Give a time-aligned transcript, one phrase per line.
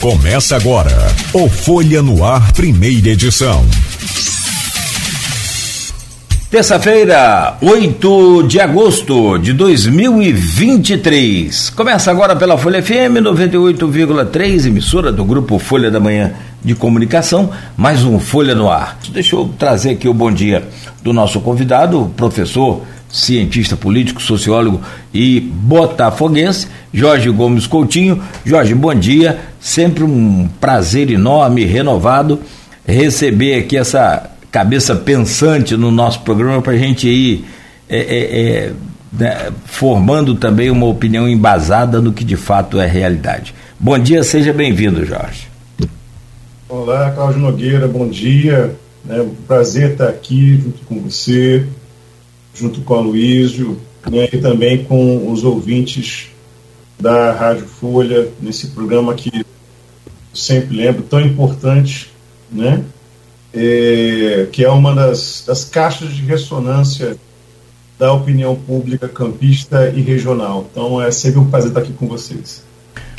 [0.00, 0.90] Começa agora
[1.34, 3.62] o Folha no Ar, primeira edição.
[6.50, 11.68] Terça-feira, 8 de agosto de 2023.
[11.68, 16.32] Começa agora pela Folha FM 98,3, emissora do grupo Folha da Manhã
[16.64, 18.98] de Comunicação, mais um Folha no Ar.
[19.12, 20.66] Deixa eu trazer aqui o bom dia
[21.02, 22.80] do nosso convidado, o professor
[23.10, 24.80] cientista político, sociólogo
[25.12, 28.22] e botafoguense, Jorge Gomes Coutinho.
[28.46, 29.49] Jorge, bom dia.
[29.60, 32.40] Sempre um prazer enorme, renovado,
[32.86, 37.44] receber aqui essa cabeça pensante no nosso programa para a gente ir
[37.88, 38.72] é, é, é,
[39.12, 43.54] né, formando também uma opinião embasada no que de fato é realidade.
[43.78, 45.48] Bom dia, seja bem-vindo, Jorge.
[46.68, 48.74] Olá, Cláudio Nogueira, bom dia.
[49.08, 51.66] É um prazer estar aqui junto com você,
[52.54, 53.78] junto com a Luísio,
[54.10, 56.28] né, e também com os ouvintes
[56.98, 59.44] da Rádio Folha, nesse programa que
[60.32, 62.10] sempre lembro, tão importante,
[62.50, 62.82] né,
[63.52, 67.16] é, que é uma das, das caixas de ressonância
[67.98, 70.66] da opinião pública campista e regional.
[70.70, 72.62] Então é sempre um prazer estar aqui com vocês.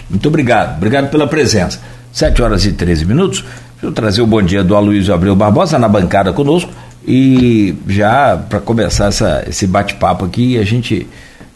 [0.09, 1.79] Muito obrigado, obrigado pela presença.
[2.11, 3.41] 7 horas e 13 minutos.
[3.73, 6.71] Deixa eu trazer o bom dia do Aloysio Abreu Barbosa na bancada conosco.
[7.07, 11.07] E já para começar essa, esse bate-papo aqui, a gente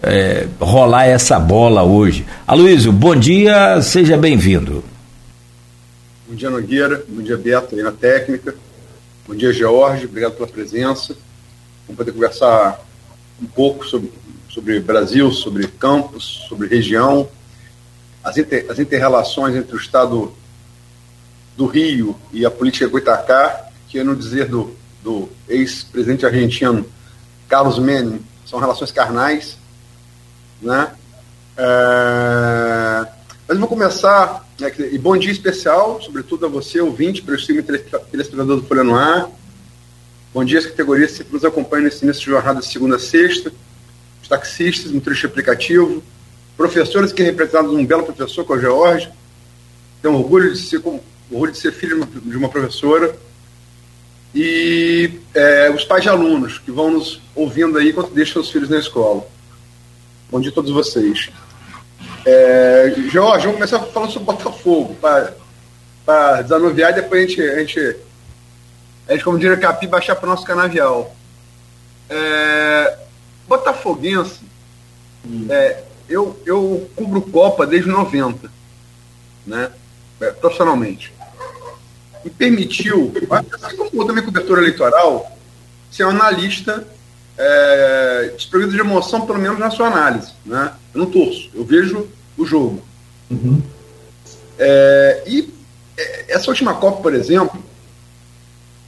[0.02, 2.26] é, rolar essa bola hoje.
[2.48, 4.84] Aloysio, bom dia, seja bem-vindo.
[6.36, 7.02] Bom dia, Nogueira.
[7.08, 8.54] Bom dia, Beto, aí na técnica.
[9.26, 10.04] Bom dia, George.
[10.04, 11.16] Obrigado pela presença.
[11.88, 12.78] Vamos poder conversar
[13.42, 14.12] um pouco sobre,
[14.50, 17.30] sobre Brasil, sobre campos, sobre região,
[18.22, 20.34] as, inter, as inter-relações entre o Estado
[21.56, 26.86] do Rio e a política Goitacá, que no dizer do do ex-presidente argentino
[27.48, 29.58] Carlos Menem são relações carnais,
[30.62, 30.92] né?
[31.56, 33.08] É...
[33.48, 38.86] Mas vou começar, e bom dia especial, sobretudo a você, ouvinte, prestígio telespectador do Folha
[38.86, 39.30] no Ar.
[40.34, 43.52] Bom dia às categorias que nos acompanham nesse início de jornada de segunda a sexta,
[44.24, 46.02] os taxistas, motorista aplicativo,
[46.56, 49.10] professores que representados um belo professor, que é o George.
[50.02, 50.82] Tenho orgulho de ser,
[51.30, 53.14] orgulho de ser filho de uma professora
[54.34, 58.70] e é, os pais de alunos que vão nos ouvindo aí enquanto deixam os filhos
[58.70, 59.28] na escola.
[60.32, 61.30] Bom dia a todos vocês.
[62.26, 64.96] É, Jorge, vamos começar falando sobre Botafogo,
[66.06, 67.98] para desanuviar e depois a gente, a gente,
[69.08, 71.16] a gente como diria Capi, baixar para o nosso canavial.
[72.10, 72.98] É,
[73.48, 74.40] Botafoguense,
[75.24, 75.46] hum.
[75.50, 78.50] é, eu, eu cubro Copa desde 90,
[79.46, 79.72] né,
[80.20, 81.14] é, profissionalmente
[82.26, 83.14] e permitiu,
[83.62, 85.32] assim como minha cobertura eleitoral,
[85.92, 86.86] ser um analista
[87.38, 90.32] é, desprovido de emoção, pelo menos na sua análise.
[90.44, 90.74] Né?
[90.94, 92.82] Eu não torço, eu vejo o jogo.
[93.30, 93.62] Uhum.
[94.58, 95.54] É, e
[95.98, 97.64] é, essa última Copa, por exemplo,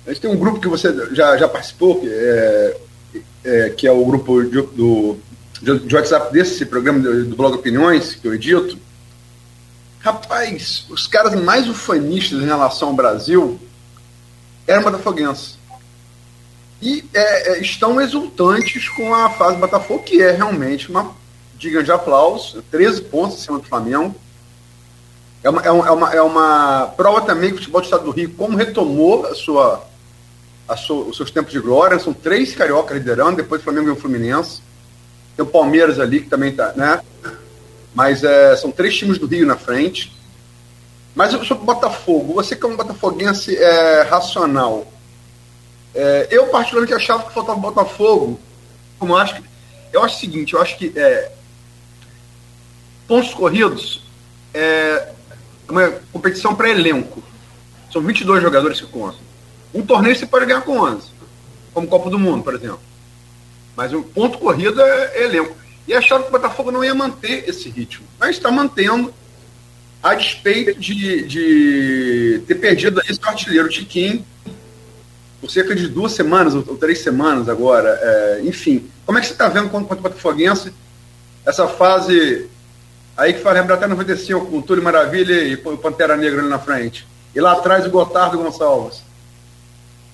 [0.05, 2.77] a gente tem um grupo que você já, já participou, que é,
[3.43, 5.17] é que é o grupo de, do,
[5.61, 8.77] de WhatsApp desse programa do, do blog Opiniões, que eu edito,
[10.07, 13.59] Rapaz, os caras mais ufanistas em relação ao Brasil
[14.65, 15.57] eram botafoguenses.
[16.81, 21.13] E é, é, estão exultantes com a fase Botafogo, que é realmente uma
[21.57, 24.15] diga de aplauso, 13 pontos acima do Flamengo.
[25.43, 28.11] É uma, é é uma, é uma prova também que o futebol do Estado do
[28.11, 29.83] Rio, como retomou a sua,
[30.67, 33.91] a sua, os seus tempos de glória, são três cariocas liderando, depois o Flamengo e
[33.91, 34.61] o Fluminense.
[35.35, 37.01] Tem o Palmeiras ali, que também está, né?
[37.93, 40.15] Mas é, são três times do Rio na frente.
[41.15, 44.85] Mas sobre o Botafogo, você que é um botafoguense é, racional,
[45.95, 48.39] é, eu particularmente achava que faltava Botafogo,
[48.99, 49.43] como eu acho que,
[49.91, 51.31] eu acho o seguinte, eu acho que é,
[53.07, 54.03] pontos corridos
[54.53, 55.09] é
[55.69, 57.23] uma competição para elenco.
[57.91, 59.19] São 22 jogadores que contam.
[59.73, 61.07] Um torneio você pode ganhar com 11,
[61.73, 62.79] como Copa do Mundo, por exemplo.
[63.75, 65.55] Mas o ponto corrido é, é elenco
[65.87, 68.05] e acharam que o Botafogo não ia manter esse ritmo.
[68.19, 69.13] Mas está mantendo,
[70.01, 74.25] a despeito de, de ter perdido seu artilheiro Tiquinho
[75.39, 77.89] por cerca de duas semanas ou, três semanas agora.
[78.01, 80.73] É, enfim, como é que você está vendo quanto o Botafoguense
[81.45, 82.49] essa fase
[83.17, 86.59] aí que faz lembrar até 95 com Túlio Maravilha e o Pantera Negra ali na
[86.59, 87.07] frente.
[87.35, 89.01] E lá atrás o Gotardo Gonçalves.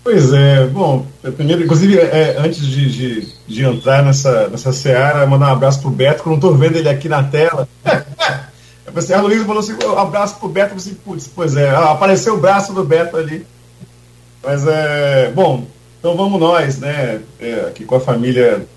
[0.03, 5.47] Pois é, bom, primeiro, inclusive, é, antes de, de, de, entrar nessa, nessa seara, mandar
[5.47, 7.69] um abraço pro Beto, que eu não estou vendo ele aqui na tela.
[7.85, 12.39] eu a Luísa falou assim, um abraço pro Beto, pensei, putz, pois é, apareceu o
[12.39, 13.47] braço do Beto ali.
[14.43, 15.65] Mas é, bom,
[15.99, 18.67] então vamos nós, né, é, aqui com a família.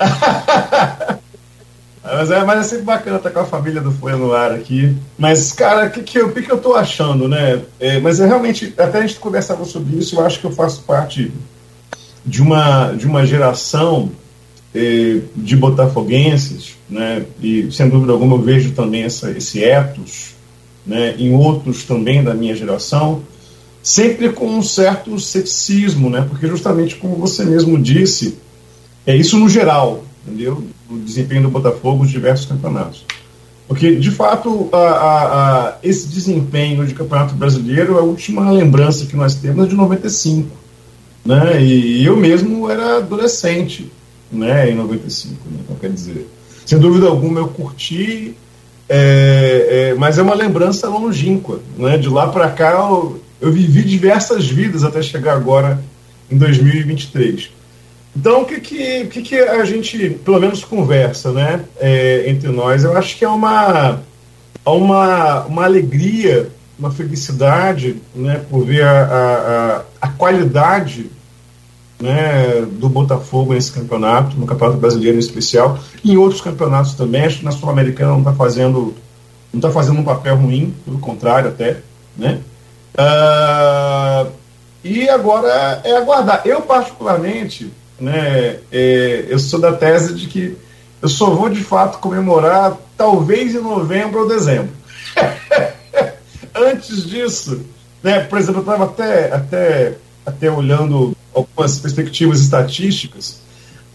[2.02, 4.96] Mas é, mas é sempre bacana estar com a família do Folha no ar aqui.
[5.18, 7.60] Mas, cara, o que, que, eu, que, que eu tô achando, né?
[7.78, 10.82] É, mas é realmente, até a gente conversava sobre isso, eu acho que eu faço
[10.82, 11.32] parte
[12.24, 14.10] de uma, de uma geração
[14.74, 17.24] é, de botafoguenses, né?
[17.42, 20.34] E sem dúvida alguma eu vejo também essa, esse ethos,
[20.86, 21.14] né?
[21.18, 23.22] Em outros também da minha geração,
[23.82, 26.26] sempre com um certo ceticismo, né?
[26.28, 28.38] Porque justamente como você mesmo disse,
[29.06, 30.64] é isso no geral, entendeu?
[30.90, 33.04] O desempenho do Botafogo nos diversos campeonatos.
[33.68, 39.14] Porque, de fato, a, a, a, esse desempenho de campeonato brasileiro, a última lembrança que
[39.14, 40.48] nós temos é de 95.
[41.24, 41.62] Né?
[41.62, 43.92] E eu mesmo era adolescente
[44.32, 45.34] né, em 95.
[45.50, 45.58] Né?
[45.62, 46.26] Então, quer dizer,
[46.64, 48.34] sem dúvida alguma eu curti,
[48.88, 51.60] é, é, mas é uma lembrança longínqua.
[51.76, 51.98] Né?
[51.98, 55.78] De lá para cá eu, eu vivi diversas vidas até chegar agora
[56.30, 57.50] em 2023.
[58.16, 62.84] Então, o que, que, que, que a gente, pelo menos, conversa né, é, entre nós?
[62.84, 64.00] Eu acho que é uma,
[64.64, 71.10] uma, uma alegria, uma felicidade né, por ver a, a, a qualidade
[72.00, 77.24] né, do Botafogo nesse campeonato, no Campeonato Brasileiro em especial, e em outros campeonatos também.
[77.24, 78.94] Acho que na Sul-Americana não está fazendo,
[79.52, 81.78] não tá fazendo um papel ruim, pelo contrário, até.
[82.16, 82.40] Né?
[82.94, 84.30] Uh,
[84.84, 86.42] e agora é aguardar.
[86.44, 87.70] Eu, particularmente,
[88.00, 90.56] né, é, eu sou da tese de que
[91.00, 94.70] eu só vou de fato comemorar talvez em novembro ou dezembro.
[96.54, 97.64] Antes disso,
[98.02, 99.94] né, por exemplo, eu estava até, até,
[100.26, 103.40] até olhando algumas perspectivas estatísticas,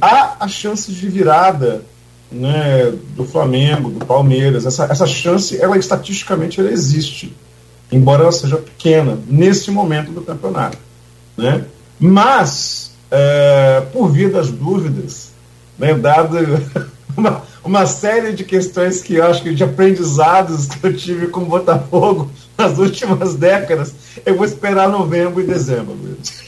[0.02, 1.84] há a chance de virada
[2.32, 4.66] né, do Flamengo, do Palmeiras.
[4.66, 7.36] Essa, essa chance, ela estatisticamente ela existe,
[7.92, 10.78] embora ela seja pequena nesse momento do campeonato.
[11.38, 11.66] Né?
[12.00, 15.30] Mas é, por via das dúvidas,
[15.78, 16.36] né, dado
[17.16, 21.42] uma, uma série de questões que eu acho que de aprendizados que eu tive com
[21.42, 23.94] o Botafogo nas últimas décadas,
[24.26, 25.96] eu vou esperar novembro e dezembro.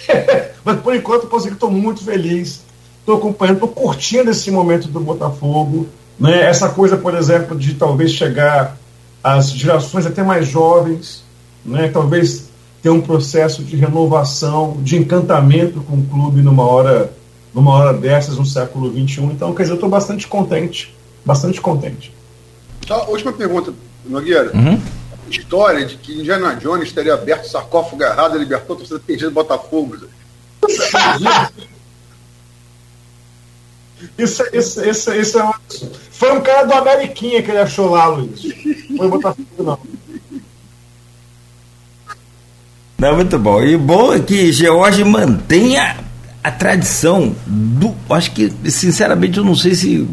[0.66, 2.62] Mas por enquanto eu estou muito feliz,
[3.00, 5.88] estou acompanhando, estou curtindo esse momento do Botafogo.
[6.20, 6.42] Né?
[6.42, 8.76] Essa coisa, por exemplo, de talvez chegar
[9.24, 11.24] às gerações até mais jovens,
[11.64, 11.90] né?
[11.90, 12.45] talvez
[12.86, 17.12] ter um processo de renovação, de encantamento com o clube numa hora,
[17.52, 19.24] numa hora dessas, no século XXI.
[19.24, 20.96] Então, quer dizer, eu estou bastante contente,
[21.26, 22.14] bastante contente.
[22.86, 23.74] Só última pergunta,
[24.06, 24.56] Nogueira.
[24.56, 24.80] Uhum.
[25.32, 29.34] História de que Indiana Jones teria aberto sarcófago errado e libertou a torcida perdida do
[29.34, 29.98] Botafogo.
[34.16, 35.54] Isso, isso, isso, isso é
[36.12, 38.42] Foi um cara do Ameriquinha que ele achou lá, Luiz.
[38.96, 39.80] Foi Botafogo, não.
[42.98, 43.62] Não, muito bom.
[43.62, 45.98] E bom é que George mantenha
[46.44, 47.94] a tradição do.
[48.10, 50.08] Acho que, sinceramente, eu não sei se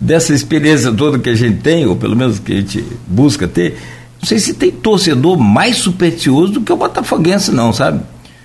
[0.00, 3.78] dessa experiência toda que a gente tem, ou pelo menos que a gente busca ter,
[4.20, 8.00] não sei se tem torcedor mais supersticioso do que o Botafoguense, não, sabe?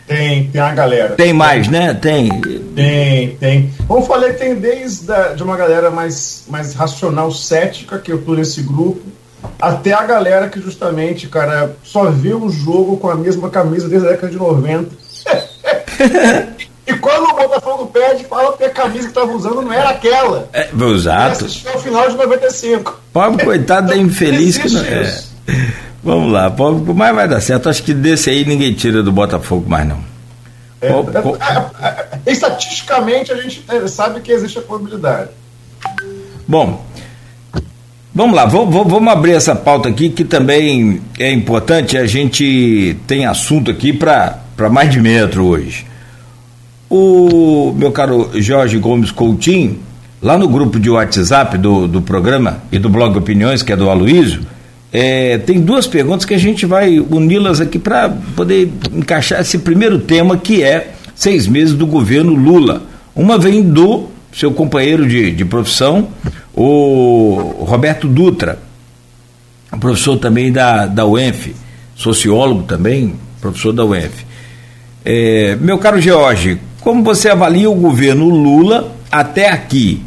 [0.08, 1.16] Tem, tem a galera.
[1.16, 1.94] Tem mais, né?
[1.94, 2.30] Tem.
[2.76, 3.74] Tem, tem.
[3.88, 8.22] Como eu falei, tem desde a, de uma galera mais, mais racional, cética, que eu
[8.22, 9.02] tô nesse grupo,
[9.60, 14.08] até a galera que justamente, cara, só vê o jogo com a mesma camisa desde
[14.08, 14.90] a década de 90.
[16.88, 20.50] e quando o Botafogo perde, fala que a camisa que estava usando não era aquela.
[20.54, 21.46] É, exato.
[21.46, 23.00] Assistiu ao final de 95.
[23.14, 25.24] Pobre coitado da infeliz que não é.
[26.04, 27.70] Vamos lá, pobre, mas vai dar certo.
[27.70, 30.00] Acho que desse aí ninguém tira do Botafogo mais não.
[30.82, 35.30] É, é, é, é estatisticamente a gente sabe que existe a probabilidade.
[36.46, 36.84] Bom,
[38.16, 41.98] Vamos lá, vamos, abrir essa pauta aqui que também é importante.
[41.98, 45.84] A gente tem assunto aqui para mais de metro hoje.
[46.88, 49.80] O meu caro Jorge Gomes Coutinho,
[50.22, 53.90] lá no grupo de WhatsApp do, do programa e do blog Opiniões, que é do
[53.90, 54.42] Aloísio,
[54.92, 59.98] é, tem duas perguntas que a gente vai uni-las aqui para poder encaixar esse primeiro
[59.98, 62.84] tema que é seis meses do governo Lula.
[63.16, 66.10] Uma vem do seu companheiro de, de profissão,
[66.54, 68.60] o Roberto Dutra,
[69.80, 71.56] professor também da, da UENF,
[71.96, 74.26] sociólogo também, professor da UENF.
[75.06, 80.04] É, meu caro George, como você avalia o governo Lula até aqui?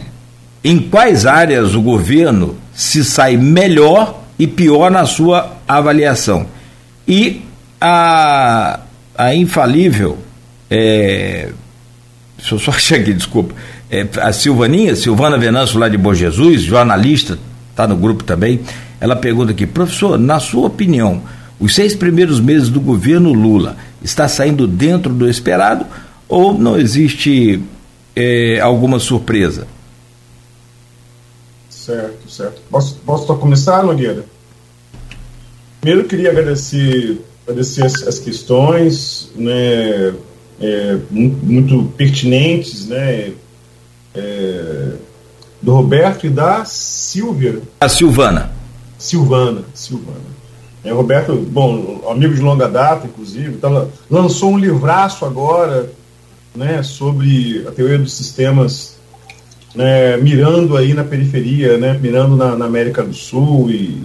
[0.64, 6.46] Em quais áreas o governo se sai melhor e pior na sua avaliação?
[7.06, 7.42] E
[7.80, 8.80] a,
[9.16, 10.18] a infalível,
[10.68, 11.50] é,
[12.36, 13.54] deixa eu só achar aqui, desculpa,
[13.90, 17.38] é, a Silvaninha, Silvana Venâncio lá de Bom Jesus, jornalista,
[17.70, 18.60] está no grupo também,
[19.00, 21.22] ela pergunta aqui, professor, na sua opinião,
[21.60, 25.86] os seis primeiros meses do governo Lula está saindo dentro do esperado
[26.28, 27.62] ou não existe
[28.14, 29.66] é, alguma surpresa?
[31.70, 32.60] Certo, certo.
[32.70, 34.24] Posso, posso começar, Nogueira?
[35.80, 40.12] Primeiro, queria agradecer, agradecer as, as questões, né,
[40.60, 43.32] é, muito, pertinentes, né,
[44.16, 44.92] é,
[45.60, 47.60] do Roberto e da Silvia.
[47.80, 48.50] A Silvana.
[48.98, 50.36] Silvana, Silvana.
[50.82, 55.90] É, Roberto, bom, amigo de longa data, inclusive, tá, lançou um livraço agora,
[56.54, 58.96] né, sobre a teoria dos sistemas,
[59.74, 64.00] né, mirando aí na periferia, né, mirando na, na América do Sul e,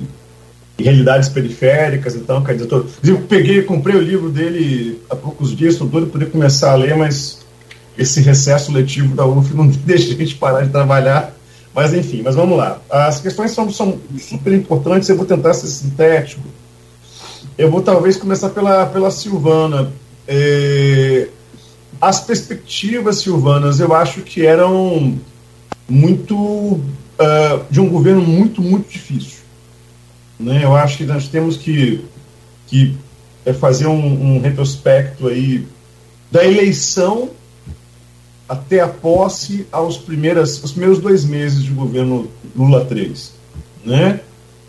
[0.77, 5.55] e, realidades periféricas, então, quer dizer, tô, eu peguei, comprei o livro dele há poucos
[5.55, 7.45] dias, estou doido para poder começar a ler, mas
[7.97, 11.35] esse recesso letivo da UF não deixa a gente parar de trabalhar,
[11.73, 12.81] mas enfim, mas vamos lá.
[12.89, 16.41] As questões são, são super importantes, eu vou tentar ser sintético.
[17.57, 19.91] Eu vou talvez começar pela, pela Silvana.
[20.27, 21.27] É,
[22.01, 25.19] as perspectivas silvanas eu acho que eram
[25.87, 26.81] muito uh,
[27.69, 29.39] de um governo muito muito difícil
[30.39, 32.03] né eu acho que nós temos que
[32.67, 32.97] que
[33.45, 35.67] é fazer um, um retrospecto aí
[36.31, 37.29] da eleição
[38.51, 43.33] até a posse aos primeiras os primeiros dois meses de governo Lula 3
[43.85, 44.19] né?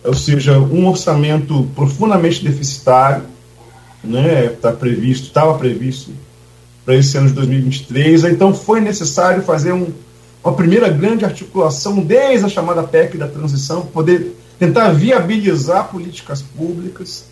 [0.04, 3.24] Ou seja um orçamento profundamente deficitário
[4.04, 4.46] né?
[4.46, 6.12] Está previsto estava previsto
[6.84, 8.24] para esse ano de 2023.
[8.24, 9.92] Então foi necessário fazer um,
[10.42, 17.26] uma primeira grande articulação desde a chamada PEC da transição, poder tentar viabilizar políticas públicas,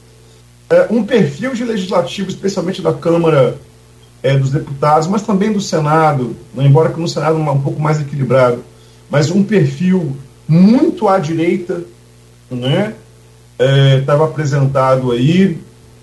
[0.68, 3.56] é, um perfil de legislativo, especialmente da Câmara
[4.22, 7.80] é, dos Deputados, mas também do Senado, né, embora que no Senado um, um pouco
[7.80, 8.62] mais equilibrado,
[9.10, 11.82] mas um perfil muito à direita,
[12.50, 12.94] né,
[13.98, 15.58] estava é, apresentado aí.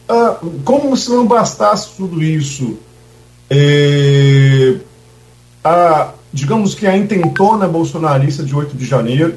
[0.07, 2.77] Ah, como se não bastasse tudo isso,
[3.49, 4.77] é,
[5.63, 9.35] a, digamos que a intentona bolsonarista de 8 de janeiro,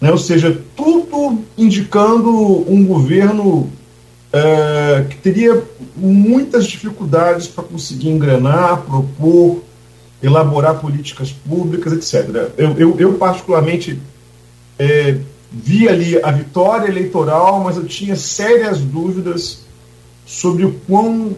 [0.00, 2.30] né, ou seja, tudo indicando
[2.70, 3.70] um governo
[4.36, 5.62] é, que teria
[5.96, 9.62] muitas dificuldades para conseguir engrenar, propor,
[10.22, 12.52] elaborar políticas públicas, etc.
[12.58, 13.98] Eu, eu, eu particularmente,
[14.78, 15.18] é,
[15.50, 19.64] vi ali a vitória eleitoral, mas eu tinha sérias dúvidas
[20.26, 21.34] sobre o quão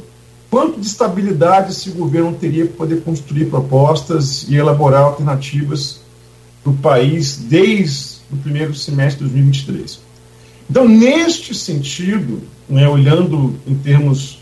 [0.50, 6.00] quanto de estabilidade esse governo teria para poder construir propostas e elaborar alternativas
[6.64, 10.00] para o país desde o primeiro semestre de 2023.
[10.70, 14.40] Então, neste sentido, né, olhando em termos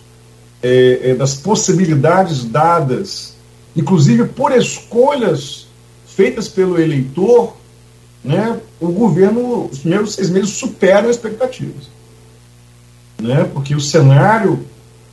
[0.62, 3.37] é, é, das possibilidades dadas,
[3.75, 5.66] inclusive por escolhas
[6.06, 7.54] feitas pelo eleitor,
[8.25, 11.88] né, o governo, os primeiros seis meses superam expectativas.
[13.21, 14.64] Né, porque o cenário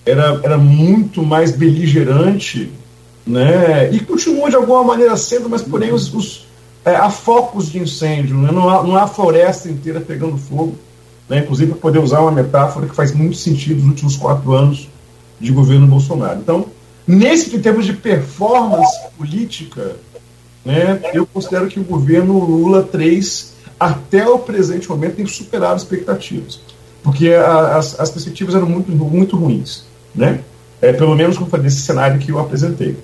[0.05, 2.69] era, era muito mais beligerante,
[3.25, 3.89] né?
[3.93, 6.45] E continua de alguma maneira sendo, mas porém os, os
[6.85, 8.51] é, há focos de incêndio, né?
[8.51, 10.75] não, há, não há floresta inteira pegando fogo.
[11.33, 11.39] Né?
[11.39, 14.87] Inclusive, para poder usar uma metáfora que faz muito sentido nos últimos quatro anos
[15.39, 16.39] de governo Bolsonaro.
[16.39, 16.67] Então,
[17.07, 19.95] nesse termos de performance política,
[20.63, 26.59] né, eu considero que o governo Lula 3, até o presente momento, tem superado expectativas.
[27.01, 30.41] Porque as, as perspectivas eram muito, muito ruins né?
[30.79, 32.95] É, pelo menos nesse cenário que eu apresentei.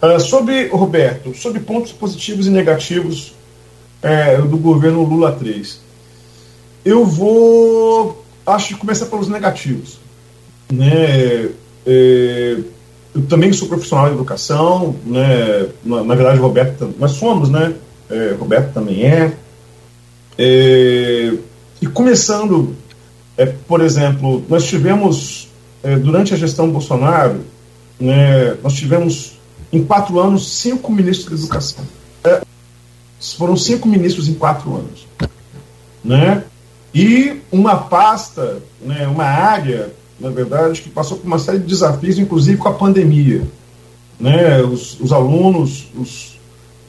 [0.00, 3.34] Uh, sobre, Roberto, sobre pontos positivos e negativos
[4.02, 5.80] é, do governo Lula 3.
[6.84, 9.98] Eu vou, acho que começar pelos negativos.
[10.72, 11.50] Né?
[11.86, 12.58] É,
[13.14, 15.68] eu também sou profissional de educação, né?
[15.84, 17.74] na, na verdade, Roberto, nós somos, né?
[18.10, 19.32] É, Roberto também é.
[20.36, 21.32] é
[21.80, 22.74] e começando,
[23.36, 25.48] é, por exemplo, nós tivemos
[25.82, 27.40] é, durante a gestão Bolsonaro,
[28.00, 29.38] né, nós tivemos
[29.72, 31.84] em quatro anos cinco ministros da educação.
[32.24, 32.40] É,
[33.36, 35.06] foram cinco ministros em quatro anos.
[36.02, 36.42] Né?
[36.94, 42.18] E uma pasta, né, uma área, na verdade, que passou por uma série de desafios,
[42.18, 43.42] inclusive com a pandemia.
[44.18, 44.62] Né?
[44.62, 46.38] Os, os alunos os,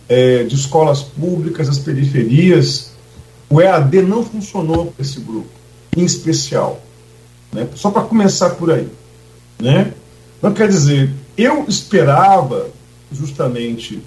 [0.08, 2.92] é, de escolas públicas, as periferias,
[3.50, 5.50] o EAD não funcionou para esse grupo,
[5.98, 6.80] em especial.
[7.52, 7.68] Né?
[7.74, 8.88] Só para começar por aí.
[9.60, 9.92] Né?
[10.38, 12.68] Então, quer dizer, eu esperava
[13.12, 14.02] justamente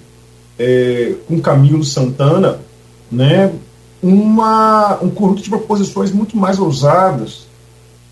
[0.57, 2.59] é, com Camilo Santana
[3.11, 3.51] né,
[4.01, 7.47] uma, um conjunto de proposições muito mais ousadas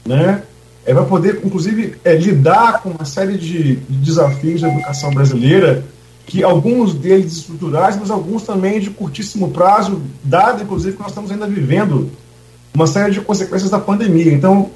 [0.05, 0.43] né,
[0.85, 5.83] é, para poder, inclusive, é, lidar com uma série de, de desafios da educação brasileira,
[6.25, 11.31] que alguns deles estruturais, mas alguns também de curtíssimo prazo, dado, inclusive, que nós estamos
[11.31, 12.09] ainda vivendo
[12.73, 14.31] uma série de consequências da pandemia.
[14.31, 14.69] Então,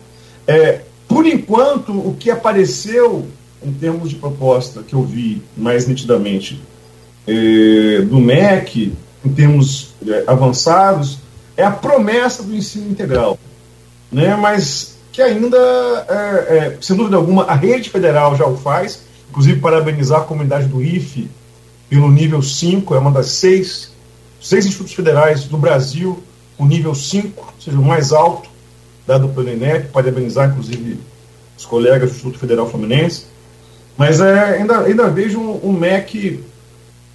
[0.48, 3.28] é, por enquanto, o que apareceu
[3.64, 6.62] em termos de proposta que eu vi mais nitidamente
[7.28, 11.20] é, do MEC em termos é, avançados,
[11.56, 13.38] é a promessa do ensino integral,
[14.12, 14.36] né?
[14.36, 15.58] mas que ainda,
[16.10, 20.68] é, é, sem dúvida alguma, a rede federal já o faz, inclusive parabenizar a comunidade
[20.68, 21.30] do IFE
[21.90, 23.92] pelo nível 5, é uma das seis,
[24.42, 26.24] seis institutos federais do Brasil
[26.58, 28.50] com nível 5, ou seja, o mais alto
[29.06, 31.00] dado pelo INEP, parabenizar inclusive
[31.58, 33.26] os colegas do Instituto Federal Fluminense,
[33.98, 36.44] mas é, ainda, ainda vejo um, um MEC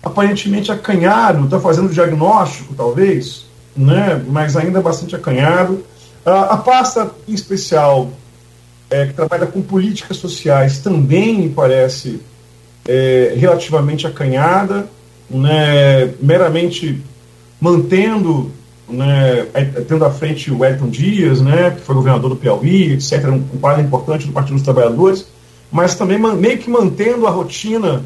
[0.07, 3.45] aparentemente acanhado, está fazendo diagnóstico, talvez,
[3.77, 5.85] né, mas ainda bastante acanhado.
[6.25, 8.11] A pasta em especial,
[8.89, 12.21] é, que trabalha com políticas sociais, também me parece
[12.87, 14.89] é, relativamente acanhada,
[15.29, 17.03] né, meramente
[17.61, 18.53] mantendo,
[18.89, 19.45] né,
[19.89, 23.83] tendo à frente o Wellington Dias, né, que foi governador do Piauí, etc., um quadro
[23.83, 25.27] importante do Partido dos Trabalhadores,
[25.73, 28.05] mas também meio que mantendo a rotina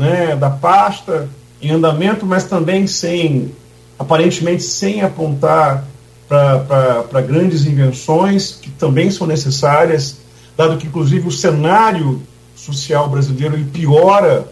[0.00, 1.28] né, da pasta
[1.60, 3.52] em andamento, mas também sem,
[3.98, 5.84] aparentemente, sem apontar
[6.26, 10.16] para grandes invenções que também são necessárias,
[10.56, 12.22] dado que, inclusive, o cenário
[12.56, 14.48] social brasileiro ele piora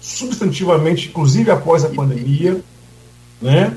[0.00, 2.60] substantivamente, inclusive após a pandemia,
[3.40, 3.76] né?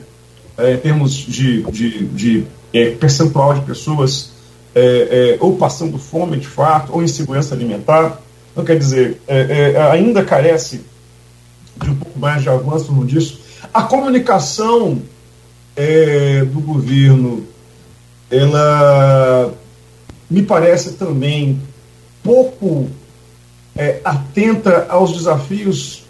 [0.58, 4.32] É, em termos de, de, de é, percentual de pessoas
[4.74, 8.20] é, é ou passando fome de fato, ou insegurança alimentar.
[8.52, 10.82] Então, quer dizer, é, é, ainda carece
[11.82, 13.40] de um pouco mais de avanço disso.
[13.74, 15.02] A comunicação
[16.52, 17.46] do governo,
[18.30, 19.54] ela
[20.30, 21.60] me parece também
[22.24, 22.90] pouco
[23.76, 26.04] é, atenta aos desafios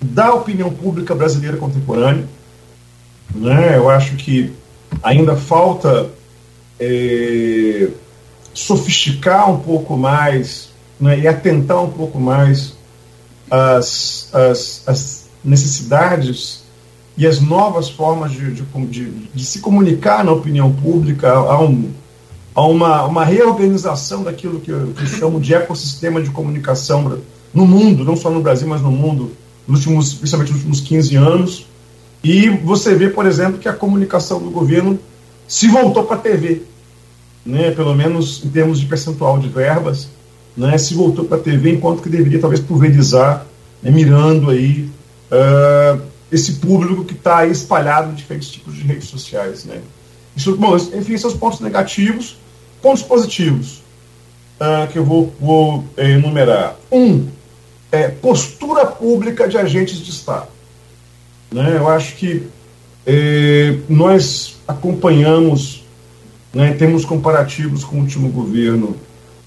[0.00, 2.24] da opinião pública brasileira contemporânea.
[3.34, 3.76] Né?
[3.76, 4.52] Eu acho que
[5.02, 6.08] ainda falta
[6.78, 7.88] é,
[8.54, 12.74] sofisticar um pouco mais né, e atentar um pouco mais
[13.50, 16.62] as, as, as necessidades
[17.16, 21.30] e as novas formas de, de, de, de, se comunicar na opinião pública.
[21.32, 21.90] Há um,
[22.54, 27.18] a uma, uma reorganização daquilo que eu, que eu chamo de ecossistema de comunicação
[27.52, 29.32] no mundo, não só no Brasil, mas no mundo,
[29.66, 31.66] nos últimos, principalmente nos últimos 15 anos.
[32.22, 34.98] E você vê, por exemplo, que a comunicação do governo
[35.48, 36.62] se voltou para a TV,
[37.44, 40.08] né, pelo menos em termos de percentual de verbas,
[40.56, 43.46] né, se voltou para a TV, enquanto que deveria talvez pulverizar,
[43.82, 44.90] né, mirando aí
[45.30, 49.64] uh, esse público que está espalhado em diferentes tipos de redes sociais.
[49.64, 49.80] Né.
[50.36, 52.36] Isso, bom, enfim, são os pontos negativos.
[52.82, 53.82] Pontos positivos
[54.60, 56.76] uh, que eu vou, vou eh, enumerar.
[56.90, 57.28] Um,
[57.92, 60.48] é postura pública de agentes de Estado.
[61.52, 61.76] Né?
[61.76, 62.46] Eu acho que
[63.88, 65.84] nós acompanhamos,
[66.54, 68.96] né, temos comparativos com o último governo,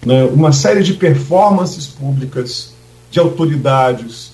[0.05, 2.73] né, uma série de performances públicas
[3.09, 4.31] de autoridades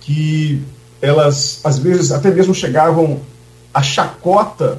[0.00, 0.62] que
[1.00, 3.20] elas, às vezes, até mesmo chegavam
[3.72, 4.78] a chacota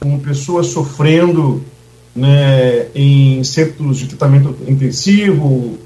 [0.00, 1.64] com pessoas sofrendo
[2.14, 5.78] né, em centros de tratamento intensivo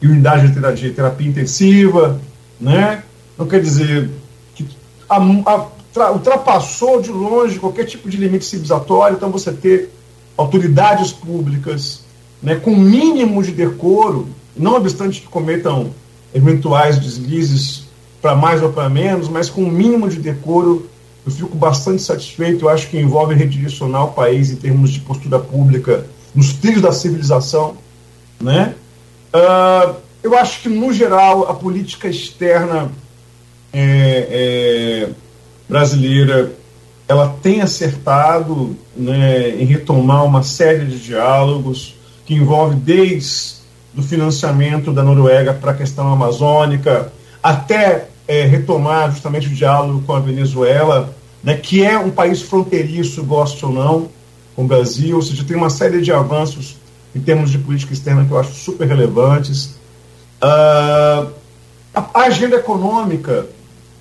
[0.00, 2.20] e unidade de terapia intensiva,
[2.60, 3.02] né?
[3.36, 4.10] Não quer dizer
[4.54, 4.66] que
[5.08, 9.90] a, a, ultrapassou de longe qualquer tipo de limite civilizatório, então você ter
[10.36, 12.04] autoridades públicas
[12.42, 15.90] né, com mínimo de decoro, não obstante que cometam
[16.34, 17.84] eventuais deslizes
[18.20, 20.88] para mais ou para menos, mas com mínimo de decoro
[21.24, 22.64] eu fico bastante satisfeito.
[22.64, 26.92] Eu acho que envolve redirecionar o país em termos de postura pública nos trilhos da
[26.92, 27.76] civilização.
[28.40, 28.74] Né?
[29.34, 32.90] Uh, eu acho que, no geral, a política externa
[33.72, 35.10] é, é,
[35.68, 36.52] brasileira
[37.06, 41.94] ela tem acertado né, em retomar uma série de diálogos
[42.28, 43.56] que envolve desde
[43.94, 47.10] do financiamento da Noruega para a questão amazônica
[47.42, 53.24] até é, retomar justamente o diálogo com a Venezuela né, que é um país fronteiriço,
[53.24, 54.10] goste ou não,
[54.54, 56.76] com o Brasil, ou seja, tem uma série de avanços
[57.14, 59.76] em termos de política externa que eu acho super relevantes.
[60.42, 61.32] Uh,
[61.94, 63.46] a, a agenda econômica,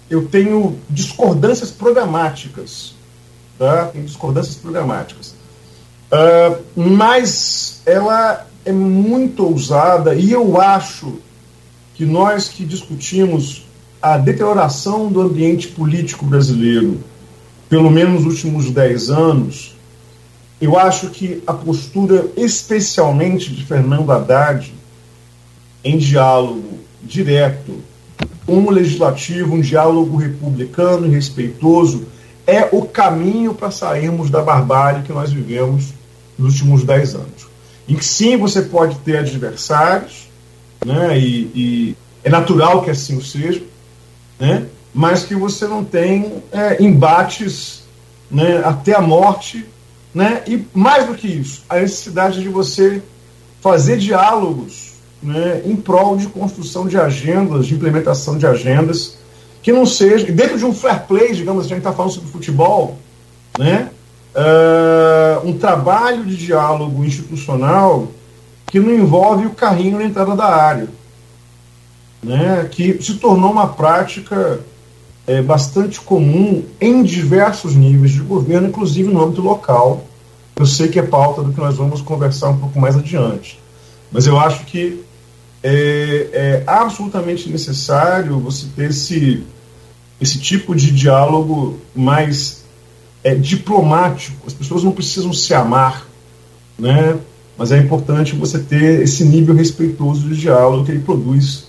[0.10, 2.94] eu tenho discordâncias programáticas,
[3.58, 3.86] tá?
[3.86, 5.37] Tem discordâncias programáticas.
[6.12, 11.20] Uh, mas ela é muito ousada e eu acho
[11.96, 13.66] que nós que discutimos
[14.02, 17.04] a deterioração do ambiente político brasileiro,
[17.68, 19.76] pelo menos nos últimos dez anos,
[20.62, 24.74] eu acho que a postura, especialmente de Fernando Haddad,
[25.84, 27.82] em diálogo direto
[28.46, 32.08] com o legislativo, um diálogo republicano e respeitoso,
[32.48, 35.94] é o caminho para sairmos da barbárie que nós vivemos
[36.40, 37.46] nos últimos dez anos.
[37.88, 40.30] Em que sim, você pode ter adversários,
[40.86, 43.62] né, e, e é natural que assim o seja,
[44.40, 47.84] né, mas que você não tem é, embates
[48.32, 49.66] né, até a morte,
[50.14, 53.02] né, e mais do que isso, a necessidade de você
[53.62, 59.18] fazer diálogos né, em prol de construção de agendas, de implementação de agendas,
[59.68, 62.98] que não seja, dentro de um fair play, digamos, a gente está falando sobre futebol,
[63.60, 63.90] né,
[64.34, 68.08] uh, um trabalho de diálogo institucional
[68.68, 70.88] que não envolve o carrinho na entrada da área,
[72.24, 74.62] né, que se tornou uma prática
[75.28, 80.06] é, bastante comum em diversos níveis de governo, inclusive no âmbito local.
[80.56, 83.60] Eu sei que é pauta do que nós vamos conversar um pouco mais adiante,
[84.14, 85.04] mas eu acho que
[85.62, 89.46] é, é absolutamente necessário você ter esse,
[90.20, 92.64] esse tipo de diálogo mais
[93.24, 94.38] é, diplomático.
[94.46, 96.08] As pessoas não precisam se amar,
[96.78, 97.18] né?
[97.58, 101.68] mas é importante você ter esse nível respeitoso de diálogo que ele produz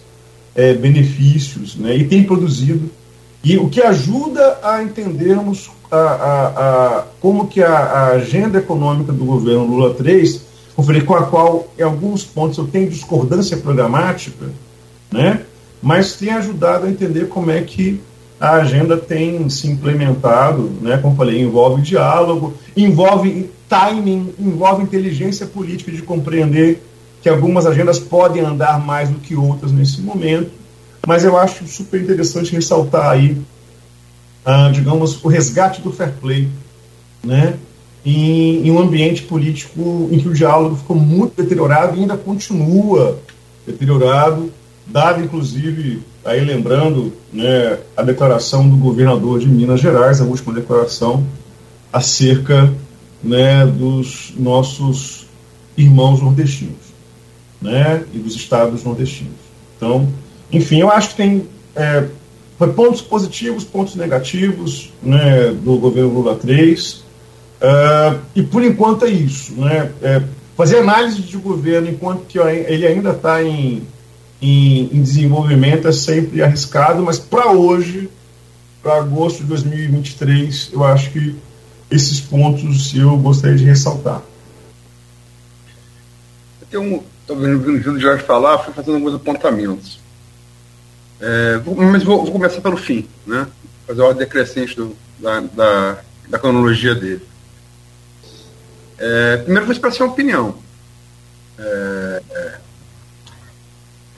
[0.55, 1.97] é, benefícios, né?
[1.97, 2.91] e tem produzido
[3.43, 6.47] e o que ajuda a entendermos a, a,
[6.99, 10.43] a como que a, a, agenda econômica do governo Lula 3,
[11.07, 14.47] com a qual em alguns pontos eu tenho discordância programática,
[15.11, 15.43] né?
[15.81, 18.01] mas tem ajudado a entender como é que
[18.40, 20.98] a agenda tem se implementado, né?
[20.98, 26.83] como falei, envolve diálogo, envolve timing, envolve inteligência política de compreender
[27.20, 30.51] que algumas agendas podem andar mais do que outras nesse momento,
[31.07, 33.37] mas eu acho super interessante ressaltar aí,
[34.44, 36.48] ah, digamos, o resgate do fair play,
[37.24, 37.55] né?
[38.07, 43.18] Em, em, um ambiente político em que o diálogo ficou muito deteriorado e ainda continua
[43.66, 44.53] deteriorado,
[44.87, 51.25] dado inclusive, aí lembrando, né, a declaração do governador de Minas Gerais, a última declaração,
[51.93, 52.73] acerca
[53.23, 55.27] né, dos nossos
[55.77, 56.88] irmãos nordestinos
[57.61, 59.38] né, e dos estados nordestinos.
[59.77, 60.09] Então,
[60.53, 62.05] enfim, eu acho que tem é,
[62.75, 67.05] pontos positivos, pontos negativos né, do governo Lula 3.
[67.61, 69.53] Uh, e por enquanto é isso.
[69.55, 69.91] Né?
[70.03, 70.23] É,
[70.57, 73.83] fazer análise de governo enquanto que ele ainda está em,
[74.40, 78.09] em, em, desenvolvimento é sempre arriscado, mas para hoje,
[78.83, 81.37] para agosto de 2023, eu acho que
[81.90, 84.22] esses pontos eu gostaria de ressaltar.
[86.61, 89.98] Eu tenho, estou vendo o Jorge falar, fui fazendo alguns apontamentos.
[91.20, 93.46] É, mas vou, vou, começar pelo fim, né?
[93.87, 95.98] Fazer a ordem decrescente do, da, da,
[96.29, 97.27] da, cronologia dele.
[98.98, 100.57] É, primeiro vou expressar uma opinião.
[101.59, 102.48] É, é,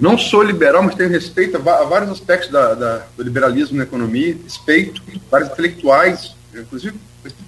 [0.01, 4.37] não sou liberal, mas tenho respeito a, vários aspectos da, da, do liberalismo na economia,
[4.43, 6.99] respeito vários intelectuais, inclusive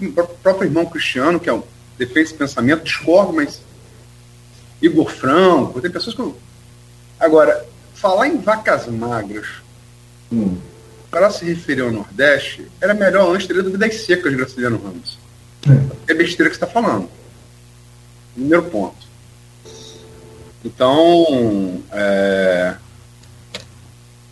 [0.01, 0.13] o
[0.43, 1.63] próprio irmão Cristiano, que é um
[1.97, 3.63] defeito esse pensamento, discordo, mas
[4.83, 6.37] Igor Franco, tem pessoas que eu...
[7.19, 9.47] Agora, falar em vacas magras
[10.31, 10.59] hum.
[11.11, 15.19] para se referir ao Nordeste, era melhor antes ter dúvidas secas, Graciliano Ramos.
[16.07, 16.13] É.
[16.13, 17.09] é besteira que você está falando.
[18.35, 19.12] Primeiro ponto.
[20.65, 22.75] Então, é,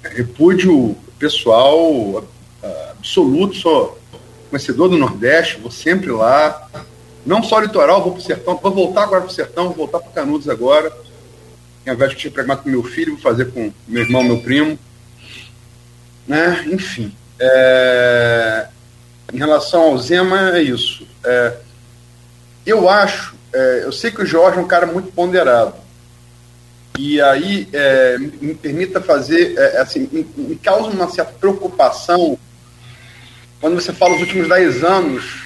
[0.03, 2.25] repúdio pessoal
[2.99, 3.99] absoluto, sou
[4.49, 6.69] conhecedor do Nordeste, vou sempre lá.
[7.25, 10.01] Não só litoral, vou para o sertão, vou voltar agora para o sertão, vou voltar
[10.01, 10.93] para Canudos agora
[11.87, 14.79] ao invés de tinha pregado com meu filho, vou fazer com meu irmão, meu primo.
[16.27, 16.65] Né?
[16.71, 17.15] Enfim.
[17.39, 18.69] É...
[19.33, 21.07] Em relação ao Zema, é isso.
[21.25, 21.57] É...
[22.67, 23.83] Eu acho, é...
[23.85, 25.75] eu sei que o Jorge é um cara muito ponderado.
[27.03, 32.39] E aí é, me permita fazer, é, assim, me, me causa uma certa preocupação
[33.61, 35.45] quando você fala os últimos 10 anos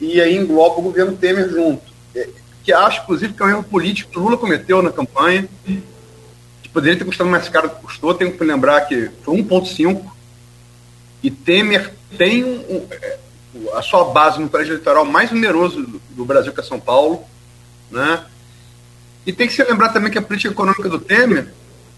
[0.00, 1.88] e aí engloba o governo Temer junto
[2.68, 6.68] que acho, inclusive, que é um erro político que o Lula cometeu na campanha, que
[6.70, 8.12] poderia ter custado mais caro do que custou.
[8.12, 10.04] Tenho que lembrar que foi 1,5
[11.22, 13.18] e Temer tem um, é,
[13.72, 17.24] a sua base no prédio eleitoral mais numeroso do, do Brasil, que é São Paulo.
[17.90, 18.22] Né?
[19.26, 21.52] E tem que se lembrar também que a política econômica do Temer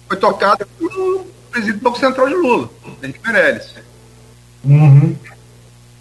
[0.09, 2.71] foi tocada pelo presidente do Banco Central de Lula,
[3.03, 3.75] Henrique Meirelles.
[4.65, 5.17] Uhum.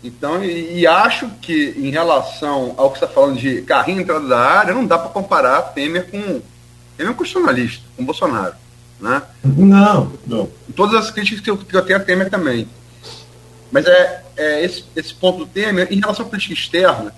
[0.04, 4.28] Então, e, e, acho que em relação ao que você está falando de carrinho entrada
[4.28, 6.20] da área, não dá para comparar Temer com.
[6.20, 6.42] Temer
[6.98, 8.56] é um constitucionalista, com Bolsonaro.
[9.00, 9.22] Né?
[9.44, 10.50] Não, não.
[10.76, 12.68] Todas as críticas que eu, que eu tenho a Temer também.
[13.72, 17.14] Mas é, é esse, esse ponto do Temer, em relação à política externa,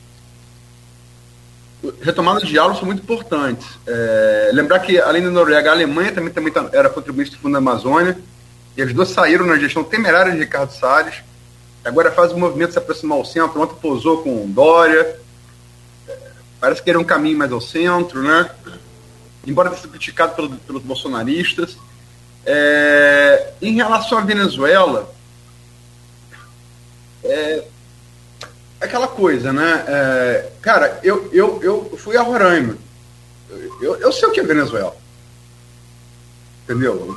[2.02, 3.68] retomada de diálogo são muito importantes.
[3.88, 7.54] É, lembrar que, além da Noruega, a Alemanha também, também tá, era contribuinte do Fundo
[7.54, 8.18] da Amazônia,
[8.78, 11.22] e as duas saíram na gestão temerária de Ricardo Salles
[11.84, 13.60] Agora faz o movimento se aproximar ao centro.
[13.60, 15.20] Ontem pousou com Dória.
[16.60, 18.50] Parece que era um caminho mais ao centro, né?
[19.46, 21.76] Embora tenha sido criticado pelo, pelos bolsonaristas.
[22.46, 25.12] É, em relação à Venezuela,
[27.24, 27.64] é,
[28.82, 29.86] aquela coisa, né?
[29.88, 32.78] É, cara, eu, eu, eu fui a Roraima.
[33.82, 34.96] Eu, eu sei o que é Venezuela.
[36.64, 37.16] Entendeu?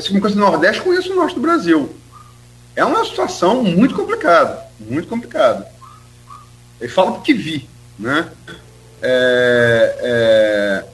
[0.00, 1.94] Se me conheço no Nordeste, conheço o Norte do Brasil.
[2.76, 4.64] É uma situação muito complicada.
[4.78, 5.68] Muito complicada.
[6.80, 7.68] Eu falo porque vi.
[7.98, 8.28] Né?
[9.02, 10.84] É, é,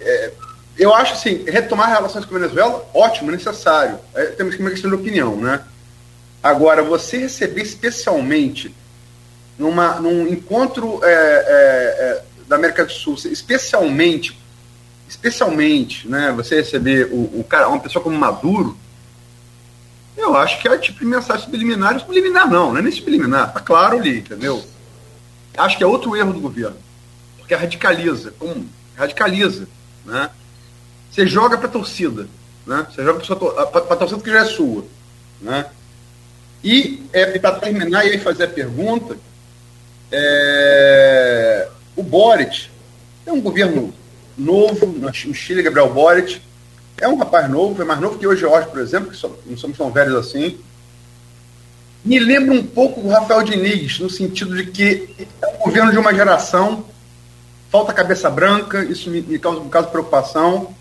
[0.00, 0.32] é,
[0.78, 3.98] eu acho assim, retomar relações com a Venezuela, ótimo, necessário.
[4.14, 5.62] É, temos que uma questão de opinião, né?
[6.42, 8.74] Agora, você receber especialmente
[9.58, 14.38] numa, num encontro é, é, é, da América do Sul, especialmente,
[15.08, 18.76] especialmente, né, você receber o, o cara, uma pessoa como Maduro,
[20.16, 23.98] eu acho que é tipo mensagem subliminar, subliminar não, não é nem subliminar, tá claro
[23.98, 24.62] ali, entendeu?
[25.56, 26.76] Acho que é outro erro do governo,
[27.38, 29.68] porque radicaliza, como radicaliza,
[30.04, 30.30] né?
[31.10, 32.28] Você joga para torcida,
[32.66, 32.86] né?
[32.90, 33.20] Você joga
[33.64, 34.84] para torcida que já é sua,
[35.40, 35.66] né?
[36.62, 39.16] E é, para terminar e aí fazer a pergunta,
[40.10, 42.68] é, o Boric
[43.26, 43.92] é um governo
[44.36, 46.40] novo, no Chile, Gabriel Boric,
[47.00, 49.76] é um rapaz novo, é mais novo que hoje Jorge, por exemplo, que não somos
[49.76, 50.58] tão velhos assim.
[52.04, 55.98] Me lembra um pouco do Rafael Diniz, no sentido de que é um governo de
[55.98, 56.84] uma geração,
[57.70, 60.74] falta cabeça branca, isso me, me causa um bocado de preocupação.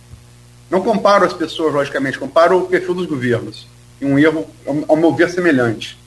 [0.70, 3.68] Não comparo as pessoas, logicamente, comparo o perfil dos governos.
[4.00, 4.48] E um erro,
[4.88, 5.98] ao meu ver, semelhante.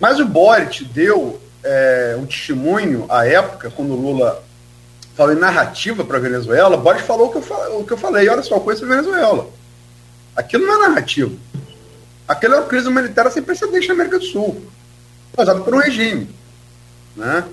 [0.00, 4.44] Mas o Boric deu é, um testemunho à época, quando Lula
[5.16, 8.28] falou em narrativa para a Venezuela, Boris falou o que, eu, o que eu falei,
[8.28, 9.48] olha só, coisa da Venezuela.
[10.36, 11.32] Aquilo não é narrativa.
[12.28, 14.62] Aquilo é uma crise humanitária sem precedente na América do Sul,
[15.34, 16.28] causada por um regime.
[17.16, 17.44] Né?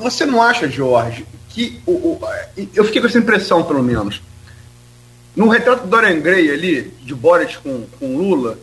[0.00, 1.80] Você não acha, Jorge, que.
[1.86, 2.20] O, o,
[2.74, 4.20] eu fiquei com essa impressão, pelo menos.
[5.34, 8.58] No retrato do Dorian Gray ali, de Boris com, com Lula,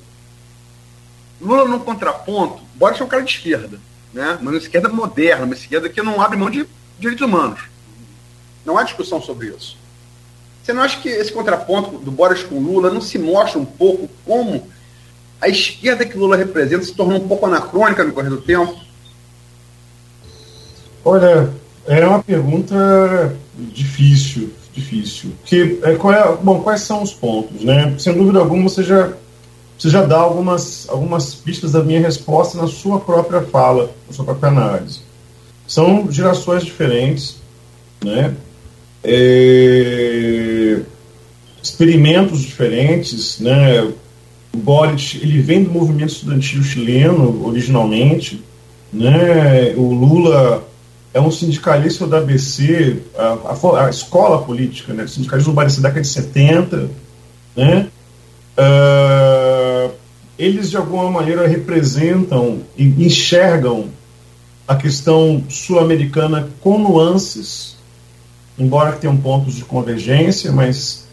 [1.41, 3.79] Lula no contraponto, Boris é um cara de esquerda
[4.15, 4.39] né?
[4.41, 6.65] uma esquerda moderna, uma esquerda que não abre mão de
[6.97, 7.59] direitos humanos.
[8.65, 9.77] Não há discussão sobre isso.
[10.63, 14.09] Você não acha que esse contraponto do Boris com Lula não se mostra um pouco
[14.25, 14.67] como
[15.39, 18.75] a esquerda que Lula representa se tornou um pouco anacrônica no correr do tempo?
[21.03, 21.53] Olha,
[21.85, 25.33] é uma pergunta difícil, difícil.
[25.43, 27.93] Que, é, qual é, bom, quais são os pontos, né?
[27.99, 29.13] Sem dúvida alguma, você já
[29.77, 34.25] você já dá algumas, algumas pistas da minha resposta na sua própria fala, na sua
[34.25, 35.01] própria análise.
[35.67, 37.37] São gerações diferentes,
[38.03, 38.33] né?
[39.03, 40.79] É,
[41.61, 43.81] experimentos diferentes, né?
[44.53, 48.41] O Boric, ele vem do movimento estudantil chileno, originalmente,
[48.93, 49.73] né?
[49.75, 50.65] O Lula
[51.13, 55.05] é um sindicalista da ABC, a, a, a escola política, né?
[55.07, 56.89] Sindicalismo da década de 70,
[57.55, 57.87] né?
[58.57, 59.64] Uh,
[60.37, 63.89] eles de alguma maneira representam e enxergam
[64.67, 67.77] a questão sul-americana com nuances,
[68.57, 71.07] embora tenham pontos de convergência, mas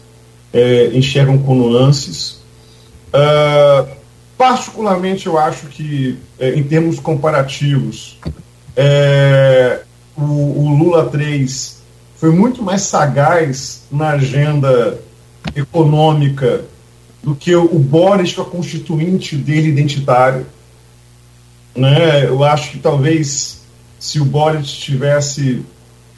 [0.51, 2.41] é, enxergam com nuances.
[3.13, 3.87] Uh,
[4.37, 8.17] particularmente, eu acho que, é, em termos comparativos,
[8.75, 9.81] é,
[10.17, 11.81] o, o Lula 3
[12.17, 14.99] foi muito mais sagaz na agenda
[15.55, 16.65] econômica
[17.23, 20.45] do que o Boris com a constituinte dele identitário.
[21.75, 22.25] Né?
[22.25, 23.61] Eu acho que talvez
[23.97, 25.63] se o Boris tivesse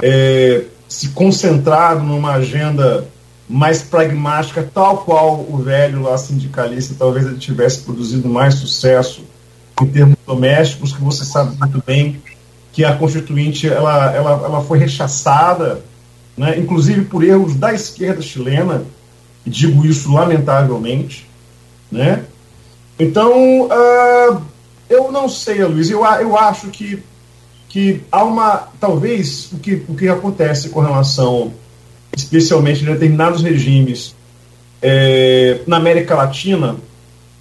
[0.01, 3.07] é, se concentrado numa agenda
[3.47, 9.23] mais pragmática, tal qual o velho lá sindicalista, talvez ele tivesse produzido mais sucesso
[9.79, 12.21] em termos domésticos, que você sabe muito bem
[12.73, 15.81] que a constituinte ela, ela, ela foi rechaçada,
[16.35, 18.83] né, inclusive por erros da esquerda chilena,
[19.45, 21.27] digo isso lamentavelmente,
[21.91, 22.23] né?
[22.97, 24.41] Então, uh,
[24.89, 27.03] eu não sei, Luiz, eu, eu acho que,
[27.67, 31.53] que há uma, talvez, o que, o que acontece com relação,
[32.15, 34.15] especialmente em determinados regimes
[34.81, 36.75] é, na América Latina,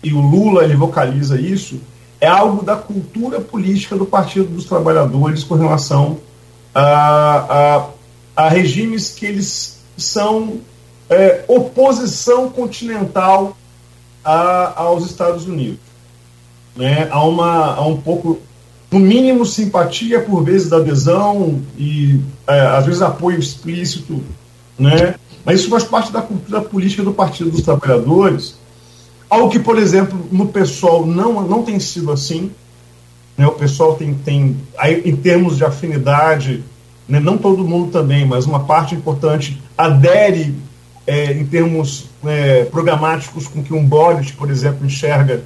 [0.02, 1.80] e o Lula ele vocaliza isso,
[2.20, 6.18] é algo da cultura política do Partido dos Trabalhadores com relação
[6.74, 7.86] a,
[8.36, 10.60] a, a regimes que eles são
[11.08, 13.56] é, oposição continental
[14.24, 15.80] a, aos Estados Unidos.
[16.76, 17.08] Né?
[17.10, 18.40] Há, uma, há um pouco,
[18.90, 24.22] no mínimo, simpatia por vezes adesão e é, às vezes apoio explícito,
[24.78, 25.14] né?
[25.44, 28.56] mas isso faz parte da cultura política do Partido dos Trabalhadores,
[29.28, 32.50] algo que, por exemplo, no pessoal não, não tem sido assim.
[33.36, 33.46] Né?
[33.46, 36.64] O pessoal tem, tem aí, em termos de afinidade,
[37.08, 37.20] né?
[37.20, 40.54] não todo mundo também, mas uma parte importante adere
[41.06, 45.42] é, em termos é, programáticos com que um Boris, por exemplo, enxerga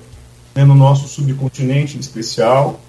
[0.55, 2.81] né, no nosso subcontinente em especial.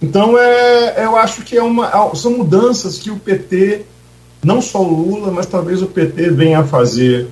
[0.00, 3.84] Então, é, eu acho que é uma, são mudanças que o PT,
[4.42, 7.28] não só o Lula, mas talvez o PT venha a fazer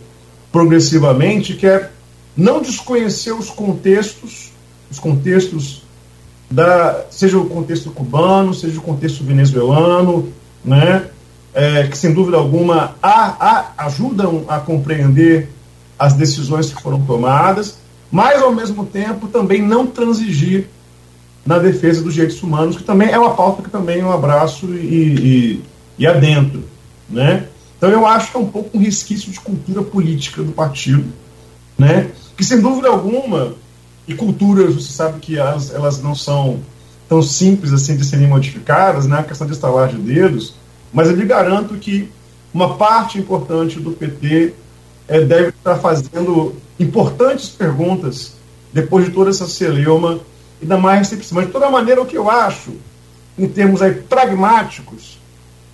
[0.51, 1.91] progressivamente, que é
[2.37, 4.53] não desconhecer os contextos,
[4.91, 5.83] os contextos
[6.51, 10.33] da, seja o contexto cubano, seja o contexto venezuelano,
[10.65, 11.07] né,
[11.55, 15.49] é, que sem dúvida alguma a, a, ajudam a compreender
[15.99, 17.79] as decisões que foram tomadas,
[18.11, 20.69] mas ao mesmo tempo também não transigir
[21.45, 24.79] na defesa dos direitos humanos, que também é uma pauta que também eu abraço e,
[24.79, 25.65] e,
[25.99, 26.65] e adentro.
[27.09, 27.47] Né?
[27.77, 31.05] Então eu acho que é um pouco um resquício de cultura política do partido,
[31.77, 32.11] né?
[32.37, 33.55] que sem dúvida alguma,
[34.07, 36.61] e culturas, você sabe que elas, elas não são
[37.09, 39.19] tão simples assim de serem modificadas, né?
[39.19, 40.55] a questão de estalar de dedos,
[40.93, 42.11] mas eu lhe garanto que
[42.53, 44.55] uma parte importante do PT
[45.09, 48.35] é, deve estar fazendo importantes perguntas
[48.73, 50.21] depois de toda essa celeuma
[50.61, 51.11] e da mais.
[51.33, 52.73] Mas, de toda maneira, o que eu acho,
[53.39, 55.19] em termos aí pragmáticos,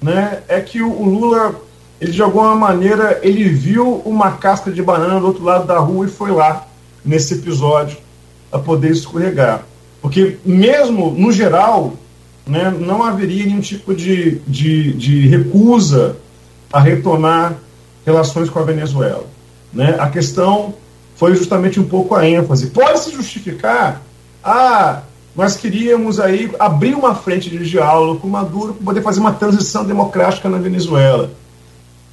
[0.00, 1.60] né, é que o, o Lula,
[2.00, 6.06] ele de alguma maneira, ele viu uma casca de banana do outro lado da rua
[6.06, 6.66] e foi lá,
[7.04, 7.96] nesse episódio,
[8.52, 9.64] a poder escorregar.
[10.00, 11.94] Porque, mesmo no geral,
[12.48, 16.16] né, não haveria nenhum tipo de, de, de recusa
[16.72, 17.56] a retornar
[18.04, 19.24] relações com a Venezuela.
[19.72, 19.96] Né?
[19.98, 20.74] A questão
[21.14, 22.68] foi justamente um pouco a ênfase.
[22.68, 24.02] Pode se justificar
[24.42, 25.02] ah,
[25.36, 29.84] nós queríamos aí abrir uma frente de diálogo com Maduro para poder fazer uma transição
[29.84, 31.30] democrática na Venezuela.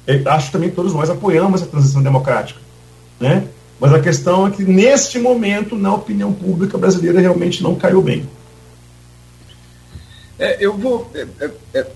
[0.06, 2.60] Eu acho que também todos nós apoiamos a transição democrática.
[3.18, 3.44] Né?
[3.80, 8.28] Mas a questão é que, neste momento, na opinião pública brasileira, realmente não caiu bem.
[10.38, 11.10] É, eu vou.
[11.14, 11.86] É, é, é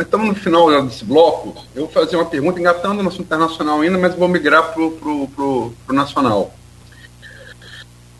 [0.00, 1.54] estamos no final desse bloco.
[1.74, 5.72] Eu vou fazer uma pergunta, engatando no assunto internacional ainda, mas vou migrar para o
[5.88, 6.54] nacional.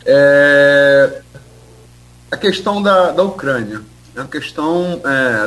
[0.05, 1.21] É,
[2.29, 3.81] a questão da, da Ucrânia.
[4.15, 5.01] A questão.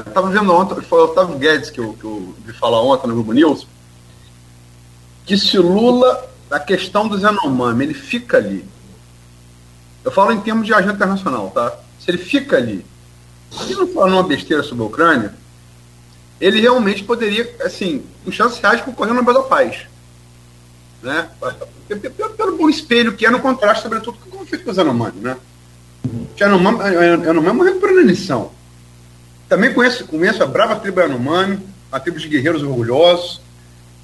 [0.06, 3.14] Estava vendo ontem, foi o Otávio Guedes que eu, que eu vi falar ontem no
[3.14, 3.66] Globo News,
[5.26, 8.64] que se Lula, a questão do Yanomami, ele fica ali.
[10.02, 11.76] Eu falo em termos de agente internacional, tá?
[11.98, 12.84] Se ele fica ali,
[13.50, 15.34] se não falar uma besteira sobre a Ucrânia,
[16.40, 19.86] ele realmente poderia, assim, com chances reais, concorrer no Nobel da Paz.
[21.02, 21.28] Né?
[22.36, 25.36] Pelo, bom espelho que é no contraste, sobretudo, com o conflito com o Yanomami, né?
[26.38, 28.50] Yanomami morreu por inanição.
[29.48, 31.60] Também conheço, conheço a brava tribo Yanomami,
[31.92, 33.40] a tribo de guerreiros orgulhosos,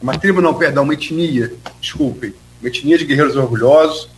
[0.00, 4.08] uma tribo, não, perdão, uma etnia, desculpem, uma etnia de guerreiros orgulhosos.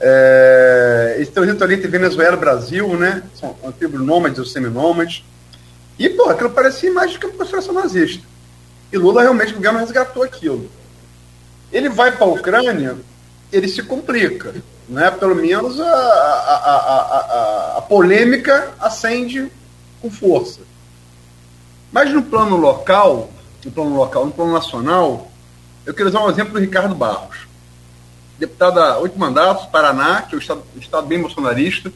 [0.00, 3.22] É, estão ali entre Venezuela e Brasil, né?
[3.34, 5.24] São tribo nômades ou seminômades.
[5.98, 8.26] E, pô, aquilo parecia mais do que uma conspiração nazista.
[8.92, 10.68] E Lula realmente, o governo resgatou aquilo.
[11.72, 12.96] Ele vai para a Ucrânia,
[13.52, 14.54] ele se complica
[14.88, 19.50] né, pelo menos a, a, a, a, polêmica acende
[20.00, 20.60] com força.
[21.90, 23.30] Mas no plano local,
[23.64, 25.30] no plano local, no plano nacional,
[25.86, 27.46] eu quero usar um exemplo do Ricardo Barros.
[28.38, 31.92] Deputado há oito mandatos, Paraná, que é um estado, um estado bem bolsonarista.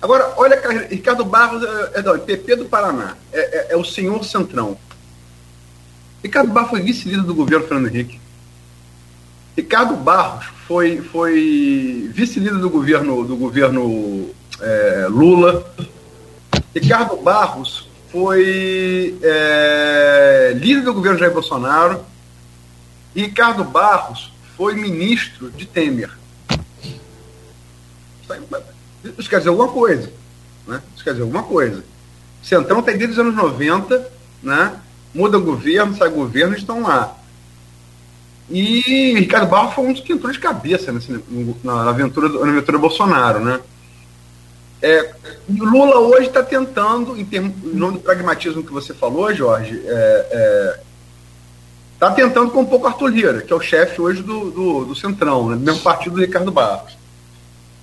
[0.00, 4.24] Agora, olha, Ricardo Barros é, é, é PP do Paraná, é, é, é o senhor
[4.24, 4.76] Centrão.
[6.22, 8.20] Ricardo Barros foi vice-líder do governo Fernando Henrique.
[9.56, 15.72] Ricardo Barros foi, foi vice-líder do governo, do governo é, Lula.
[16.74, 22.04] Ricardo Barros foi é, líder do governo Jair Bolsonaro.
[23.14, 24.31] Ricardo Barros
[24.62, 26.08] foi ministro de Temer.
[29.18, 30.08] Isso quer dizer alguma coisa.
[30.68, 30.80] Né?
[30.94, 31.84] Isso quer dizer alguma coisa.
[32.40, 34.08] Centrão tem desde os anos 90,
[34.40, 34.76] né?
[35.12, 37.16] muda governo, sai governo, estão lá.
[38.48, 41.10] E Ricardo Barros foi um dos que entrou de cabeça nesse,
[41.64, 43.58] na, aventura, na aventura Bolsonaro, né?
[44.80, 45.12] É,
[45.48, 49.92] Lula hoje está tentando, em, termos, em nome do pragmatismo que você falou, Jorge, está
[49.92, 50.80] é, é,
[52.08, 54.94] tá tentando com um pouco Arthur Lira, que é o chefe hoje do, do, do
[54.94, 56.96] Centrão, né, do mesmo partido do Ricardo Barros.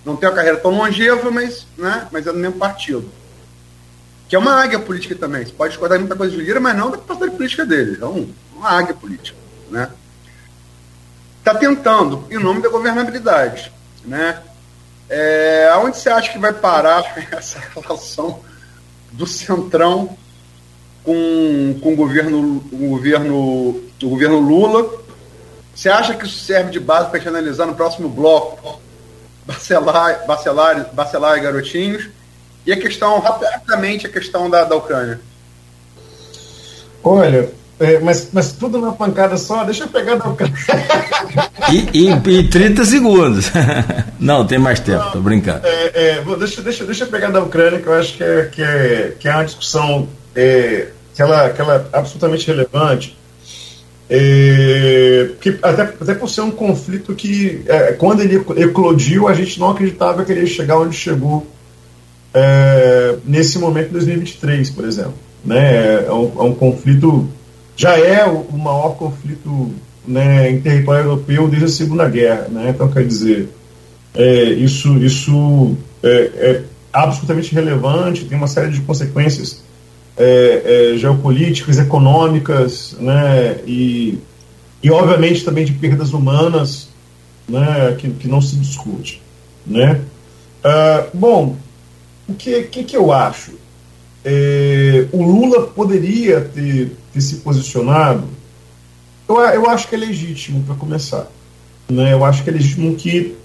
[0.03, 3.09] Não tem uma carreira tão longeva, mas, né, mas é do mesmo partido.
[4.28, 5.45] Que é uma águia política também.
[5.45, 7.97] Você pode discordar muita coisa de Lira, mas não da capacidade política dele.
[8.01, 9.38] É um, uma águia política.
[9.70, 9.89] Né?
[11.39, 13.72] está tentando, em nome da governabilidade.
[14.05, 14.39] Né?
[15.09, 18.41] É, aonde você acha que vai parar essa relação
[19.11, 20.15] do Centrão
[21.03, 24.99] com, com o, governo, o, governo, o governo Lula?
[25.73, 28.81] Você acha que isso serve de base para a gente analisar no próximo bloco
[29.45, 32.09] Bacelar, Bacelar, Bacelar e Garotinhos?
[32.65, 35.19] E a questão, rapidamente, a questão da, da Ucrânia.
[37.03, 40.55] Olha, é, mas, mas tudo numa pancada só, deixa eu pegar da Ucrânia.
[41.71, 43.51] E, e, e 30 segundos.
[44.19, 45.61] Não, tem mais tempo, Não, tô brincando.
[45.65, 48.61] É, é, deixa, deixa, deixa eu pegar da Ucrânia, que eu acho que é, que
[48.61, 53.17] é, que é uma discussão é, que, ela, que ela é absolutamente relevante.
[54.10, 59.60] É, que até, até por ser um conflito que, é, quando ele eclodiu, a gente
[59.60, 61.45] não acreditava que ele ia chegar onde chegou
[62.34, 65.14] é, nesse momento de 2023, por exemplo.
[65.45, 66.05] Né?
[66.05, 67.30] É, um, é um conflito
[67.80, 69.72] já é o, maior conflito
[70.05, 72.49] né, em território europeu desde a Segunda Guerra.
[72.49, 72.72] Né?
[72.76, 73.47] Então, quer dizer,
[74.14, 79.64] é, isso, isso é, é, absolutamente relevante, tem uma série de consequências
[80.20, 84.20] é, é, geopolíticas, econômicas, né, e,
[84.84, 86.89] e, obviamente, também de perdas humanas
[87.47, 89.22] né, que, que não se discute.
[89.65, 90.01] Né?
[90.59, 91.55] Uh, bom,
[92.28, 93.53] o que, que, que eu acho?
[94.26, 98.26] É, o Lula poderia ter, ter se posicionado.
[99.28, 101.28] Eu, eu acho que é legítimo, para começar.
[101.88, 102.11] Né?
[102.11, 103.36] Eu acho que é legítimo que,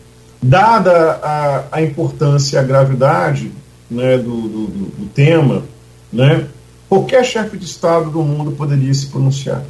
[0.43, 3.53] dada a, a importância e a gravidade
[3.89, 5.63] né, do, do, do tema,
[6.13, 6.47] né,
[6.89, 9.63] qualquer chefe de Estado do mundo poderia se pronunciar.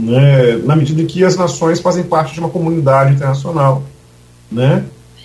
[0.00, 3.82] Né, na medida em que as nações fazem parte de uma comunidade internacional.
[4.50, 4.84] Né,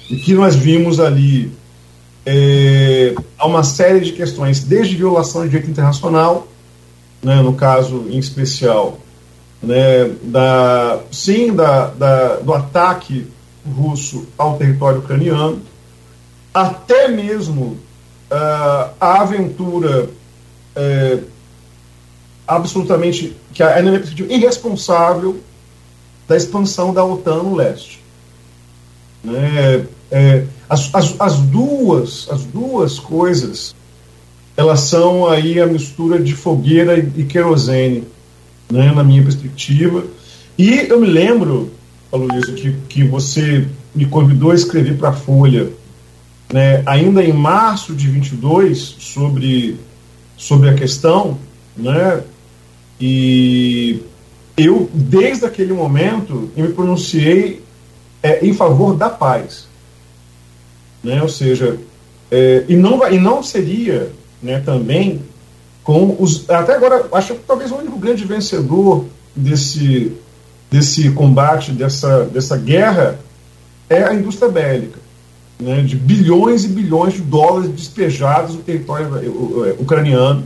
[0.10, 1.52] e que nós vimos ali
[2.26, 6.48] é, uma série de questões, desde violação de direito internacional,
[7.22, 9.00] né, no caso em especial,
[9.62, 13.28] né, da, sim, da, da, do ataque
[13.76, 15.62] russo ao território ucraniano,
[16.54, 17.78] até mesmo
[18.32, 20.10] uh, a aventura
[20.78, 21.24] uh,
[22.48, 25.42] absolutamente, que é, perspectiva, irresponsável
[26.28, 28.02] da expansão da OTAN no leste.
[29.24, 33.76] Né, é, as, as, as, duas, as duas coisas,
[34.56, 38.06] elas são aí a mistura de fogueira e, e querosene,
[38.72, 40.06] né, na minha perspectiva.
[40.58, 41.72] E eu me lembro,
[42.12, 45.70] Aloysio, que, que você me convidou a escrever para a Folha,
[46.52, 49.78] né, ainda em março de 22, sobre,
[50.38, 51.38] sobre a questão,
[51.76, 52.24] né,
[53.02, 54.02] e
[54.56, 57.62] eu, desde aquele momento, eu me pronunciei
[58.24, 59.68] é, em favor da paz
[61.04, 61.22] né?
[61.22, 61.78] ou seja,
[62.30, 64.12] é, e, não, e não seria
[64.42, 65.22] né, também
[65.84, 66.50] com os.
[66.50, 70.12] Até agora, acho que talvez o único grande vencedor desse,
[70.70, 73.20] desse combate, dessa, dessa guerra,
[73.90, 75.00] é a indústria bélica.
[75.60, 80.44] Né, de bilhões e bilhões de dólares despejados no território é, ucraniano,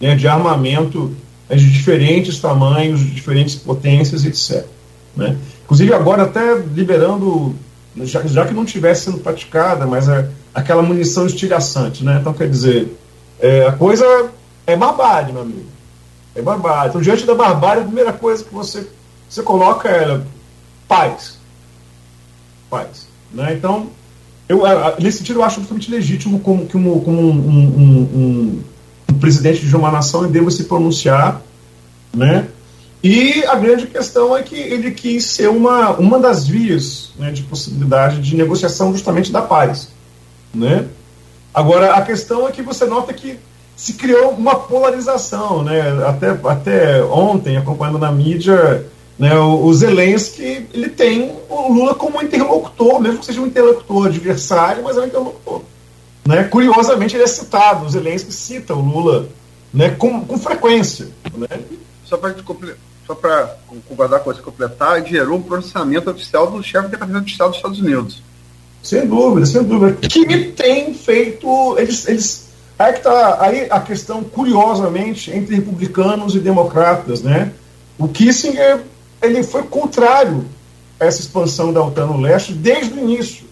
[0.00, 1.12] né, de armamento
[1.50, 4.64] né, de diferentes tamanhos, de diferentes potências, etc.
[5.16, 5.36] Né.
[5.64, 7.56] Inclusive agora até liberando
[8.04, 12.18] já, já que não estivesse sendo praticada, mas é aquela munição estilhaçante, né?
[12.20, 12.96] Então, quer dizer,
[13.38, 14.30] é, a coisa
[14.66, 15.66] é barbárie, meu amigo.
[16.34, 16.90] É barbárie.
[16.90, 18.86] Então, diante da barbárie, a primeira coisa que você,
[19.28, 20.20] você coloca é
[20.86, 21.38] paz.
[22.68, 23.06] Paz.
[23.32, 23.54] Né?
[23.54, 23.88] Então,
[24.48, 24.62] eu,
[25.00, 28.62] nesse sentido, eu acho absolutamente legítimo como, como, como um, um, um,
[29.10, 31.42] um presidente de uma nação deva se pronunciar,
[32.14, 32.48] né?
[33.02, 37.42] E a grande questão é que ele quis ser uma, uma das vias né, de
[37.42, 39.90] possibilidade de negociação justamente da paz.
[40.52, 40.86] Né?
[41.54, 43.38] Agora, a questão é que você nota que
[43.76, 45.62] se criou uma polarização.
[45.62, 45.80] Né?
[46.04, 48.86] Até, até ontem, acompanhando na mídia,
[49.18, 54.06] né, o, o Zelensky ele tem o Lula como interlocutor, mesmo que seja um interlocutor
[54.06, 55.62] adversário, mas é um interlocutor.
[56.26, 56.44] Né?
[56.44, 59.28] Curiosamente, ele é citado, o Zelensky cita o Lula
[59.72, 61.08] né, com, com frequência.
[61.36, 61.48] Né?
[62.04, 62.34] Só para
[63.06, 67.30] só para concordar com você completar, gerou um pronunciamento oficial do chefe do Departamento de
[67.30, 68.20] Estado dos Estados Unidos.
[68.82, 69.96] Sem dúvida, sem dúvida.
[70.08, 71.78] Que tem feito.
[71.78, 77.22] Eles, eles, aí que está aí a questão, curiosamente, entre republicanos e democratas.
[77.22, 77.52] Né?
[77.96, 78.82] O Kissinger
[79.22, 80.44] ele foi contrário
[80.98, 83.44] a essa expansão da OTAN no leste desde o início.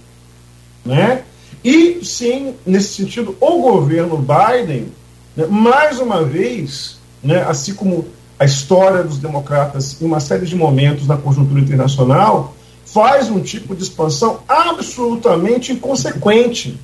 [0.84, 1.24] Né?
[1.64, 4.92] E, sim, nesse sentido, o governo Biden,
[5.34, 8.06] né, mais uma vez, né, assim como
[8.38, 12.54] a história dos democratas em uma série de momentos na conjuntura internacional,
[12.84, 16.78] faz um tipo de expansão absolutamente inconsequente.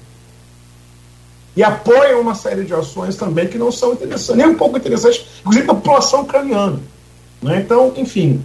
[1.54, 5.26] E apoia uma série de ações também que não são interessantes, nem um pouco interessantes,
[5.40, 6.80] inclusive a população ucraniana.
[7.42, 7.60] Né?
[7.60, 8.40] Então, enfim,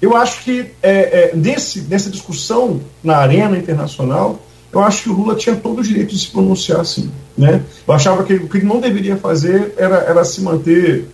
[0.00, 4.40] eu acho que é, é, nesse, nessa discussão na arena internacional,
[4.72, 7.10] eu acho que o Lula tinha todo o direito de se pronunciar assim.
[7.36, 7.62] Né?
[7.86, 11.08] Eu achava que o que ele não deveria fazer era, era se manter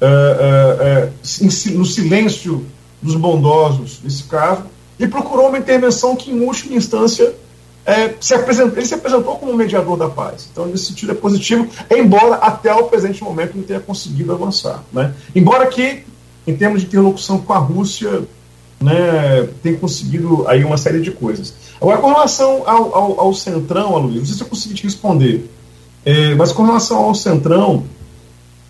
[0.00, 2.64] é, é, no silêncio
[3.02, 4.62] dos bondosos, nesse caso,
[4.98, 7.34] e procurou uma intervenção que, em última instância,
[7.84, 10.48] é, se ele se apresentou como mediador da paz.
[10.52, 14.84] Então, nesse sentido, é positivo, embora até o presente momento não tenha conseguido avançar.
[14.92, 15.14] Né?
[15.34, 16.04] Embora que
[16.46, 18.22] em termos de interlocução com a Rússia,
[18.80, 21.54] né, tem conseguido aí uma série de coisas.
[21.80, 25.50] Agora, com relação ao, ao, ao Centrão, Aloysio, não sei se eu consegui te responder,
[26.04, 27.84] é, mas com relação ao Centrão,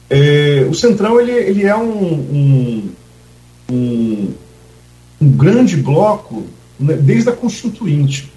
[0.08, 2.90] é, o Centrão ele, ele é um, um,
[3.70, 4.34] um,
[5.20, 6.42] um grande bloco
[6.78, 8.32] né, desde a Constituinte.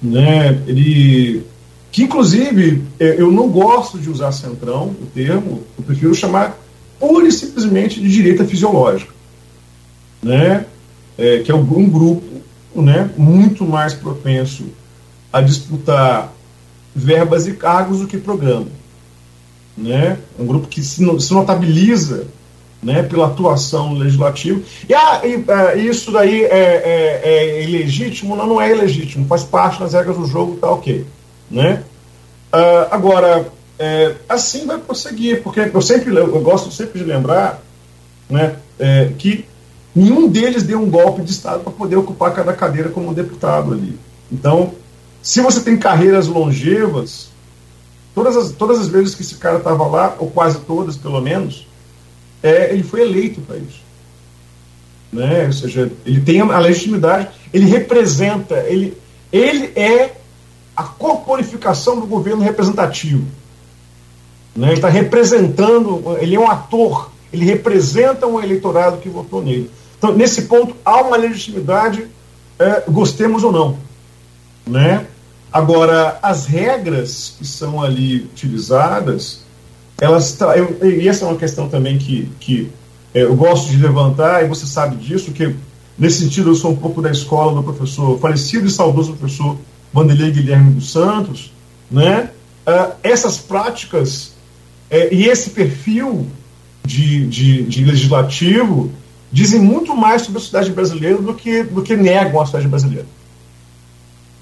[0.00, 1.44] Né, ele,
[1.90, 6.58] que, inclusive, é, eu não gosto de usar Centrão, o termo, eu prefiro chamar
[6.98, 9.12] pura e simplesmente de direita fisiológica.
[10.22, 10.64] Né,
[11.18, 12.22] é, que é um, grupo
[12.74, 14.64] né, muito mais propenso
[15.30, 16.32] a disputar
[16.94, 18.68] verbas e cargos do que programa.
[19.76, 20.18] Né?
[20.38, 22.26] Um grupo que se, se notabiliza
[22.84, 24.60] né, pela atuação legislativa.
[24.88, 28.36] E, ah, e ah, isso daí é, é, é, ilegítimo?
[28.36, 31.04] Não, não é ilegítimo, faz parte das regras do jogo, tá ok.
[31.50, 31.82] Né?
[32.52, 33.46] Ah, agora,
[33.78, 37.62] é, assim vai prosseguir, porque eu sempre eu gosto sempre de lembrar
[38.28, 39.44] né, é, que
[39.94, 43.98] nenhum deles deu um golpe de Estado para poder ocupar cada cadeira como deputado ali.
[44.30, 44.74] Então,
[45.22, 47.28] se você tem carreiras longevas,
[48.14, 51.66] todas as, todas as vezes que esse cara estava lá, ou quase todas pelo menos,
[52.42, 53.82] é, ele foi eleito para isso.
[55.12, 55.46] Né?
[55.46, 58.96] Ou seja, ele tem a legitimidade, ele representa, ele,
[59.32, 60.12] ele é
[60.76, 63.24] a corporificação do governo representativo.
[64.54, 64.68] Né?
[64.68, 69.70] Ele está representando, ele é um ator, ele representa um eleitorado que votou nele.
[69.98, 72.06] Então, nesse ponto, há uma legitimidade,
[72.58, 73.78] é, gostemos ou não.
[74.66, 75.06] Né?
[75.52, 79.44] Agora, as regras que são ali utilizadas,
[80.00, 80.36] elas.
[80.56, 82.70] Eu, e essa é uma questão também que, que
[83.14, 85.54] é, eu gosto de levantar, e você sabe disso, que
[85.96, 89.56] nesse sentido eu sou um pouco da escola do professor, falecido e saudoso professor
[89.92, 91.52] Vanderlei Guilherme dos Santos,
[91.90, 92.30] né?
[92.66, 94.33] Uh, essas práticas
[94.90, 96.26] é, e esse perfil
[96.84, 98.90] de, de, de legislativo
[99.32, 103.06] dizem muito mais sobre a sociedade brasileira do que, do que negam a sociedade brasileira.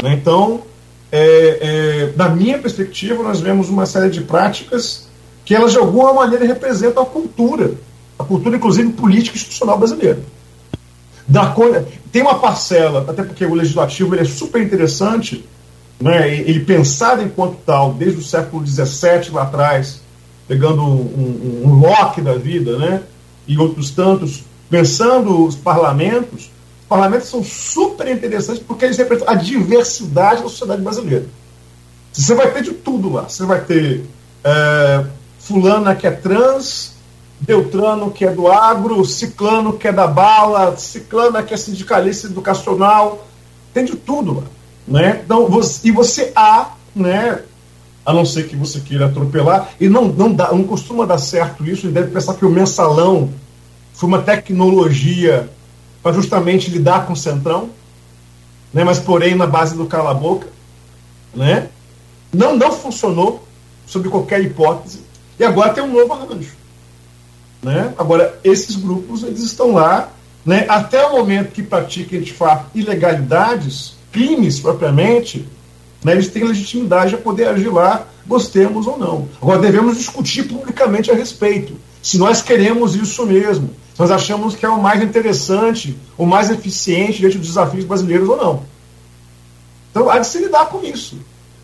[0.03, 0.15] Né?
[0.15, 0.63] Então,
[1.11, 5.09] é, é, da minha perspectiva, nós vemos uma série de práticas
[5.45, 7.73] que elas de alguma maneira representam a cultura,
[8.19, 10.21] a cultura inclusive política e institucional brasileira.
[11.27, 11.55] Da,
[12.11, 15.49] tem uma parcela, até porque o legislativo ele é super interessante,
[15.99, 20.02] né, ele pensado enquanto tal, desde o século XVII lá atrás,
[20.53, 23.03] pegando um, um, um Locke da vida, né,
[23.49, 29.37] e outros tantos, pensando os parlamentos, os parlamentos são super interessantes porque eles representam a
[29.37, 31.25] diversidade da sociedade brasileira.
[32.13, 33.23] Você vai ter de tudo lá.
[33.23, 34.05] Você vai ter
[34.45, 35.07] é,
[35.39, 36.97] fulana que é trans,
[37.41, 43.27] Beltrano que é do agro, Ciclano que é da bala, Ciclana que é sindicalista educacional,
[43.73, 44.43] tem de tudo lá.
[44.87, 45.23] Né?
[45.25, 47.41] Então, você, e você há, né,
[48.05, 51.65] a não ser que você queira atropelar, e não, não, dá, não costuma dar certo
[51.65, 53.31] isso, e deve pensar que o mensalão
[53.95, 55.49] foi uma tecnologia
[56.03, 57.71] para justamente lidar com o centrão,
[58.73, 60.49] né, mas porém na base do cala-boca.
[61.35, 61.69] Né?
[62.33, 63.47] Não, não funcionou,
[63.87, 65.01] sob qualquer hipótese,
[65.39, 66.57] e agora tem um novo arranjo.
[67.63, 67.95] Né?
[67.97, 70.11] Agora, esses grupos eles estão lá
[70.45, 75.47] né, até o momento que pratiquem de fato ilegalidades, crimes propriamente,
[76.05, 79.29] né, eles têm legitimidade a poder agir lá, gostemos ou não.
[79.41, 84.69] Agora, devemos discutir publicamente a respeito, se nós queremos isso mesmo nós achamos que é
[84.69, 88.63] o mais interessante, o mais eficiente diante dos desafios brasileiros ou não.
[89.91, 91.19] Então, há de se lidar com isso.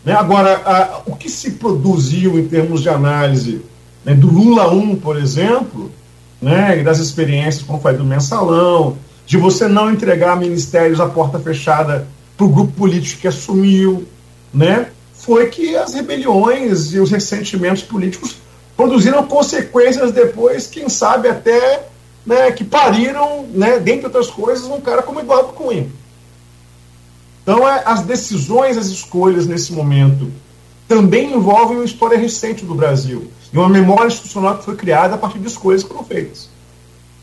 [0.05, 0.13] Né?
[0.13, 3.61] Agora, a, o que se produziu em termos de análise
[4.05, 5.91] né, do Lula 1, por exemplo,
[6.41, 11.39] né, e das experiências, como foi do mensalão, de você não entregar ministérios à porta
[11.39, 14.07] fechada para o grupo político que assumiu,
[14.53, 18.37] né, foi que as rebeliões e os ressentimentos políticos
[18.75, 21.87] produziram consequências depois, quem sabe até
[22.25, 25.87] né, que pariram, né, dentre outras coisas, um cara como Eduardo Cunha.
[27.43, 30.31] Então, é, as decisões, as escolhas nesse momento
[30.87, 35.17] também envolvem uma história recente do Brasil e uma memória institucional que foi criada a
[35.17, 36.49] partir de escolhas que foram feitas.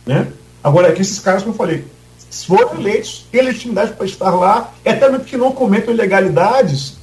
[0.05, 0.29] Né?
[0.63, 1.85] Agora, é que esses caras, como eu falei,
[2.31, 6.97] foram eleitos, têm legitimidade para estar lá, e até mesmo que não cometam ilegalidades,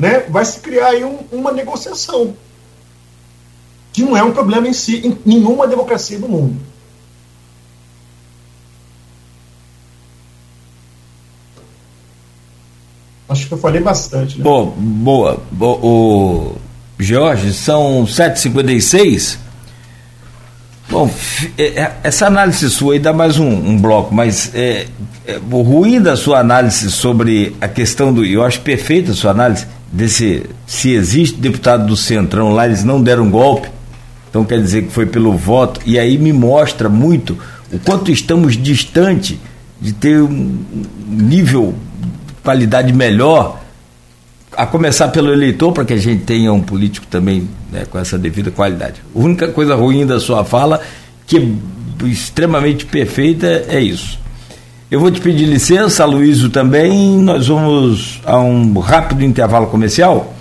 [0.00, 2.34] né, vai se criar aí um, uma negociação.
[3.92, 6.56] Que não é um problema em si, em nenhuma democracia do mundo.
[13.28, 14.38] Acho que eu falei bastante.
[14.38, 14.42] Né?
[14.42, 14.72] Boa,
[15.50, 15.76] boa.
[15.84, 16.56] O,
[16.98, 19.38] Jorge, são 7h56.
[20.88, 21.08] Bom,
[21.56, 24.86] é, é, essa análise sua aí dá mais um, um bloco, mas é,
[25.24, 28.24] é, o ruim da sua análise sobre a questão do.
[28.24, 30.44] Eu acho perfeita a sua análise desse.
[30.66, 33.68] Se existe deputado do Centrão lá, eles não deram golpe.
[34.28, 37.36] Então quer dizer que foi pelo voto, e aí me mostra muito
[37.72, 39.40] o quanto estamos distante
[39.80, 40.58] de ter um
[41.08, 41.74] nível
[42.26, 43.60] de qualidade melhor,
[44.56, 48.18] a começar pelo eleitor, para que a gente tenha um político também né, com essa
[48.18, 49.00] devida qualidade.
[49.14, 50.80] A única coisa ruim da sua fala,
[51.26, 54.18] que é extremamente perfeita, é isso.
[54.90, 57.16] Eu vou te pedir licença, Luísio também.
[57.18, 60.34] Nós vamos a um rápido intervalo comercial.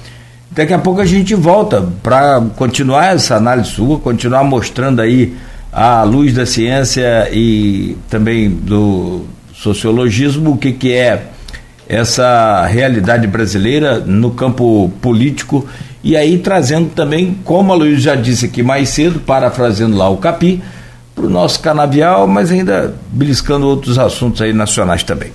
[0.50, 5.36] Daqui a pouco a gente volta para continuar essa análise sua, continuar mostrando aí
[5.72, 11.28] a luz da ciência e também do sociologismo o que, que é
[11.88, 15.68] essa realidade brasileira no campo político
[16.04, 20.18] e aí trazendo também, como a Luiz já disse aqui mais cedo, parafraseando lá o
[20.18, 20.60] Capi,
[21.20, 25.32] para o nosso canavial, mas ainda beliscando outros assuntos aí nacionais também.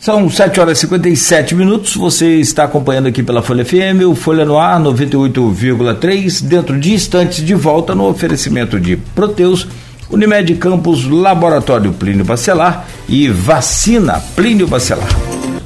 [0.00, 1.94] São 7 horas e 57 minutos.
[1.94, 6.42] Você está acompanhando aqui pela Folha FM, o Folha no Ar 98,3.
[6.42, 9.66] Dentro de instantes, de volta no oferecimento de Proteus,
[10.08, 15.08] Unimed Campos, Laboratório Plínio Bacelar e Vacina Plínio Bacelar.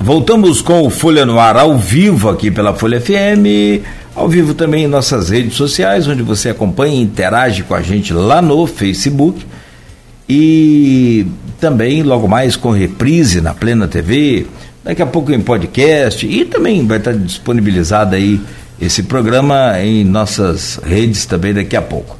[0.01, 3.85] Voltamos com o Folha no Ar ao vivo aqui pela Folha FM,
[4.15, 8.13] ao vivo também em nossas redes sociais, onde você acompanha e interage com a gente
[8.13, 9.45] lá no Facebook.
[10.29, 11.27] E
[11.61, 14.47] também logo mais com reprise na Plena TV,
[14.83, 16.27] daqui a pouco em podcast.
[16.27, 18.41] E também vai estar disponibilizado aí
[18.81, 22.19] esse programa em nossas redes também daqui a pouco.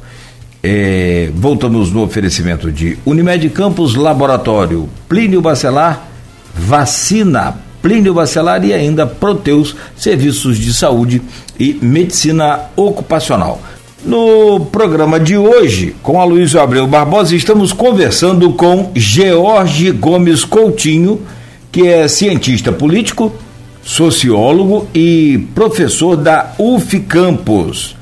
[0.61, 6.07] É, voltamos no oferecimento de Unimed Campos Laboratório, Plínio Bacelar,
[6.55, 11.21] Vacina Plínio Bacelar e ainda Proteus, Serviços de Saúde
[11.59, 13.61] e Medicina Ocupacional.
[14.05, 21.21] No programa de hoje, com a Luiz Abreu Barbosa, estamos conversando com George Gomes Coutinho,
[21.73, 23.33] que é cientista político,
[23.83, 27.97] sociólogo e professor da UF Campos.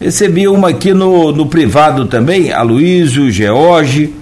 [0.00, 4.12] Recebi uma aqui no, no privado também, a Luísio, George,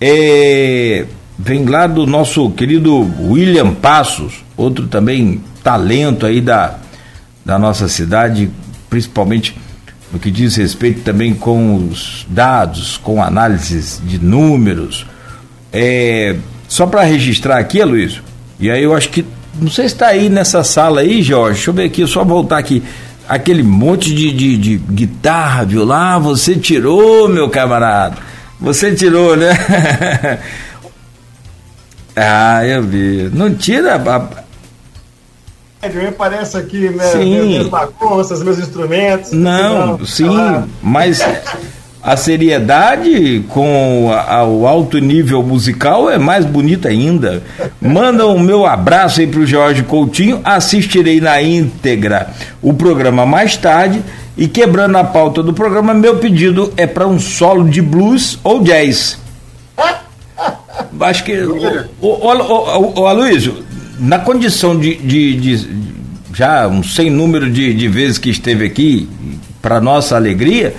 [0.00, 1.04] é,
[1.38, 6.76] vem lá do nosso querido William Passos, outro também talento aí da,
[7.44, 8.50] da nossa cidade,
[8.88, 9.56] principalmente
[10.12, 15.06] no que diz respeito também com os dados, com análises de números.
[15.72, 16.36] É,
[16.68, 18.22] só para registrar aqui, Luiz,
[18.58, 19.24] e aí eu acho que,
[19.60, 22.58] não sei se está aí nessa sala aí, Jorge, deixa eu ver aqui, só voltar
[22.58, 22.82] aqui.
[23.28, 26.16] Aquele monte de, de, de guitarra, viu lá?
[26.18, 28.16] Você tirou, meu camarada.
[28.60, 29.50] Você tirou, né?
[32.16, 33.30] ah, eu vi.
[33.32, 33.98] Não tira.
[35.82, 37.04] Me parece aqui, né?
[37.12, 37.42] Sim.
[37.42, 39.30] Minhas bagunças, meus instrumentos.
[39.32, 40.26] Não, sim,
[40.82, 41.22] mas
[42.02, 47.42] a seriedade com a, o alto nível musical é mais bonita ainda.
[47.80, 50.40] Manda o meu abraço aí pro Jorge Coutinho.
[50.42, 52.30] Assistirei na íntegra
[52.62, 54.02] o programa mais tarde.
[54.36, 58.62] E quebrando a pauta do programa, meu pedido é para um solo de blues ou
[58.62, 59.18] jazz.
[61.00, 61.32] Acho que.
[62.00, 63.64] O, o, Aloysio,
[63.98, 65.68] na condição de, de, de,
[66.34, 69.08] já um sem número de, de vezes que esteve aqui,
[69.60, 70.74] para nossa alegria,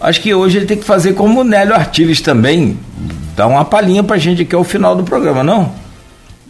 [0.00, 2.78] acho que hoje ele tem que fazer como o Nélio Artiles também,
[3.36, 5.74] dar uma palhinha para a gente aqui ao final do programa, não?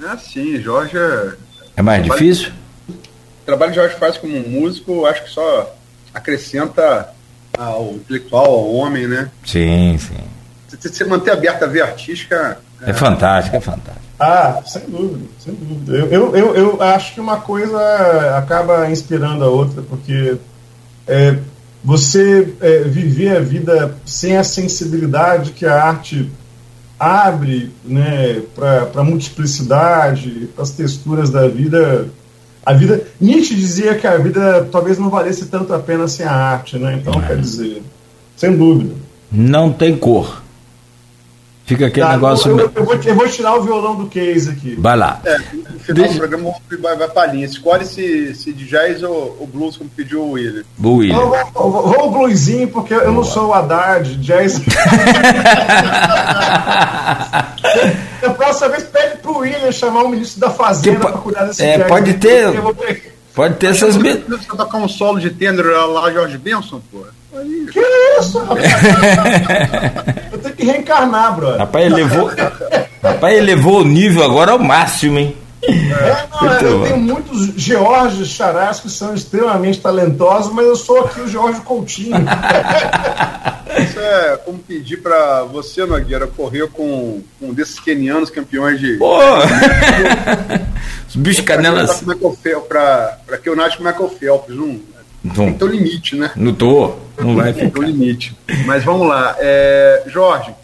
[0.03, 1.33] É sim, Jorge é.
[1.77, 2.53] É mais trabalho, difícil?
[2.89, 5.75] O trabalho que Jorge faz como músico, acho que só
[6.13, 7.09] acrescenta
[7.57, 9.31] ao intelectual, ao homem, né?
[9.45, 10.17] Sim, sim.
[10.69, 12.59] Você manter aberta a ver artística.
[12.83, 14.09] É, é fantástico, é fantástico.
[14.19, 15.97] Ah, sem dúvida, sem dúvida.
[15.97, 17.79] Eu, eu, eu, acho que uma coisa
[18.37, 20.37] acaba inspirando a outra, porque
[21.07, 21.39] é,
[21.85, 26.31] você é, viver a vida sem a sensibilidade que a arte
[26.99, 32.09] abre né, para a multiplicidade, para as texturas da vida.
[32.67, 33.03] A vida.
[33.21, 37.01] Nietzsche dizia que a vida talvez não valesse tanto a pena sem a arte, né?
[37.01, 37.83] Então, quer dizer,
[38.37, 38.95] sem dúvida.
[39.31, 40.43] Não tem cor.
[41.69, 42.51] Fica aquele tá, negócio.
[42.51, 44.75] Eu, eu, eu, vou, eu, vou, tirar o violão do case aqui.
[44.79, 45.21] Vai lá.
[45.23, 46.15] É, no final Deixa...
[46.15, 47.45] do programa vai, vai pra linha.
[47.45, 50.65] Escolhe se, se de jazz ou, ou blues, como pediu o William.
[50.83, 51.19] O William.
[51.19, 54.63] Vou, vou, vou o bluesinho, porque eu não sou o Haddad, jazz.
[58.25, 61.77] a próxima vez pede pro William chamar o ministro da Fazenda para cuidar desse é,
[61.77, 61.89] jazz.
[61.89, 63.18] Pode ter.
[63.39, 63.95] Pode ter essas.
[63.95, 64.17] Você
[64.57, 67.07] tocar um solo de tender lá, Jorge Benson, pô.
[67.73, 67.81] Que
[68.19, 68.41] isso,
[70.33, 71.59] Eu tenho que reencarnar, brother.
[71.61, 72.33] Rapaz, ele levou,
[73.01, 75.37] rapaz, ele levou o nível agora ao máximo, hein?
[75.63, 81.21] É, não, eu tenho muitos Georges Charás que são extremamente talentosos, mas eu sou aqui
[81.21, 82.17] o Jorge Coutinho.
[83.79, 88.97] Isso é como pedir para você, Nogueira, correr com um desses kenianos campeões de.
[88.97, 89.19] Pô!
[91.09, 92.03] Os bichos canelas.
[92.69, 94.81] Para que eu nasce com o Michael Phelps, não.
[95.35, 96.31] Tem que ter um limite, né?
[96.37, 96.95] Não tô.
[97.19, 97.81] Não vai ficar.
[97.81, 98.37] o limite.
[98.65, 99.37] Mas vamos lá.
[99.39, 100.55] É, Jorge,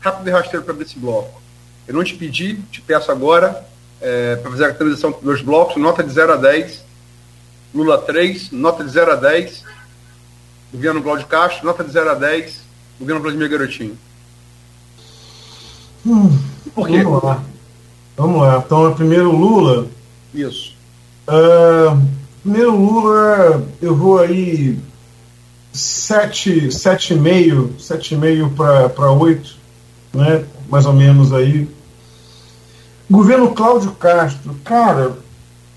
[0.00, 1.42] rápido e rasteiro para esse bloco.
[1.86, 3.64] Eu não te pedi, te peço agora,
[4.04, 6.84] é, para fazer a transição dos blocos, nota de 0 a 10.
[7.74, 9.64] Lula 3, nota de 0 a 10.
[10.72, 12.60] Governo Cláudio Castro, nota de 0 a 10.
[13.00, 13.96] Governo Vladimir Garotinho.
[16.06, 16.38] Hum,
[16.74, 17.02] Por quê?
[17.02, 17.42] Vamos lá.
[18.16, 18.62] Vamos lá.
[18.64, 19.86] Então, primeiro Lula.
[20.34, 20.74] Isso.
[21.26, 21.98] Uh,
[22.42, 24.78] primeiro Lula, eu vou aí
[25.72, 29.56] sete, sete e meio, sete e meio para oito,
[30.12, 30.44] né?
[30.68, 31.66] Mais ou menos aí.
[33.10, 35.16] Governo Cláudio Castro, cara,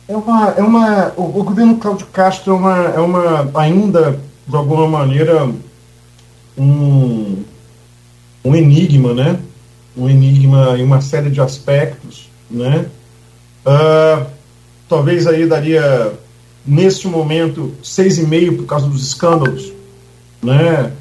[0.07, 4.55] é uma, é uma, o, o governo Cláudio Castro é uma, é uma, ainda de
[4.55, 5.49] alguma maneira
[6.57, 7.43] um,
[8.43, 9.39] um enigma, né?
[9.95, 12.85] Um enigma em uma série de aspectos, né?
[13.65, 14.25] Uh,
[14.87, 16.13] talvez aí daria
[16.65, 19.73] neste momento seis e meio por causa dos escândalos,
[20.41, 20.93] né?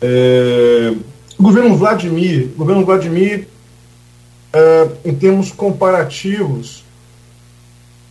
[0.00, 0.94] É,
[1.40, 3.48] governo Vladimir, governo Vladimir,
[4.52, 6.84] é, em termos comparativos,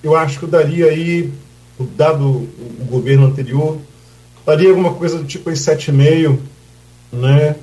[0.04, 1.32] eu acho que eu daria aí,
[1.80, 3.78] dado o governo anterior,
[4.46, 6.42] daria alguma coisa do tipo aí sete e meio,
[7.12, 7.56] né?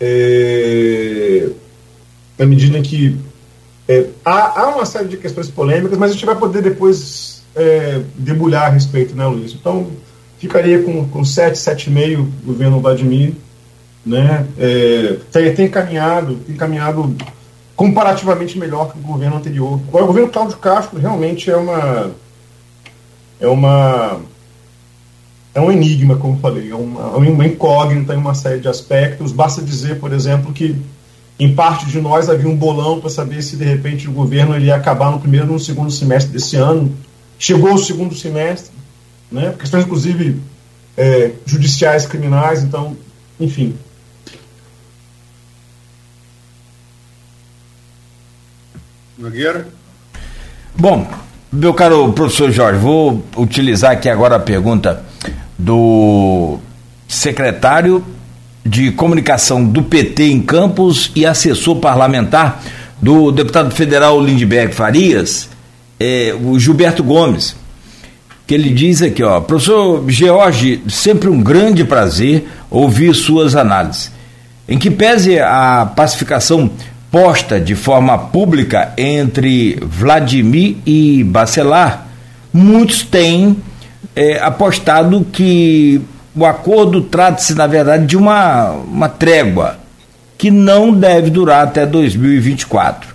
[0.00, 1.48] É,
[2.38, 3.16] na medida em que
[3.88, 8.00] é, há, há, uma série de questões polêmicas, mas a gente vai poder depois é,
[8.16, 9.52] debulhar a respeito, né, Luiz?
[9.52, 9.90] Então,
[10.38, 13.34] ficaria com, com 7, 7,5 governo Vladimir,
[14.04, 14.46] né?
[14.58, 17.14] É, tem, tem caminhado, tem caminhado
[17.76, 19.80] comparativamente melhor que o governo anterior.
[19.88, 22.10] Agora, o governo Cláudio Castro realmente é uma
[23.40, 24.20] é uma
[25.54, 29.32] é um enigma, como falei, é uma, é uma incógnita em uma série de aspectos.
[29.32, 30.76] Basta dizer, por exemplo, que
[31.38, 34.66] em parte de nós havia um bolão para saber se de repente o governo ele
[34.66, 36.96] ia acabar no primeiro ou no segundo semestre desse ano.
[37.38, 38.72] Chegou o segundo semestre,
[39.30, 39.54] né?
[39.58, 40.40] questões inclusive
[40.96, 42.96] é, judiciais criminais, então,
[43.40, 43.74] enfim.
[49.22, 49.68] Nogueira?
[50.76, 51.06] Bom,
[51.52, 55.04] meu caro professor Jorge, vou utilizar aqui agora a pergunta
[55.56, 56.58] do
[57.06, 58.04] secretário
[58.66, 62.60] de comunicação do PT em Campos e assessor parlamentar
[63.00, 65.48] do deputado federal Lindbergh Farias,
[66.00, 67.54] é, o Gilberto Gomes,
[68.44, 74.10] que ele diz aqui, ó, professor George, sempre um grande prazer ouvir suas análises.
[74.68, 76.68] Em que pese a pacificação
[77.12, 82.06] posta de forma pública entre Vladimir e Bacelar,
[82.50, 83.58] muitos têm
[84.16, 86.00] é, apostado que
[86.34, 89.78] o acordo trata-se, na verdade, de uma, uma trégua
[90.38, 93.14] que não deve durar até 2024.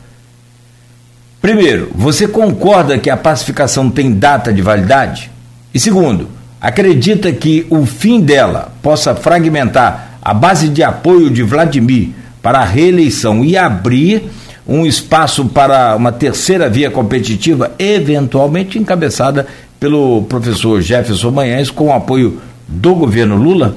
[1.41, 5.31] Primeiro, você concorda que a pacificação tem data de validade?
[5.73, 6.29] E segundo,
[6.61, 12.11] acredita que o fim dela possa fragmentar a base de apoio de Vladimir
[12.41, 14.29] para a reeleição e abrir
[14.67, 19.47] um espaço para uma terceira via competitiva, eventualmente encabeçada
[19.79, 23.75] pelo professor Jefferson Manhães, com o apoio do governo Lula?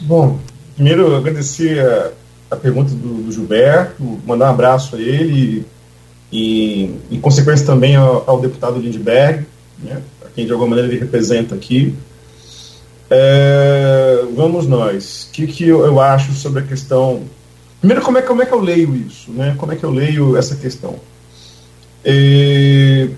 [0.00, 0.38] Bom,
[0.74, 2.10] primeiro agradecer a,
[2.50, 5.64] a pergunta do, do, Gilberto, mandar um abraço a ele
[6.32, 9.46] e, em consequência também ao, ao deputado Lindbergh,
[9.78, 11.94] né, a quem de alguma maneira ele representa aqui.
[13.14, 15.28] É, vamos nós.
[15.28, 17.24] O que, que eu, eu, acho sobre a questão.
[17.78, 19.30] Primeiro, como é, como é que eu leio isso?
[19.30, 19.54] Né?
[19.58, 20.96] Como é que eu leio essa questão?
[22.02, 23.10] É,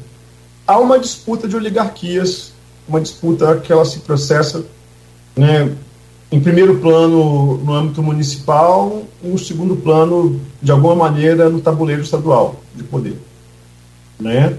[0.67, 2.55] há uma disputa de oligarquias
[2.89, 4.65] uma disputa que ela se processa,
[5.37, 5.75] né,
[6.31, 12.57] em primeiro plano no âmbito municipal e segundo plano, de alguma maneira, no tabuleiro estadual
[12.75, 13.17] de poder.
[14.19, 14.57] Né?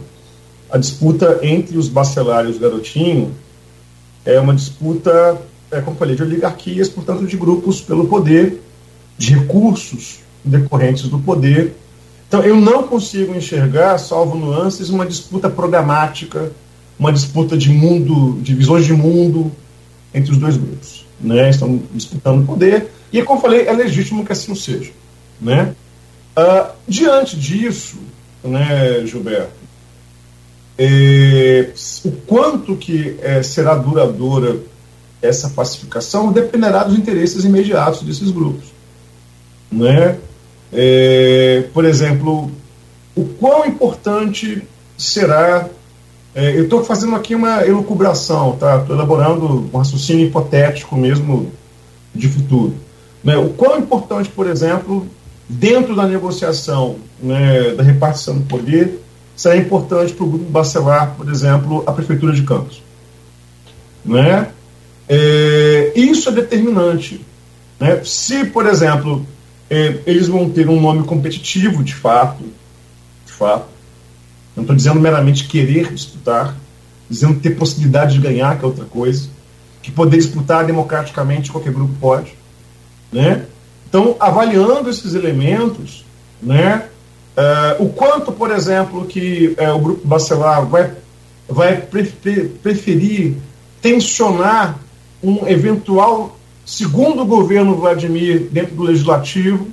[0.69, 3.29] A disputa entre os bacelar e os garotinhos
[4.25, 5.39] é uma disputa,
[5.71, 8.61] é, como falei, de oligarquias, portanto, de grupos pelo poder,
[9.17, 11.75] de recursos decorrentes do poder.
[12.27, 16.51] Então, eu não consigo enxergar, salvo nuances, uma disputa programática
[16.97, 19.51] uma disputa de mundo, de visões de mundo
[20.13, 21.05] entre os dois grupos.
[21.19, 21.49] Né?
[21.49, 24.91] Estão disputando poder, e como falei, é legítimo que assim seja.
[25.39, 25.73] Né?
[26.37, 27.97] Uh, diante disso,
[28.43, 29.53] né, Gilberto,
[30.77, 31.69] é,
[32.03, 34.57] o quanto que é, será duradoura
[35.21, 38.65] essa pacificação dependerá dos interesses imediatos desses grupos.
[39.71, 40.17] Né?
[40.71, 42.51] É, por exemplo,
[43.15, 44.61] o quão importante
[44.97, 45.69] será
[46.35, 48.79] é, eu estou fazendo aqui uma elucubração, tá?
[48.81, 51.49] Estou elaborando um raciocínio hipotético mesmo
[52.13, 52.75] de futuro.
[53.23, 53.37] Né?
[53.37, 55.07] O quão importante, por exemplo,
[55.47, 59.01] dentro da negociação né, da repartição do poder,
[59.35, 62.81] será importante para o grupo bacelar, por exemplo, a prefeitura de Campos.
[64.03, 64.49] Né?
[65.07, 67.25] É, isso é determinante.
[67.79, 68.01] Né?
[68.03, 69.25] Se, por exemplo,
[69.69, 72.43] é, eles vão ter um nome competitivo, de fato,
[73.25, 73.65] de fato,
[74.55, 76.55] não estou dizendo meramente querer disputar,
[77.09, 79.27] dizendo ter possibilidade de ganhar, que é outra coisa,
[79.81, 82.33] que poder disputar democraticamente qualquer grupo pode,
[83.11, 83.45] né?
[83.87, 86.05] Então, avaliando esses elementos,
[86.41, 86.87] né,
[87.37, 90.91] uh, o quanto, por exemplo, que uh, o grupo Bacelar vai,
[91.47, 91.77] vai
[92.61, 93.37] preferir
[93.81, 94.79] tensionar
[95.21, 99.67] um eventual segundo governo Vladimir dentro do legislativo,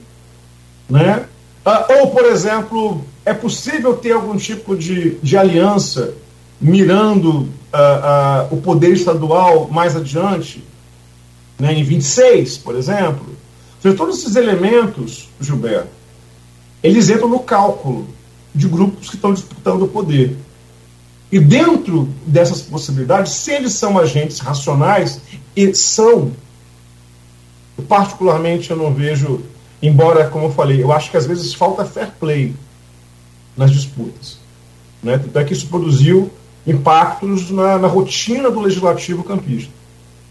[0.89, 1.25] né?
[1.65, 6.13] Uh, ou, por exemplo, é possível ter algum tipo de, de aliança
[6.61, 10.63] mirando uh, uh, o poder estadual mais adiante,
[11.59, 13.27] né, em 26, por exemplo?
[13.81, 15.89] Seja, todos esses elementos, Gilberto,
[16.83, 18.09] eles entram no cálculo
[18.55, 20.37] de grupos que estão disputando o poder.
[21.31, 25.21] E dentro dessas possibilidades, se eles são agentes racionais,
[25.57, 26.33] e são,
[27.89, 29.43] particularmente eu não vejo,
[29.81, 32.55] embora, como eu falei, eu acho que às vezes falta fair play
[33.57, 34.39] nas disputas.
[35.03, 35.19] Né?
[35.19, 36.31] Tanto é que isso produziu
[36.67, 39.73] impactos na, na rotina do legislativo campista.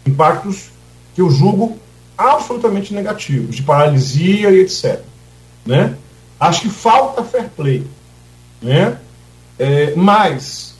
[0.05, 0.69] Impactos
[1.13, 1.77] que eu julgo
[2.17, 5.01] absolutamente negativos, de paralisia e etc.
[5.65, 5.95] Né?
[6.41, 7.85] Acho que falta fair play.
[8.59, 8.97] Né?
[9.59, 10.73] É, mas,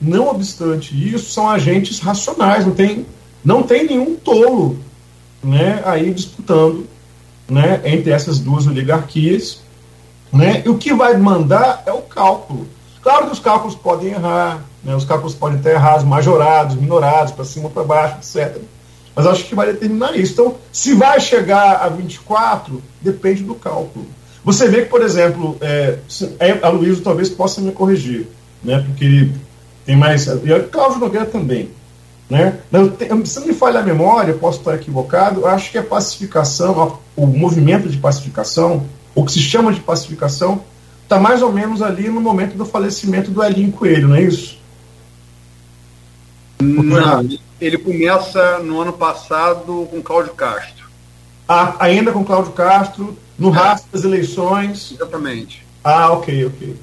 [0.00, 3.04] não obstante isso, são agentes racionais, não tem,
[3.44, 4.78] não tem nenhum tolo
[5.42, 6.86] né, aí disputando
[7.48, 9.60] né, entre essas duas oligarquias.
[10.32, 10.62] Né?
[10.64, 12.68] E o que vai mandar é o cálculo.
[13.02, 14.94] Claro que os cálculos podem errar, né?
[14.94, 18.62] os cálculos podem estar errados, majorados, minorados, para cima para baixo, etc.
[19.16, 20.34] Mas acho que vai determinar isso.
[20.34, 24.06] Então, se vai chegar a 24, depende do cálculo.
[24.44, 25.98] Você vê que, por exemplo, é,
[26.38, 28.26] é a Luísa talvez possa me corrigir,
[28.62, 28.84] né?
[28.86, 29.30] porque
[29.84, 30.26] tem mais.
[30.26, 31.70] E a Cláudio Nogueira também.
[32.30, 32.58] Né?
[33.24, 37.88] Se não me falha a memória, posso estar equivocado, acho que a pacificação, o movimento
[37.88, 40.62] de pacificação, o que se chama de pacificação,
[41.02, 44.58] está mais ou menos ali no momento do falecimento do Elinho Coelho, não é isso?
[46.60, 47.26] Não,
[47.60, 50.77] ele começa no ano passado com Cláudio Castro.
[51.48, 53.52] Ah, ainda com Cláudio Castro, no é.
[53.52, 54.92] rastro das eleições.
[54.92, 55.64] Exatamente.
[55.82, 56.76] Ah, ok, ok.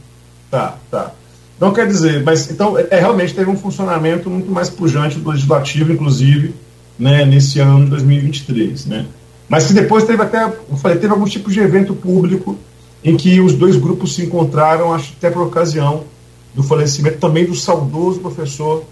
[0.50, 1.12] Tá, tá.
[1.60, 5.92] Não quer dizer, mas então é, realmente teve um funcionamento muito mais pujante do legislativo,
[5.92, 6.54] inclusive,
[7.00, 9.06] né, nesse ano de 2023, né?
[9.48, 12.58] Mas que depois teve até, eu falei, teve algum tipo de evento público
[13.04, 16.04] em que os dois grupos se encontraram, acho até por ocasião
[16.54, 18.84] do falecimento também do saudoso professor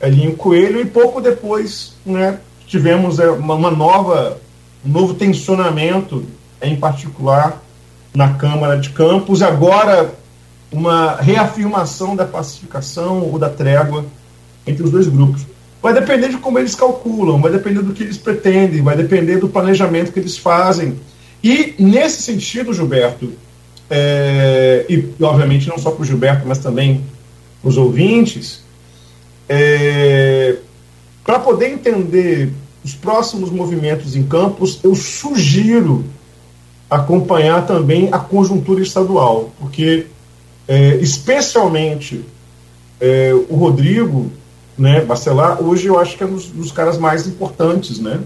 [0.00, 4.40] Elinho Coelho, e pouco depois né, tivemos é, uma, uma nova,
[4.84, 6.24] um novo tensionamento,
[6.62, 7.62] em particular
[8.14, 10.14] na Câmara de Campos, agora
[10.72, 14.04] uma reafirmação da pacificação ou da trégua
[14.66, 15.46] entre os dois grupos.
[15.82, 19.48] Vai depender de como eles calculam, vai depender do que eles pretendem, vai depender do
[19.48, 20.98] planejamento que eles fazem.
[21.42, 23.32] E, nesse sentido, Gilberto,
[23.88, 27.04] é, e obviamente não só para o Gilberto, mas também
[27.62, 28.62] os ouvintes,
[29.48, 30.56] é,
[31.24, 32.52] para poder entender
[32.84, 36.04] os próximos movimentos em campos, eu sugiro
[36.88, 40.06] acompanhar também a conjuntura estadual, porque
[40.66, 42.24] é, especialmente
[43.00, 44.30] é, o Rodrigo
[44.76, 48.20] né, Bacelar, hoje eu acho que é um dos, caras mais importantes, né,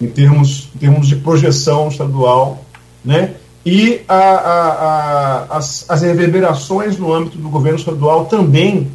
[0.00, 2.64] em termos, em termos de projeção estadual,
[3.04, 8.90] né, e a, a, a, as, as reverberações no âmbito do governo estadual também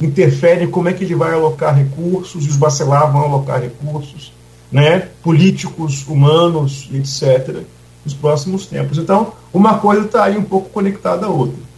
[0.00, 4.32] interferem como é que ele vai alocar recursos, os Bacelar vão alocar recursos,
[4.70, 7.62] né, políticos, humanos, etc.,
[8.04, 8.98] nos próximos tempos.
[8.98, 11.68] Então, uma coisa está aí um pouco conectada à outra.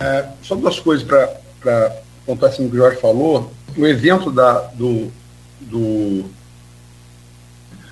[0.00, 3.52] É, só duas coisas para contar assim o que o Jorge falou.
[3.76, 5.10] O evento da, do,
[5.60, 6.24] do,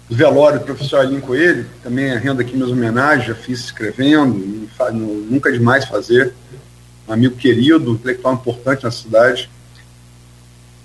[0.08, 4.68] do velório do professor Aline Coelho, também rendo aqui minhas homenagens, já fiz escrevendo, e
[4.92, 6.32] nunca é demais fazer.
[7.08, 9.48] Um amigo querido, intelectual importante na cidade,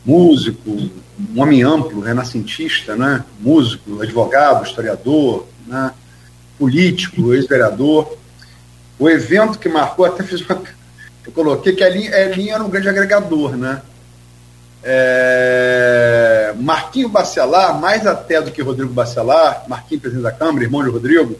[0.05, 3.23] músico, um homem amplo, renascentista, né?
[3.39, 5.93] músico, advogado, historiador, né?
[6.57, 8.17] político, ex-vereador.
[8.99, 10.61] O evento que marcou, até fiz uma
[11.25, 13.81] eu coloquei que a linha, a linha era um grande agregador, né?
[14.83, 20.89] É, Marquinho Bacelar, mais até do que Rodrigo Bacelar, Marquinho, presidente da Câmara, irmão de
[20.89, 21.39] Rodrigo,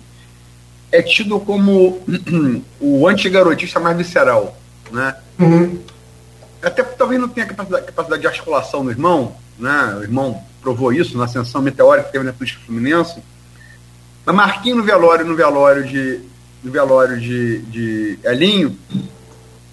[0.91, 1.99] é tido como
[2.79, 4.55] o antigarotista mais visceral,
[4.91, 5.15] né?
[5.39, 5.81] Uhum.
[6.61, 9.95] Até talvez não tenha capacidade, capacidade de articulação do irmão, né?
[9.99, 13.21] O irmão provou isso na ascensão meteórica que teve na política fluminense.
[14.25, 16.21] Mas Marquinho no velório, no velório de,
[16.63, 18.77] no velório de, de Elinho,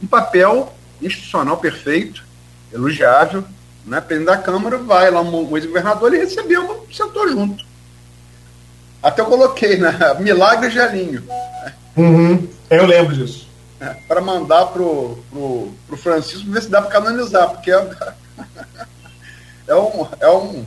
[0.03, 2.25] um papel institucional perfeito,
[2.73, 3.45] elogiável,
[3.85, 7.65] né, presidente da Câmara, vai lá, um ex-governador, ele recebeu, sentou junto.
[9.03, 9.97] Até eu coloquei, né?
[10.21, 11.23] Milagre Gelinho.
[11.97, 12.49] Uhum.
[12.69, 13.48] Eu lembro disso.
[13.81, 17.77] É, para mandar pro, pro, pro Francisco ver se dá para canonizar, porque é,
[19.69, 20.65] é, um, é, um,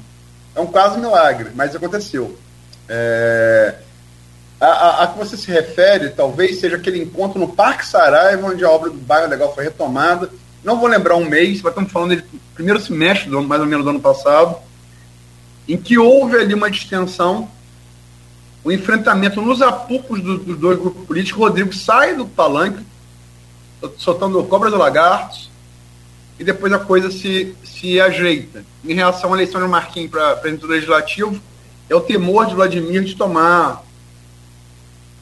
[0.56, 2.38] é um quase milagre, mas aconteceu.
[2.88, 3.76] É,
[4.62, 8.64] a, a, a, que você se refere, talvez seja aquele encontro no Parque Saraiva, onde
[8.64, 10.30] a obra do bairro legal foi retomada.
[10.64, 13.84] Não vou lembrar um mês, mas estamos falando do primeiro semestre, do, mais ou menos
[13.84, 14.56] do ano passado,
[15.68, 17.50] em que houve ali uma distensão
[18.64, 21.42] o enfrentamento nos apupos do, dos dois grupos políticos.
[21.42, 22.86] Rodrigo sai do palanque,
[23.98, 25.52] soltando cobras e lagartos,
[26.40, 28.64] e depois a coisa se, se ajeita.
[28.84, 31.40] Em relação à eleição de Marquinhos para presidente do Legislativo,
[31.90, 33.84] é o temor de Vladimir de tomar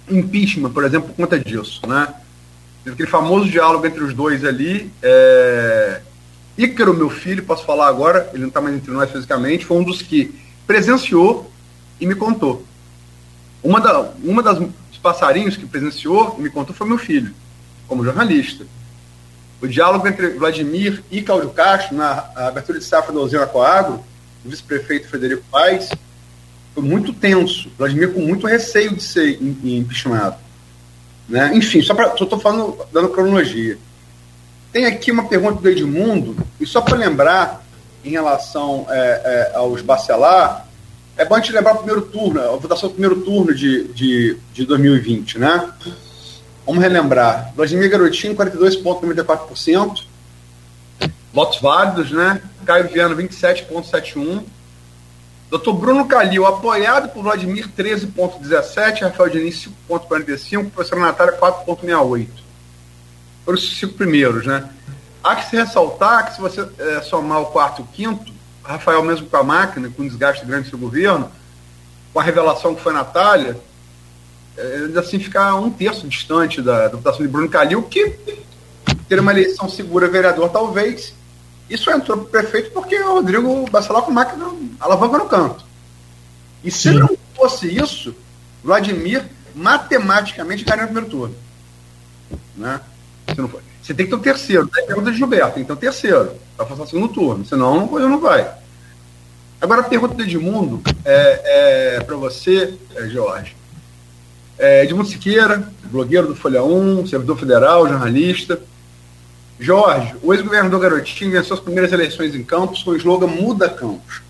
[0.09, 1.81] impeachment, por exemplo, por conta disso.
[1.87, 2.13] Né?
[2.85, 4.91] Aquele famoso diálogo entre os dois ali.
[5.01, 6.01] É...
[6.57, 9.83] Ícaro, meu filho, posso falar agora, ele não está mais entre nós fisicamente, foi um
[9.83, 10.33] dos que
[10.67, 11.49] presenciou
[11.99, 12.65] e me contou.
[13.63, 14.59] Uma, da, uma das
[15.01, 17.33] passarinhos que presenciou e me contou foi meu filho,
[17.89, 18.65] como jornalista.
[19.61, 24.01] O diálogo entre Vladimir e Cláudio Castro, na abertura de safra da usina Coagro,
[24.45, 25.89] o vice-prefeito Frederico Paes,
[26.73, 27.69] foi muito tenso.
[27.77, 30.37] Vladimir com muito receio de ser impeachmentado.
[31.27, 31.51] Né?
[31.53, 33.77] Enfim, só estou falando, dando cronologia.
[34.71, 37.65] Tem aqui uma pergunta do Edmundo, e só para lembrar,
[38.05, 40.67] em relação é, é, aos Bacelar,
[41.17, 44.37] é bom a gente lembrar o primeiro turno, a votação do primeiro turno de, de,
[44.53, 45.69] de 2020, né?
[46.69, 47.51] Vamos relembrar.
[47.55, 50.05] Vladimir Garotinho, 42,94%.
[51.33, 52.43] Votos válidos, né?
[52.63, 54.43] Caio Viana, 27,71%.
[55.49, 59.01] Doutor Bruno Calil, apoiado por Vladimir, 13,17%.
[59.01, 60.69] Rafael Diniz, 5,45%.
[60.69, 62.27] Professora Natália, 4,68%.
[63.43, 64.69] Foram os cinco primeiros, né?
[65.23, 68.31] Há que se ressaltar que se você é, somar o quarto e o quinto,
[68.63, 71.31] Rafael mesmo com a máquina, com desgaste grande do seu governo,
[72.13, 73.59] com a revelação que foi Natália,
[74.59, 78.15] ainda assim ficar um terço distante da, votação de Bruno Calil, que
[79.07, 81.13] ter uma eleição segura vereador, talvez.
[81.69, 84.47] Isso entrou para o prefeito porque o Rodrigo Bacelar com máquina
[84.79, 85.63] alavanca no canto.
[86.63, 86.99] E se Sim.
[86.99, 88.15] não fosse isso,
[88.63, 89.23] Vladimir
[89.55, 91.35] matematicamente ganha no primeiro turno.
[92.57, 92.81] Né?
[93.33, 93.61] Se não for.
[93.81, 94.69] Você tem que ter o terceiro.
[94.71, 97.45] Daí pergunta de Gilberto, tem que ter o terceiro para passar o segundo turno.
[97.45, 98.51] Senão coisa não vai.
[99.61, 103.58] Agora a pergunta do Edmundo é, é para você, é, Jorge.
[104.59, 108.59] É, Edmundo Siqueira, blogueiro do Folha 1, servidor federal, jornalista.
[109.57, 114.21] Jorge, o ex-governador Garotinho venceu as primeiras eleições em Campos com o slogan Muda Campos,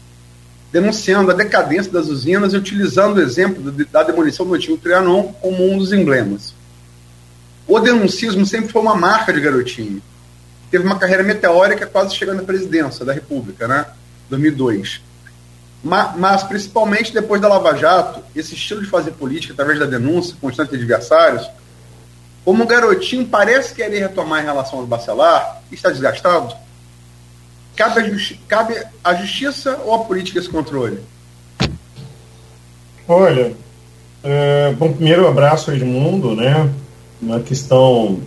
[0.71, 5.67] denunciando a decadência das usinas e utilizando o exemplo da demolição do antigo Trianon como
[5.67, 6.53] um dos emblemas.
[7.67, 9.99] O denuncismo sempre foi uma marca de Garotinho.
[10.69, 13.87] Teve uma carreira meteórica quase chegando à presidência da República, né?
[14.29, 15.01] 2002.
[15.83, 20.35] Mas, mas, principalmente depois da Lava Jato, esse estilo de fazer política através da denúncia
[20.41, 21.49] constante adversários,
[22.43, 26.55] como o garotinho parece querer retomar em relação ao Bacelar, está desgastado,
[27.75, 30.99] cabe a, cabe a justiça ou a política esse controle?
[33.07, 33.53] Olha,
[34.23, 36.69] é, bom, primeiro abraço Edmundo, né?
[37.21, 38.19] uma questão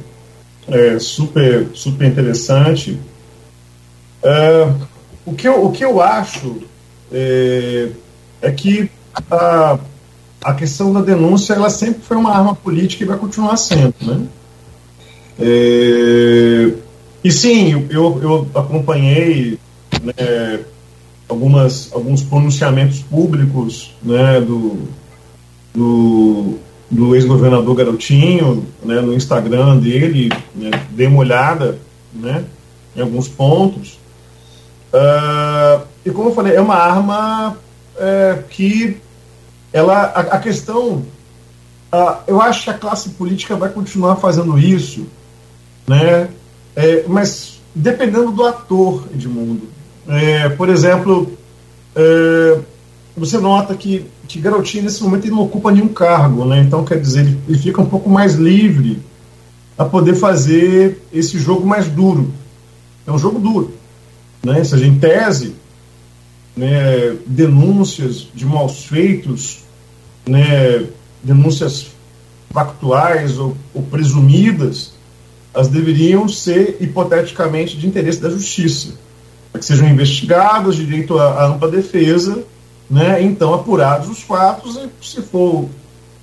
[0.69, 2.99] é, super, super interessante.
[4.23, 4.69] É,
[5.25, 6.63] o, que eu, o que eu acho
[7.13, 7.91] é,
[8.41, 8.91] é que
[9.31, 9.79] a,
[10.43, 13.95] a questão da denúncia ela sempre foi uma arma política e vai continuar sendo.
[14.01, 14.27] Né?
[15.39, 16.73] É,
[17.25, 19.59] e sim, eu, eu acompanhei
[20.03, 20.61] né,
[21.29, 24.89] algumas, alguns pronunciamentos públicos né, do,
[25.75, 26.59] do
[26.93, 31.79] do ex-governador Garotinho, né, no Instagram dele, né, dei uma olhada
[32.13, 32.45] né,
[32.95, 33.99] em alguns pontos.
[34.93, 37.57] Uh, e como eu falei, é uma arma
[37.97, 38.97] é, que
[39.73, 41.05] ela, a, a questão,
[41.93, 45.07] uh, eu acho que a classe política vai continuar fazendo isso,
[45.87, 46.29] né,
[46.77, 49.69] é, mas dependendo do ator, Edmundo.
[50.09, 51.33] É, por exemplo,
[51.95, 52.59] é,
[53.17, 56.61] você nota que, que Garotinho, nesse momento, ele não ocupa nenhum cargo, né?
[56.61, 59.01] Então, quer dizer, ele, ele fica um pouco mais livre
[59.77, 62.33] a poder fazer esse jogo mais duro.
[63.07, 63.75] É um jogo duro.
[64.43, 64.59] Né?
[64.59, 65.55] Ou seja, em tese,
[66.57, 69.61] né, denúncias de maus feitos,
[70.27, 70.87] né,
[71.23, 71.89] denúncias
[72.51, 74.93] factuais ou, ou presumidas,
[75.55, 78.95] elas deveriam ser hipoteticamente de interesse da justiça,
[79.51, 82.45] para que sejam investigadas, direito à ampla defesa
[82.93, 85.67] né, então apurados os fatos e, se for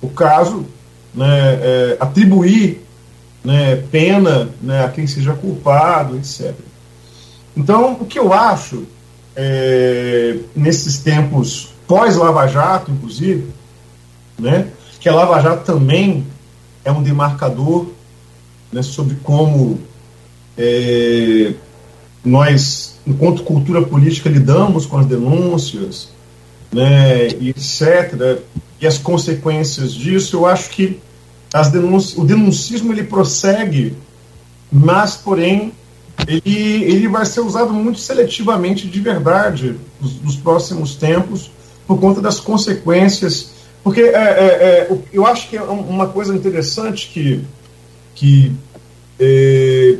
[0.00, 0.64] o caso,
[1.12, 2.80] né, é, atribuir
[3.42, 6.54] né, pena né, a quem seja culpado, etc.
[7.56, 8.84] Então, o que eu acho
[9.36, 13.46] é, nesses tempos pós-Lava Jato, inclusive,
[14.38, 14.68] né,
[15.00, 16.26] que a Lava Jato também
[16.84, 17.86] é um demarcador
[18.72, 19.80] né, sobre como
[20.56, 21.52] é,
[22.24, 26.10] nós, enquanto cultura política, lidamos com as denúncias,
[26.72, 28.40] né, etc.,
[28.80, 31.00] e as consequências disso, eu acho que
[31.52, 33.94] as denúncias, o denuncismo ele prossegue,
[34.72, 35.72] mas, porém,
[36.26, 41.50] ele, ele vai ser usado muito seletivamente de verdade nos, nos próximos tempos,
[41.86, 43.50] por conta das consequências.
[43.82, 47.44] Porque é, é, é, eu acho que é uma coisa interessante que,
[48.14, 48.52] que
[49.18, 49.96] é,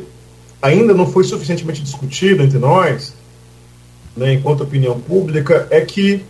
[0.61, 3.13] ainda não foi suficientemente discutida entre nós,
[4.15, 6.23] né, enquanto opinião pública, é que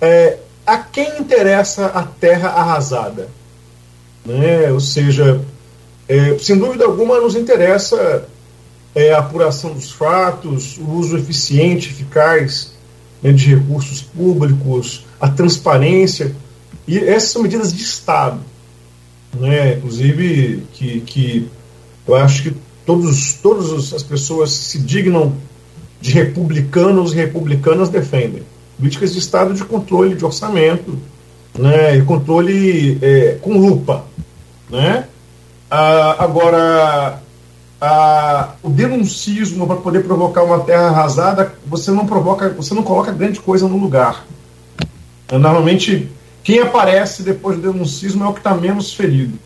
[0.00, 3.28] é, a quem interessa a terra arrasada?
[4.24, 4.70] Né?
[4.70, 5.40] Ou seja,
[6.08, 8.28] é, sem dúvida alguma nos interessa
[8.94, 12.72] é, a apuração dos fatos, o uso eficiente, eficaz
[13.22, 16.34] né, de recursos públicos, a transparência,
[16.86, 18.38] e essas são medidas de Estado.
[19.32, 19.74] Né?
[19.74, 21.48] Inclusive, que, que
[22.06, 25.34] eu acho que todos, todas as pessoas se dignam
[26.00, 28.42] de republicanos e republicanas defendem.
[28.76, 30.98] Políticas de Estado de controle de orçamento,
[31.58, 34.04] né, e controle é, com lupa.
[34.68, 35.06] Né?
[35.70, 37.22] Ah, agora,
[37.86, 43.12] ah, o denuncismo para poder provocar uma terra arrasada, você não provoca, você não coloca
[43.12, 44.24] grande coisa no lugar.
[45.30, 46.08] Normalmente,
[46.42, 49.38] quem aparece depois do denuncismo é o que está menos ferido,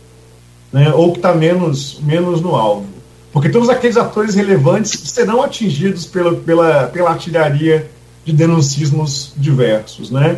[0.72, 0.93] né?
[0.93, 2.86] ou que está menos, menos no alvo.
[3.32, 7.91] Porque todos aqueles atores relevantes serão atingidos pela, pela, pela artilharia
[8.24, 10.12] de denuncismos diversos.
[10.12, 10.36] Né?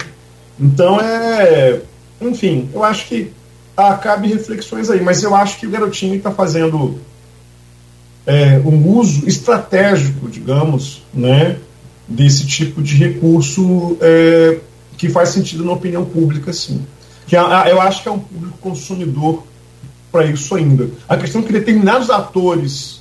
[0.59, 1.80] Então, é.
[2.18, 3.30] Enfim, eu acho que
[3.76, 6.98] ah, cabe reflexões aí, mas eu acho que o garotinho está fazendo
[8.31, 11.57] é, um uso estratégico, digamos, né,
[12.07, 14.59] desse tipo de recurso é,
[14.97, 16.87] que faz sentido na opinião pública, sim.
[17.26, 19.43] Que eu acho que é um público consumidor
[20.12, 20.89] para isso ainda.
[21.09, 23.01] A questão é que determinados atores,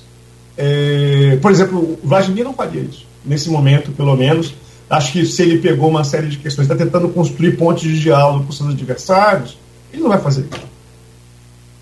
[0.58, 4.56] é, por exemplo, o Vladimir não faria isso, nesse momento, pelo menos.
[4.90, 8.46] Acho que se ele pegou uma série de questões, está tentando construir pontes de diálogo
[8.46, 9.60] com seus adversários,
[9.94, 10.70] ele não vai fazer isso.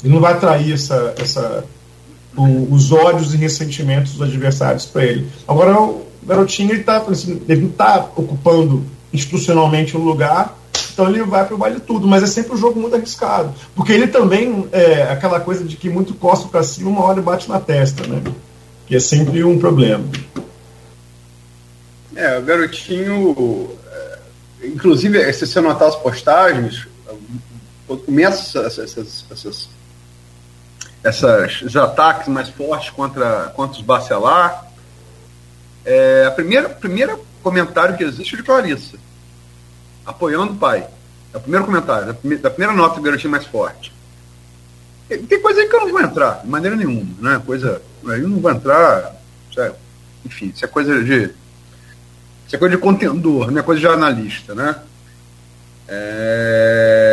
[0.04, 1.66] Ele não vai atrair essa, essa,
[2.38, 5.28] o, os ódios e ressentimentos dos adversários para ele.
[5.48, 10.58] Agora, o garotinho ele está assim, ele tá ocupando institucionalmente um lugar,
[10.94, 13.92] então ele vai para o vale tudo, mas é sempre um jogo muito arriscado, porque
[13.92, 17.60] ele também é aquela coisa de que muito costa para cima, uma hora bate na
[17.60, 18.22] testa, né?
[18.86, 20.06] Que é sempre um problema.
[22.16, 24.18] É, o garotinho, é,
[24.64, 26.88] inclusive, se você notar as postagens,
[27.88, 29.70] começa essas, essas, essas,
[31.10, 34.66] esses ataques mais fortes contra, contra os Bacelar,
[35.86, 38.98] é, a primeira, primeira comentário que existe é de Clarissa,
[40.06, 40.86] apoiando o pai.
[41.34, 43.94] É o primeiro comentário, da primeira, nota do garotinho mais forte.
[45.08, 47.42] Tem coisa aí que eu não vou entrar, de maneira nenhuma, né?
[47.46, 47.82] Coisa.
[48.04, 49.16] Eu não vou entrar.
[49.58, 49.72] É,
[50.26, 51.32] enfim, isso é coisa de.
[52.46, 54.76] Isso é coisa de contendor, não é coisa de jornalista, né?
[55.88, 57.07] É,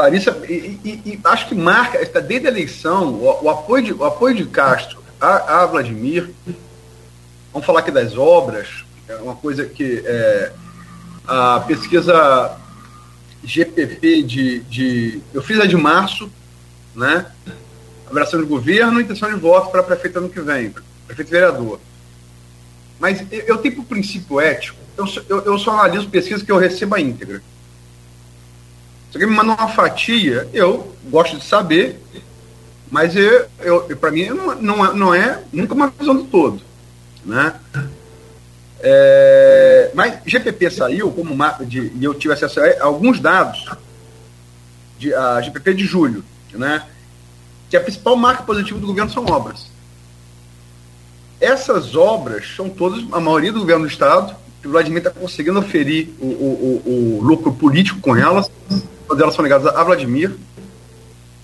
[0.00, 4.04] Clarissa, e, e, e, acho que marca, desde a eleição, o, o apoio, de, o
[4.04, 6.30] apoio de Castro a, a, Vladimir,
[7.52, 8.68] vamos falar aqui das obras,
[9.06, 10.52] é uma coisa que é,
[11.26, 12.56] a pesquisa
[13.44, 15.20] GPP de, de.
[15.34, 16.30] Eu fiz a de março,
[16.94, 17.26] né?
[18.08, 20.74] Abração de governo intenção de voto para prefeito ano que vem,
[21.06, 21.78] prefeito e vereador.
[22.98, 26.94] Mas eu tenho por princípio ético, eu, eu, eu só analiso pesquisa que eu recebo
[26.94, 27.42] a íntegra.
[29.10, 32.00] Se alguém me manda uma fatia, eu gosto de saber,
[32.90, 36.60] mas eu, eu, para mim não, não, é, não é nunca uma visão do todo.
[37.24, 37.54] Né?
[38.80, 43.68] É, mas GPP saiu como de, e eu tive acesso a alguns dados
[44.98, 46.86] de a GPP de julho, né?
[47.68, 49.66] Que a principal marca positiva do governo são obras.
[51.40, 55.58] Essas obras são todas, a maioria do governo do estado, que o Vladimir está conseguindo
[55.58, 58.50] oferir o, o, o, lucro político com elas,
[59.08, 60.36] todas elas são ligadas a Vladimir,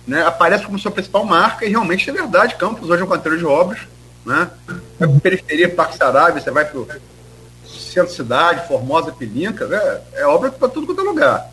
[0.07, 3.39] né, aparece como sua principal marca, e realmente é verdade, Campos hoje é um canteiro
[3.39, 3.81] de obras,
[4.25, 4.51] né,
[4.99, 6.89] para periferia, Parque Saraiva, você vai para o
[7.67, 11.53] centro-cidade, Formosa, Pilinca, né, é obra para tudo quanto é lugar.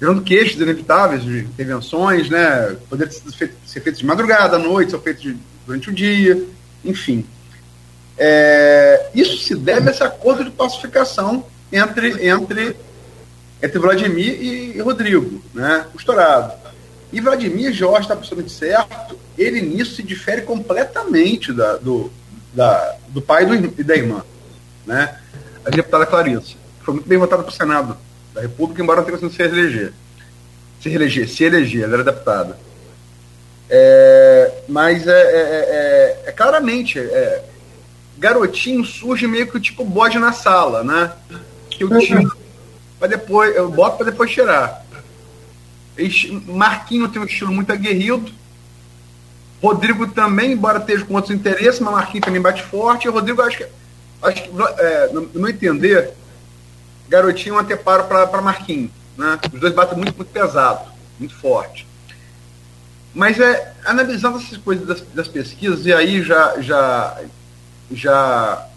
[0.00, 4.90] Gerando queixos inevitáveis de intervenções, né, poder ser feito, ser feito de madrugada, à noite,
[4.90, 5.36] ser feito de,
[5.66, 6.44] durante o dia,
[6.84, 7.24] enfim.
[8.18, 12.76] É, isso se deve a esse acordo de pacificação entre, entre
[13.62, 14.40] entre Vladimir
[14.76, 15.86] e Rodrigo, né?
[15.92, 16.52] Costurado.
[17.12, 22.10] E Vladimir Jorge está absolutamente certo, ele nisso se difere completamente da, do,
[22.52, 23.44] da, do pai
[23.78, 24.22] e da irmã.
[24.86, 25.18] né?
[25.64, 27.96] A deputada Clarissa, foi muito bem votada para o Senado
[28.34, 29.92] da República, embora não tenha conseguido se reeleger.
[30.80, 32.58] Se reeleger, se eleger, ela era deputada.
[33.70, 37.42] É, mas é, é, é, é claramente, é,
[38.18, 41.12] garotinho surge meio que tipo bode na sala, né?
[41.70, 42.36] Que eu tiro
[42.98, 44.84] para depois, eu boto para depois tirar.
[46.46, 48.32] Marquinho tem um estilo muito aguerrido.
[49.62, 53.08] Rodrigo também, embora esteja com outros interesses, mas Marquinho também bate forte.
[53.08, 53.66] O Rodrigo, acho que,
[54.22, 56.12] acho que é, não, não entender,
[57.08, 58.90] garotinho é um anteparo para Marquinho.
[59.16, 59.38] Né?
[59.52, 60.88] Os dois batem muito, muito pesado,
[61.18, 61.86] muito forte.
[63.12, 67.20] Mas é, analisando essas coisas das, das pesquisas, e aí já, já,
[67.90, 68.68] já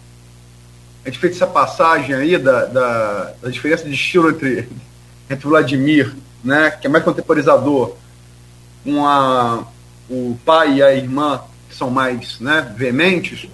[1.04, 4.68] a gente fez essa passagem aí da, da, da diferença de estilo entre,
[5.28, 6.14] entre Vladimir,
[6.44, 7.96] né, que é mais contemporizador,
[8.84, 9.64] com a,
[10.08, 13.48] o pai e a irmã, que são mais né, veementes.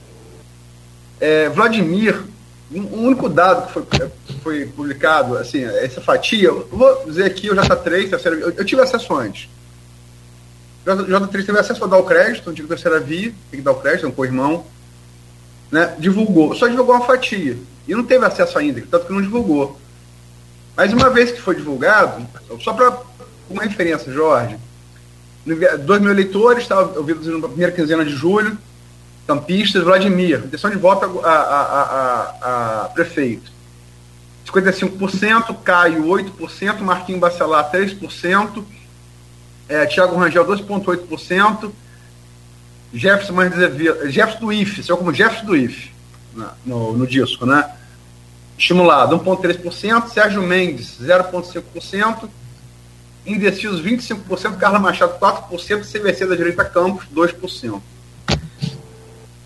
[1.21, 2.23] É, Vladimir,
[2.71, 4.11] um único dado que foi,
[4.43, 8.83] foi publicado, assim, essa fatia, vou dizer aqui, já está três, terceira, eu, eu tive
[8.83, 9.49] acesso antes.
[10.87, 14.05] J3 teve acesso a dar o crédito, antigo terceira via, tem que dar o crédito,
[14.07, 14.65] é um co-irmão
[15.71, 17.57] né, divulgou, só divulgou uma fatia.
[17.87, 19.79] E não teve acesso ainda, tanto que não divulgou.
[20.77, 22.27] Mas uma vez que foi divulgado,
[22.61, 22.97] só para
[23.49, 24.59] uma referência, Jorge,
[25.45, 28.57] 2 mil eleitores, estava ouvidos na primeira quinzena de julho,
[29.27, 33.51] campistas, Vladimir, intenção de voto a, a, a, a prefeito.
[34.47, 38.65] 55%, Caio 8%, Marquinhos Bacelar 3%,
[39.69, 41.71] é, Tiago Rangel 2,8%,
[42.93, 43.53] Jefferson mais
[44.13, 45.91] Jefferson do IF, saiu como Jefferson do IF
[46.65, 47.75] no, no disco, né?
[48.57, 52.29] Estimulado 1,3%, Sérgio Mendes 0,5%,
[53.25, 57.81] indecisos 25%, Carla Machado 4%, CVC da direita Campos 2%.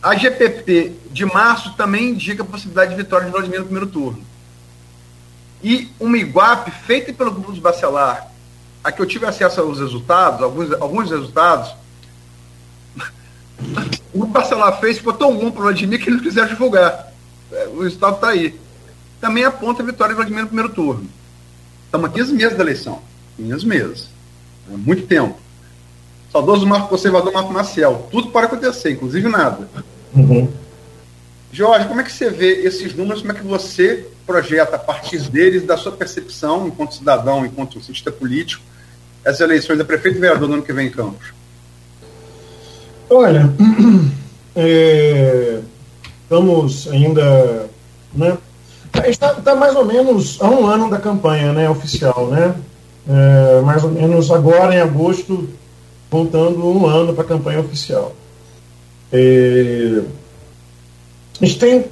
[0.03, 4.25] A GPP de março também indica a possibilidade de vitória de Vladimir no primeiro turno.
[5.63, 8.33] E uma Iguape feita pelo grupo de Bacelar,
[8.83, 11.73] a que eu tive acesso aos resultados, alguns, alguns resultados,
[14.13, 17.13] o Barcelona fez ficou tão bom para o Vladimir que eles não quiseram divulgar.
[17.51, 18.59] É, o resultado está aí.
[19.21, 21.09] Também aponta a vitória do Vladimir no primeiro turno.
[21.87, 23.03] Estamos a 15 meses da eleição.
[23.37, 24.09] 15 meses.
[24.73, 25.39] É muito tempo.
[26.31, 28.09] Saudoso Marco Conservador Marco Maciel.
[28.11, 29.69] Tudo pode acontecer, inclusive nada.
[30.15, 30.51] Uhum.
[31.53, 33.21] Jorge, como é que você vê esses números?
[33.21, 38.11] Como é que você projeta a partir deles, da sua percepção, enquanto cidadão, enquanto cientista
[38.11, 38.65] político,
[39.25, 41.35] as eleições da prefeito e vereador no ano que vem em Campos?
[43.13, 43.53] Olha,
[44.57, 45.61] é,
[46.23, 47.69] estamos ainda.
[48.15, 48.39] Né,
[49.07, 52.55] está, está mais ou menos há um ano da campanha né, oficial, né?
[53.07, 55.47] É, mais ou menos agora em agosto,
[56.11, 58.15] voltando um ano para a campanha oficial.
[59.13, 60.03] É,
[61.39, 61.85] a gente tem,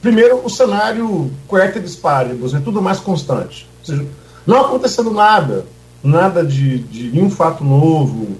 [0.00, 3.66] primeiro, o cenário coerteris paribus, é tudo mais constante.
[3.80, 4.06] Ou seja,
[4.46, 5.64] não acontecendo nada,
[6.02, 8.36] nada de, de nenhum fato novo,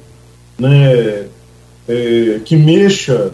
[0.57, 1.27] né,
[1.89, 3.32] é, que mexa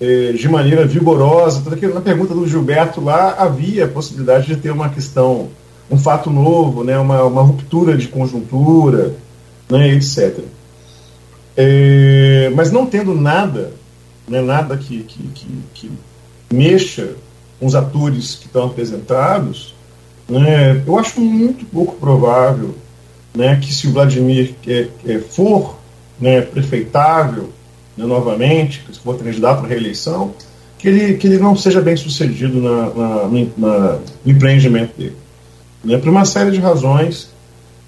[0.00, 1.62] é, de maneira vigorosa.
[1.92, 5.48] Na pergunta do Gilberto lá havia a possibilidade de ter uma questão,
[5.90, 9.14] um fato novo, né, uma, uma ruptura de conjuntura,
[9.68, 10.40] né, etc.
[11.56, 13.72] É, mas não tendo nada,
[14.28, 15.90] né, nada que, que, que, que
[16.52, 17.10] mexa
[17.58, 19.74] com os atores que estão apresentados,
[20.28, 22.74] né, eu acho muito pouco provável
[23.34, 25.78] né, que se o Vladimir é, é, for
[26.20, 27.50] né, prefeitável,
[27.98, 30.32] né, novamente, se for candidato à reeleição,
[30.78, 35.16] que ele, que ele não seja bem sucedido na, na, na no empreendimento dele.
[35.84, 37.30] Né, por uma série de razões,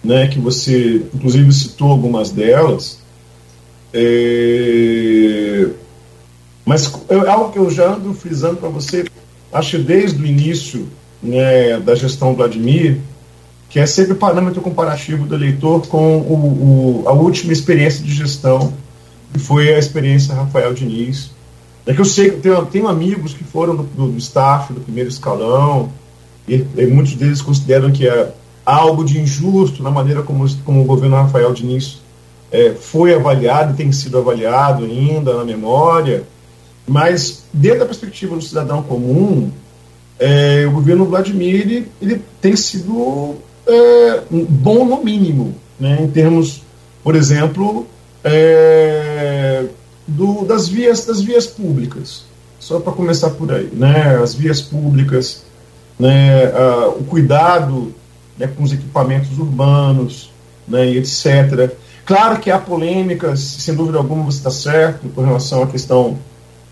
[0.03, 2.99] né, que você, inclusive, citou algumas delas,
[3.95, 5.69] é,
[6.65, 9.05] mas é algo que eu já ando frisando para você,
[9.53, 10.89] acho que desde o início
[11.23, 12.99] né, da gestão do Vladimir,
[13.69, 18.73] que é sempre parâmetro comparativo do eleitor com o, o, a última experiência de gestão
[19.33, 21.31] que foi a experiência Rafael Diniz.
[21.87, 25.09] É que eu sei que tenho, tenho amigos que foram do, do, staff do primeiro
[25.09, 25.91] escalão,
[26.47, 28.33] e, e, muitos deles consideram que é
[28.65, 32.01] algo de injusto na maneira como, como o governo Rafael Diniz
[32.51, 36.25] é, foi avaliado e tem sido avaliado ainda na memória,
[36.87, 39.51] mas dentro da perspectiva do cidadão comum,
[40.19, 43.37] é, o governo Vladimir ele, ele tem sido
[43.67, 46.63] é, bom no mínimo, né, em termos,
[47.03, 47.87] por exemplo,
[48.25, 49.65] é,
[50.07, 52.25] do, das, vias, das vias públicas.
[52.59, 54.17] Só para começar por aí, né?
[54.23, 55.45] As vias públicas,
[55.99, 56.53] né?
[56.99, 57.95] O cuidado
[58.39, 60.31] né, com os equipamentos urbanos,
[60.69, 60.91] né?
[60.91, 61.73] E etc.
[62.05, 66.19] Claro que há polêmicas, sem dúvida alguma você está certo, com relação à questão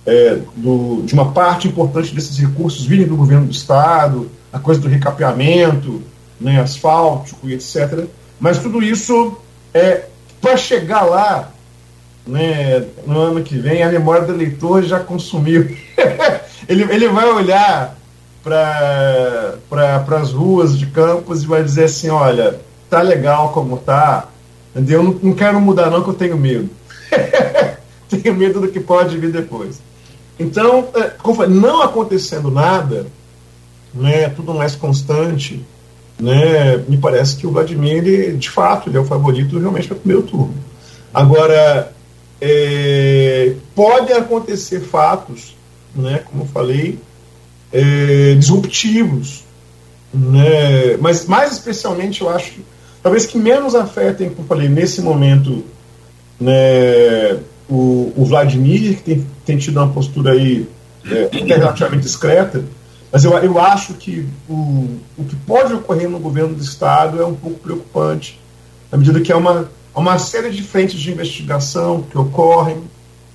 [0.05, 4.81] é, do, de uma parte importante desses recursos virem do governo do Estado, a coisa
[4.81, 6.03] do recapeamento,
[6.41, 8.07] né, asfáltico e etc.
[8.41, 9.37] Mas tudo isso,
[9.75, 10.07] é,
[10.41, 11.51] para chegar lá,
[12.27, 15.77] né, no ano que vem, a memória do eleitor já consumiu.
[16.69, 17.97] ele, ele vai olhar
[18.43, 24.29] para pra, as ruas de Campos e vai dizer assim: olha, tá legal como tá,
[24.71, 25.03] entendeu?
[25.03, 26.71] Não, não quero mudar, não, que eu tenho medo.
[28.09, 29.81] tenho medo do que pode vir depois.
[30.39, 33.07] Então, é, não acontecendo nada,
[33.93, 35.65] né, tudo mais constante,
[36.19, 39.97] né, me parece que o Vladimir, ele, de fato, ele é o favorito realmente para
[39.97, 40.55] o primeiro turno.
[41.15, 41.93] Agora,
[42.41, 45.57] é, pode acontecer fatos,
[45.95, 46.99] né, como eu falei,
[47.73, 49.45] é, disruptivos,
[50.13, 52.55] né, mas mais especialmente eu acho,
[53.03, 55.65] talvez que menos afetem, como eu falei, nesse momento,
[56.41, 57.39] né,
[57.69, 60.67] o, o Vladimir, que tem, tem tido uma postura aí
[61.07, 62.65] é, relativamente discreta,
[63.11, 67.25] mas eu, eu acho que o, o que pode ocorrer no governo do Estado é
[67.25, 68.41] um pouco preocupante,
[68.91, 72.83] na medida que é uma, uma série de frentes de investigação que ocorrem,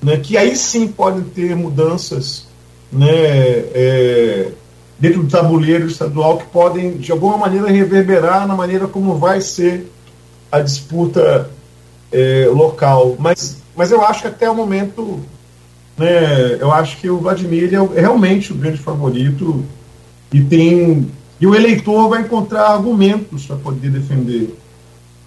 [0.01, 2.47] né, que aí sim podem ter mudanças
[2.91, 4.51] né, é,
[4.99, 9.91] dentro do tabuleiro estadual que podem, de alguma maneira, reverberar na maneira como vai ser
[10.51, 11.49] a disputa
[12.11, 13.15] é, local.
[13.17, 15.19] Mas mas eu acho que até o momento,
[15.97, 19.63] né, eu acho que o Vladimir é realmente o grande favorito
[20.31, 21.07] e tem
[21.39, 24.57] e o eleitor vai encontrar argumentos para poder defender.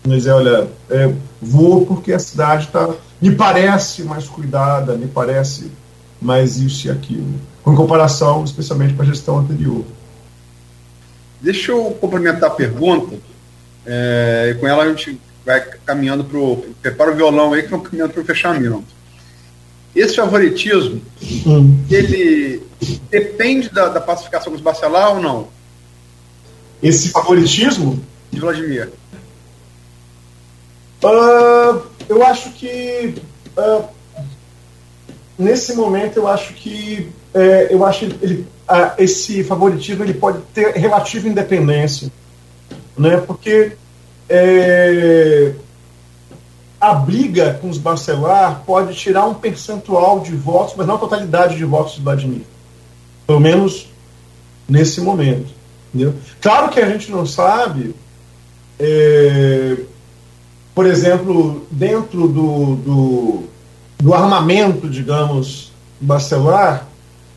[0.06, 1.12] Mas é, olha, é,
[1.42, 2.88] vou porque a cidade está,
[3.20, 5.70] me parece mais cuidada, me parece
[6.20, 9.84] mais isso e aquilo, com comparação, especialmente com a gestão anterior.
[11.40, 13.16] Deixa eu complementar a pergunta,
[13.84, 16.64] é, e com ela a gente vai caminhando para o.
[16.80, 18.95] Prepara o violão aí que vão caminhando para o fechamento.
[19.96, 21.00] Esse favoritismo,
[21.46, 21.82] hum.
[21.90, 22.62] ele
[23.10, 25.48] depende da, da pacificação dos Bacelar ou não?
[26.82, 28.04] Esse favoritismo?
[28.30, 28.92] De Vladimir.
[31.02, 33.14] Uh, eu acho que.
[33.56, 33.84] Uh,
[35.38, 37.10] nesse momento, eu acho que.
[37.34, 38.46] Uh, eu acho ele,
[38.98, 42.12] esse favoritismo ele pode ter relativa independência.
[42.98, 43.16] Né?
[43.18, 43.72] Porque
[44.28, 45.52] é,
[46.80, 51.56] a briga com os Bacelar pode tirar um percentual de votos, mas não a totalidade
[51.56, 52.42] de votos de Vladimir.
[53.26, 53.88] Pelo menos
[54.68, 55.48] nesse momento.
[55.94, 56.14] Entendeu?
[56.40, 57.94] Claro que a gente não sabe,
[58.78, 59.76] é,
[60.74, 63.42] por exemplo, dentro do, do,
[63.98, 66.86] do armamento, digamos, bacelar,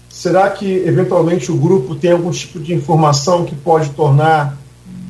[0.10, 4.58] será que eventualmente o grupo tem algum tipo de informação que pode tornar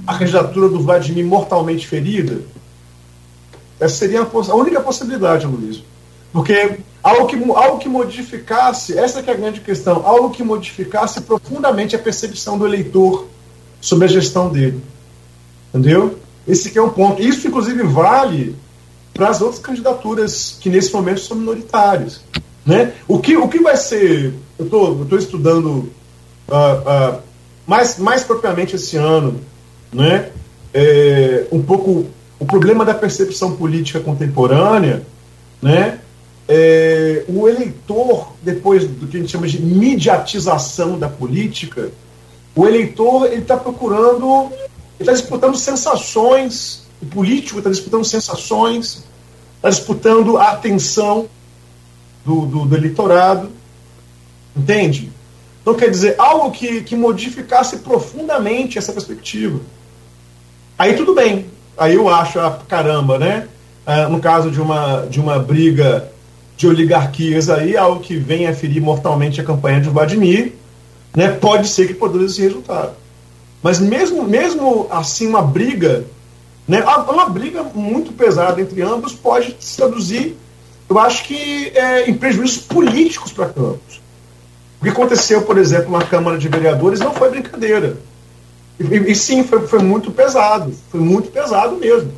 [0.06, 2.41] a candidatura do Vladimir mortalmente ferida?
[3.80, 5.84] Essa seria a, única possibilidade, Luiz.
[6.34, 11.95] Porque algo que, algo que modificasse, essa é a grande questão, algo que modificasse profundamente
[11.95, 13.27] a percepção do eleitor
[13.81, 14.81] sobre a gestão dele.
[15.69, 16.19] Entendeu?
[16.47, 17.22] Esse é um ponto.
[17.22, 18.56] Isso, inclusive, vale
[19.14, 22.22] para as outras candidaturas que nesse momento são minoritárias.
[22.65, 22.93] Né?
[23.07, 24.34] O, que, o que vai ser.
[24.57, 25.89] Eu estou estudando
[26.47, 27.22] uh, uh,
[27.65, 29.39] mais, mais propriamente esse ano
[29.93, 30.31] né,
[30.73, 32.07] é, um pouco
[32.40, 35.03] o problema da percepção política contemporânea,
[35.61, 35.99] né,
[36.48, 41.91] é, o eleitor, depois do que a gente chama de mediatização da política,
[42.56, 44.52] o eleitor ele está procurando,
[44.99, 49.03] está disputando sensações, o político está disputando sensações,
[49.57, 51.28] está disputando a atenção
[52.26, 53.52] do, do, do eleitorado,
[54.56, 55.11] entende?
[55.61, 59.60] Então, quer dizer, algo que, que modificasse profundamente essa perspectiva.
[60.78, 61.45] Aí tudo bem.
[61.80, 63.47] Aí eu acho, ah, caramba, né?
[63.85, 66.11] Ah, no caso de uma, de uma briga
[66.57, 70.53] de oligarquias aí, algo que venha a ferir mortalmente a campanha de Vladimir,
[71.15, 71.30] né?
[71.30, 72.91] Pode ser que produza esse resultado.
[73.64, 76.03] Mas mesmo, mesmo assim, uma briga,
[76.68, 76.84] né?
[76.84, 80.35] Uma briga muito pesada entre ambos pode se traduzir,
[80.89, 84.01] eu acho que é, em prejuízos políticos para Campos.
[84.81, 87.97] O que aconteceu, por exemplo, na Câmara de Vereadores não foi brincadeira.
[88.80, 92.14] E, e, sim, foi, foi muito pesado, foi muito pesado mesmo.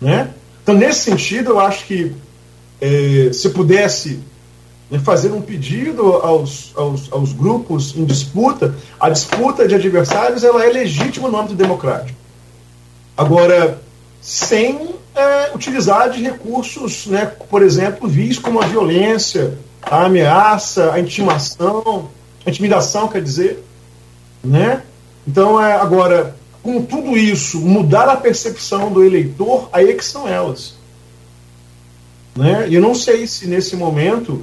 [0.00, 0.30] Né?
[0.62, 2.14] Então, nesse sentido, eu acho que
[2.80, 4.20] é, se pudesse
[4.90, 10.64] né, fazer um pedido aos, aos, aos, grupos em disputa, a disputa de adversários ela
[10.64, 12.18] é legítima no âmbito democrático.
[13.16, 13.80] Agora,
[14.20, 21.00] sem é, utilizar de recursos, né, por exemplo, vis como a violência, a ameaça, a
[21.00, 22.08] intimação,
[22.46, 23.64] a intimidação, quer dizer,
[24.42, 24.82] né?
[25.26, 30.28] Então, é, agora, com tudo isso, mudar a percepção do eleitor, aí é que são
[30.28, 30.74] elas.
[32.34, 32.68] Né?
[32.68, 34.42] E eu não sei se nesse momento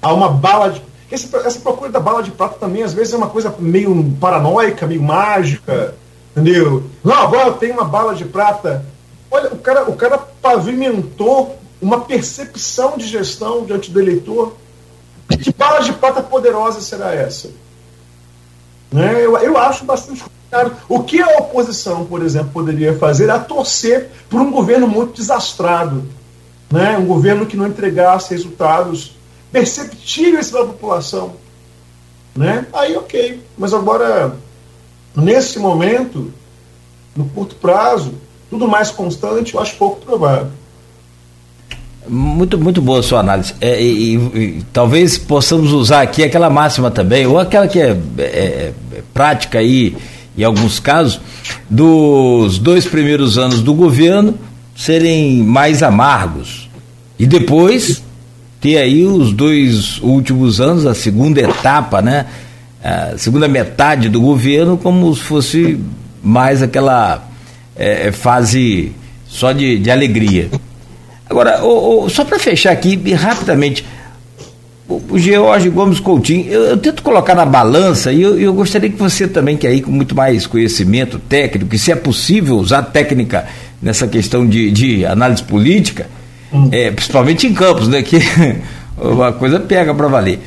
[0.00, 0.82] há uma bala de.
[1.10, 4.86] esse, essa procura da bala de prata também, às vezes, é uma coisa meio paranoica,
[4.86, 5.94] meio mágica,
[6.32, 6.84] entendeu?
[7.02, 8.84] Não, agora tem uma bala de prata.
[9.30, 14.56] Olha, o cara, o cara pavimentou uma percepção de gestão diante do eleitor.
[15.28, 17.50] Que bala de prata poderosa será essa?
[18.92, 19.24] Né?
[19.24, 20.76] Eu, eu acho bastante complicado.
[20.88, 26.04] O que a oposição, por exemplo, poderia fazer é torcer por um governo muito desastrado.
[26.70, 26.98] Né?
[26.98, 29.16] Um governo que não entregasse resultados
[29.52, 31.34] perceptíveis para a população.
[32.34, 32.66] Né?
[32.72, 33.42] Aí, ok.
[33.56, 34.36] Mas agora,
[35.14, 36.32] nesse momento,
[37.16, 38.14] no curto prazo,
[38.48, 40.50] tudo mais constante, eu acho pouco provável.
[42.10, 43.54] Muito, muito boa a sua análise.
[43.60, 48.22] É, e, e, talvez possamos usar aqui aquela máxima também, ou aquela que é, é,
[48.24, 48.72] é,
[49.14, 49.96] prática aí,
[50.36, 51.20] em alguns casos,
[51.68, 54.34] dos dois primeiros anos do governo
[54.74, 56.68] serem mais amargos.
[57.16, 58.02] E depois
[58.60, 62.26] ter aí os dois últimos anos, a segunda etapa, né?
[62.82, 65.78] A segunda metade do governo, como se fosse
[66.20, 67.24] mais aquela
[67.76, 68.90] é, fase
[69.28, 70.50] só de, de alegria.
[71.30, 71.60] Agora,
[72.08, 73.86] só para fechar aqui, rapidamente,
[74.88, 78.96] o, George Gomes Coutinho, eu, eu, tento colocar na balança e eu, eu, gostaria que
[78.96, 82.82] você também, que é aí com muito mais conhecimento técnico, que se é possível usar
[82.82, 83.46] técnica
[83.80, 86.08] nessa questão de, de análise política,
[86.52, 86.68] hum.
[86.72, 88.18] é, principalmente em campos, né, que
[89.24, 90.40] a coisa pega para valer.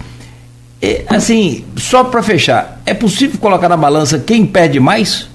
[0.81, 5.29] É, assim, só para fechar, é possível colocar na balança quem perde mais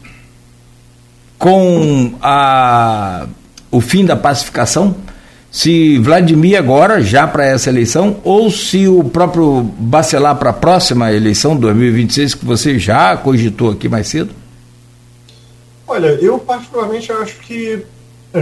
[1.39, 3.25] com a,
[3.71, 5.08] o fim da pacificação?
[5.51, 11.13] Se Vladimir agora, já para essa eleição, ou se o próprio Bacelar para a próxima
[11.13, 14.31] eleição, 2026, que você já cogitou aqui mais cedo?
[15.87, 17.83] Olha, eu particularmente acho que
[18.35, 18.41] é,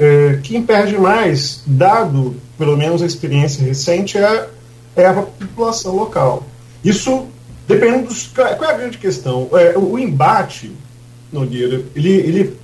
[0.00, 4.48] é, quem perde mais, dado pelo menos a experiência recente, é,
[4.96, 6.46] é a população local.
[6.82, 7.26] Isso
[7.68, 8.28] dependendo dos.
[8.28, 9.48] Qual é a grande questão?
[9.52, 10.72] É, o, o embate,
[11.32, 12.56] Nogueira, ele, ele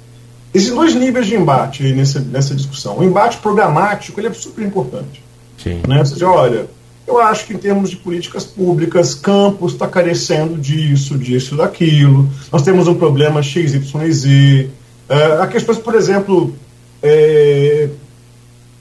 [0.54, 2.98] Existem dois níveis de embate nessa, nessa discussão.
[2.98, 5.22] O embate programático ele é super importante.
[5.56, 5.80] Sim.
[5.88, 6.00] Né?
[6.00, 6.66] Ou seja, olha,
[7.06, 12.28] eu acho que em termos de políticas públicas, Campos está carecendo disso, disso, daquilo.
[12.50, 14.70] Nós temos um problema X, Y e Z.
[15.08, 16.54] Uh, há questões, por exemplo,
[17.02, 17.88] é,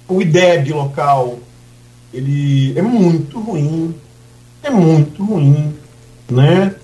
[0.07, 1.39] o IDEB local,
[2.13, 3.95] ele é muito ruim,
[4.61, 5.73] é muito ruim,
[6.29, 6.75] né?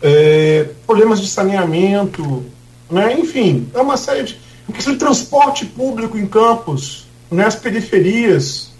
[0.00, 2.44] É, problemas de saneamento,
[2.90, 3.18] né?
[3.18, 4.38] Enfim, é uma série de.
[4.68, 7.46] Em questão de transporte público em campos, né?
[7.46, 8.70] as periferias,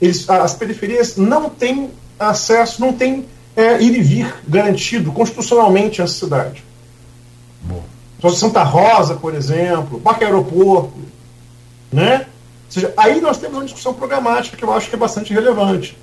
[0.00, 3.24] eles, as periferias não têm acesso, não têm
[3.56, 6.62] é, ir e vir garantido constitucionalmente nessa cidade.
[7.62, 7.82] Bom.
[8.18, 10.92] Então, Santa Rosa, por exemplo, Parque Aeroporto,
[11.90, 12.26] né?
[12.66, 15.96] Ou seja, aí nós temos uma discussão programática que eu acho que é bastante relevante.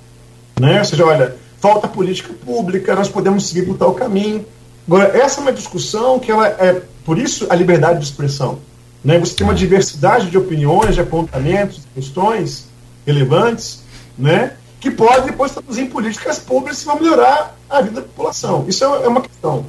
[0.60, 0.80] Né?
[0.80, 4.44] Ou seja, olha, falta política pública, nós podemos seguir por tal caminho.
[4.88, 8.58] Agora, essa é uma discussão que ela é por isso, a liberdade de expressão.
[9.04, 9.18] Né?
[9.18, 12.66] Você tem uma diversidade de opiniões, de apontamentos, de questões
[13.06, 13.82] relevantes,
[14.18, 14.52] né?
[14.80, 18.66] que pode depois traduzir em políticas públicas que vão melhorar a vida da população.
[18.68, 19.64] Isso é, é uma questão.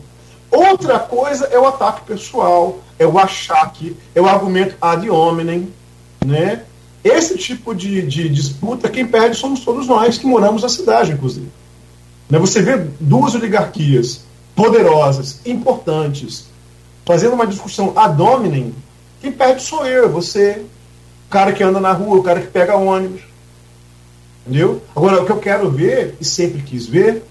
[0.52, 5.74] Outra coisa é o ataque pessoal, é o achaque, é o argumento ad hominem.
[6.26, 6.64] Né?
[7.04, 11.50] Esse tipo de, de disputa, quem perde somos todos nós que moramos na cidade, inclusive.
[12.30, 12.38] Né?
[12.38, 14.28] Você vê duas oligarquias
[14.60, 16.50] poderosas, importantes,
[17.06, 18.76] fazendo uma discussão ad hominem,
[19.22, 20.62] quem perde sou eu, você,
[21.28, 23.22] o cara que anda na rua, o cara que pega ônibus.
[24.46, 24.82] Entendeu?
[24.94, 27.24] Agora, o que eu quero ver, e sempre quis ver,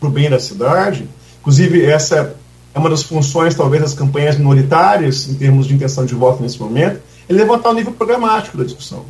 [0.00, 1.08] para o bem da cidade,
[1.40, 2.34] inclusive essa
[2.74, 6.58] é uma das funções, talvez, das campanhas minoritárias, em termos de intenção de voto nesse
[6.58, 9.04] momento, é levantar o nível programático da discussão.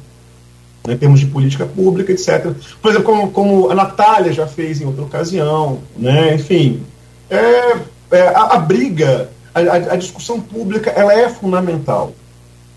[0.86, 2.52] Né, em termos de política pública, etc.
[2.82, 6.82] Por exemplo, como, como a Natália já fez em outra ocasião, né, enfim.
[7.30, 7.78] É,
[8.10, 9.60] é a, a briga a,
[9.92, 12.12] a, discussão pública ela é fundamental,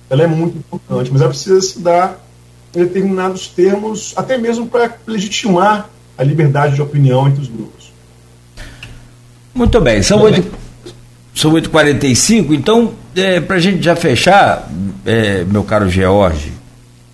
[0.09, 2.19] ela é muito importante, mas ela precisa se dar
[2.75, 7.91] em determinados termos, até mesmo para legitimar a liberdade de opinião entre os grupos.
[9.53, 10.63] Muito bem, são oito
[11.35, 14.69] são 8h45, então, é, para a gente já fechar,
[15.03, 16.53] é, meu caro George,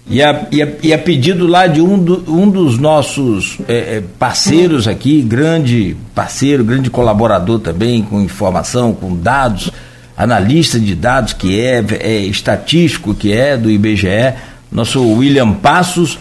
[0.10, 3.74] e a, e a, e a pedido lá de um, do, um dos nossos é,
[3.74, 9.70] é, parceiros aqui, grande parceiro, grande colaborador também com informação, com dados,
[10.18, 14.34] analista de dados que é, é estatístico que é do IBGE,
[14.72, 16.18] nosso William Passos,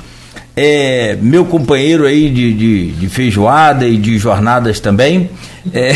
[0.55, 5.31] é, meu companheiro aí de, de, de, feijoada e de jornadas também.
[5.73, 5.93] É,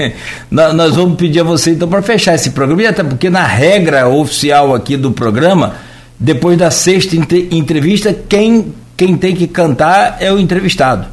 [0.50, 4.08] nós vamos pedir a você então para fechar esse programa, e até porque na regra
[4.08, 5.74] oficial aqui do programa
[6.18, 7.16] depois da sexta
[7.50, 11.06] entrevista, quem, quem tem que cantar é o entrevistado.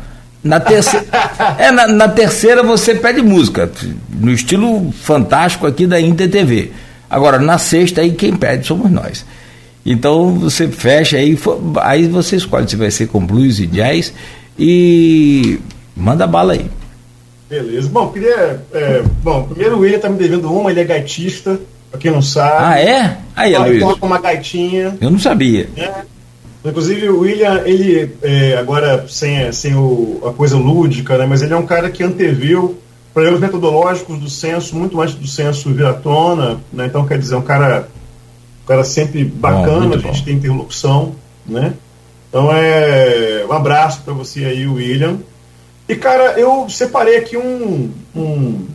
[0.43, 1.05] Na terceira,
[1.57, 3.71] é, na, na, terceira você pede música,
[4.09, 6.71] no estilo fantástico aqui da Inter TV.
[7.09, 9.25] Agora, na sexta, aí quem pede somos nós.
[9.85, 11.38] Então você fecha aí,
[11.81, 14.13] aí você escolhe se vai ser com blues e jazz
[14.57, 15.59] e
[15.95, 16.65] manda bala aí.
[17.49, 17.89] Beleza.
[17.89, 18.61] Bom, queria.
[18.73, 21.59] É, bom, primeiro o William tá me devendo uma, ele é gaitista,
[21.94, 22.56] pra quem não sabe.
[22.57, 23.18] Ah, é?
[23.36, 24.98] Aí, Ele toca uma gaitinha.
[24.99, 25.70] Eu não sabia.
[25.78, 26.02] É.
[26.65, 31.53] Inclusive o William, ele, é, agora sem, sem o, a coisa lúdica, né, mas ele
[31.53, 32.80] é um cara que anteviu
[33.14, 37.36] problemas metodológicos do censo, muito antes do censo vir à tona, né, então quer dizer,
[37.36, 37.90] um cara,
[38.64, 40.24] um cara sempre bacana, bom, a gente bom.
[40.24, 41.15] tem interlocução,
[41.45, 41.74] né,
[42.30, 45.18] então é um abraço para você aí, William.
[45.88, 48.65] E cara, eu separei aqui um, um,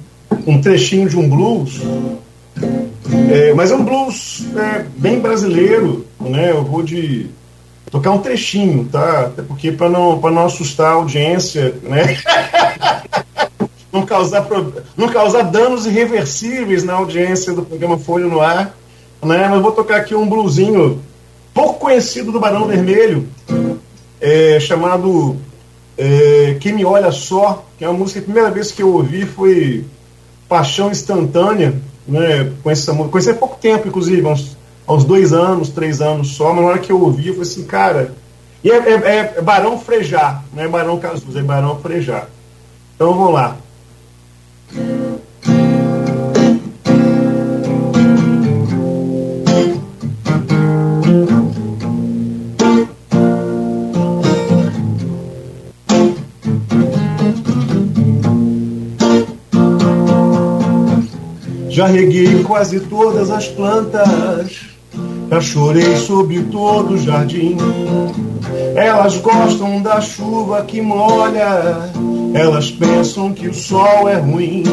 [0.47, 1.81] um trechinho de um blues,
[3.31, 7.31] é, mas é um blues é, bem brasileiro, né, eu vou de
[7.91, 9.23] tocar um trechinho, tá?
[9.23, 12.19] Até porque para não, não assustar a audiência, né?
[13.93, 14.47] não, causar,
[14.97, 18.77] não causar danos irreversíveis na audiência do programa Folha no Ar,
[19.23, 19.49] né?
[19.49, 21.01] Mas vou tocar aqui um bluesinho
[21.53, 23.27] pouco conhecido do Barão Vermelho,
[24.21, 25.37] é, chamado
[25.97, 28.93] é, Quem Me Olha Só, que é uma música que a primeira vez que eu
[28.93, 29.85] ouvi foi
[30.49, 31.75] Paixão Instantânea,
[32.09, 32.53] né?
[32.63, 34.57] Conheci essa música, conheci há pouco tempo, inclusive, uns
[34.89, 37.65] uns dois anos, três anos só, mas na hora que eu ouvi, eu falei assim,
[37.65, 38.15] cara.
[38.65, 42.27] E é, é, é Barão Frejá, não é Barão Cazuza, é Barão Frejá.
[42.97, 43.57] Então vamos lá.
[61.79, 64.67] Já reguei quase todas as plantas
[65.31, 67.57] já chorei sobre todo o jardim.
[68.75, 71.93] Elas gostam da chuva que molha,
[72.35, 74.65] elas pensam que o sol é ruim.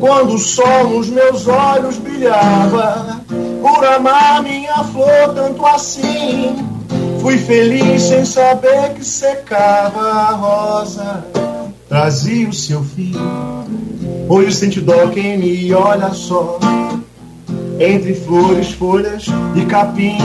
[0.00, 3.20] Quando o sol nos meus olhos brilhava,
[3.60, 6.56] por amar minha flor tanto assim,
[7.20, 11.24] fui feliz sem saber que secava a rosa,
[11.92, 13.12] trazia o seu fim.
[14.26, 16.58] Hoje sente dó quem me olha só
[17.78, 20.16] entre flores, folhas e capim.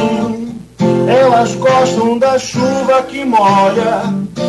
[1.10, 4.04] Elas gostam da chuva que molha,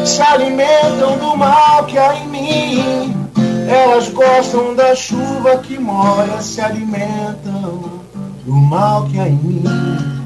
[0.07, 3.29] se alimentam do mal que há em mim.
[3.67, 8.01] Elas gostam da chuva que molha, se alimentam
[8.47, 10.18] do mal que há em mim.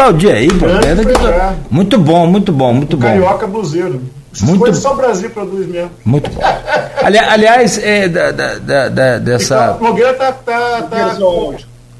[0.00, 0.66] Aplaudir aí, pô.
[0.66, 3.06] É muito bom, muito bom, muito bom.
[3.06, 4.00] Carioca bluseiro.
[4.42, 5.90] muito só o Brasil produz mesmo.
[6.04, 6.40] Muito bom.
[7.02, 9.76] Ali, aliás, é, da, da, da, dessa.
[9.78, 11.16] O Nogueira tá, tá, tá,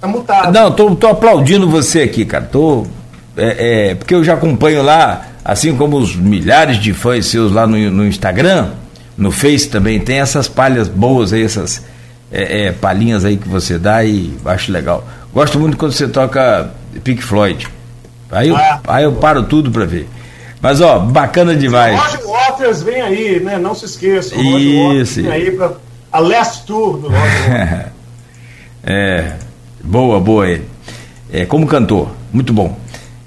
[0.01, 0.52] tá mutado.
[0.52, 2.44] Não, tô, tô aplaudindo você aqui, cara.
[2.51, 2.86] Tô.
[3.36, 7.66] É, é, porque eu já acompanho lá, assim como os milhares de fãs seus lá
[7.66, 8.70] no, no Instagram,
[9.16, 11.85] no Face também, tem essas palhas boas aí, essas
[12.32, 15.06] é, é, palhinhas aí que você dá e acho legal.
[15.32, 16.70] Gosto muito quando você toca
[17.05, 17.68] Pink Floyd.
[18.31, 20.09] Aí eu, ah, aí eu paro tudo para ver.
[20.61, 21.98] Mas ó, bacana demais.
[21.98, 23.59] O Roger Waters vem aí, né?
[23.59, 24.36] Não se esqueça.
[24.36, 25.23] O Isso.
[25.23, 25.73] vem aí para
[26.12, 27.93] a last tour do Roger
[28.82, 29.32] É,
[29.82, 30.65] boa, boa ele.
[31.32, 32.77] É, como cantor, muito bom.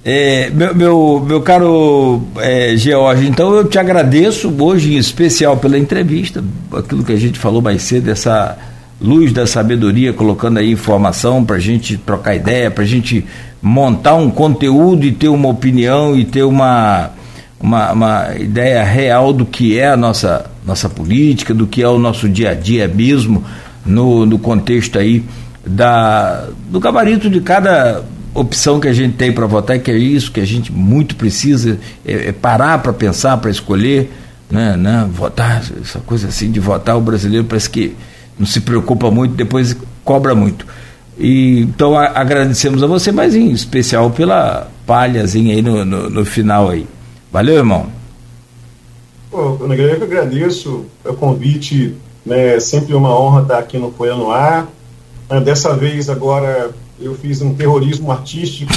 [0.05, 5.77] É, meu, meu, meu caro é, George, então eu te agradeço hoje em especial pela
[5.77, 6.43] entrevista,
[6.73, 8.57] aquilo que a gente falou mais cedo, essa
[8.99, 13.25] luz da sabedoria, colocando aí informação para a gente trocar ideia, para a gente
[13.63, 17.11] montar um conteúdo e ter uma opinião e ter uma,
[17.57, 21.97] uma, uma, ideia real do que é a nossa, nossa política, do que é o
[21.97, 23.41] nosso dia a dia mesmo,
[23.85, 25.23] no, no contexto aí
[25.65, 28.03] da, do gabarito de cada
[28.33, 31.79] opção que a gente tem para votar, que é isso que a gente muito precisa,
[32.05, 34.11] é, é parar para pensar, para escolher,
[34.51, 37.95] né, né, votar, essa coisa assim de votar, o brasileiro parece que
[38.37, 39.73] não se preocupa muito, depois
[40.03, 40.65] cobra muito.
[41.17, 46.25] E, então a, agradecemos a você, mas em especial pela palhazinha aí no, no, no
[46.25, 46.87] final aí.
[47.31, 47.87] Valeu, irmão.
[49.31, 51.95] Pô, eu que agradeço o convite,
[52.25, 52.55] né?
[52.55, 54.67] É sempre uma honra estar aqui no Folha no Ar.
[55.43, 56.69] Dessa vez agora
[57.01, 58.71] eu fiz um terrorismo artístico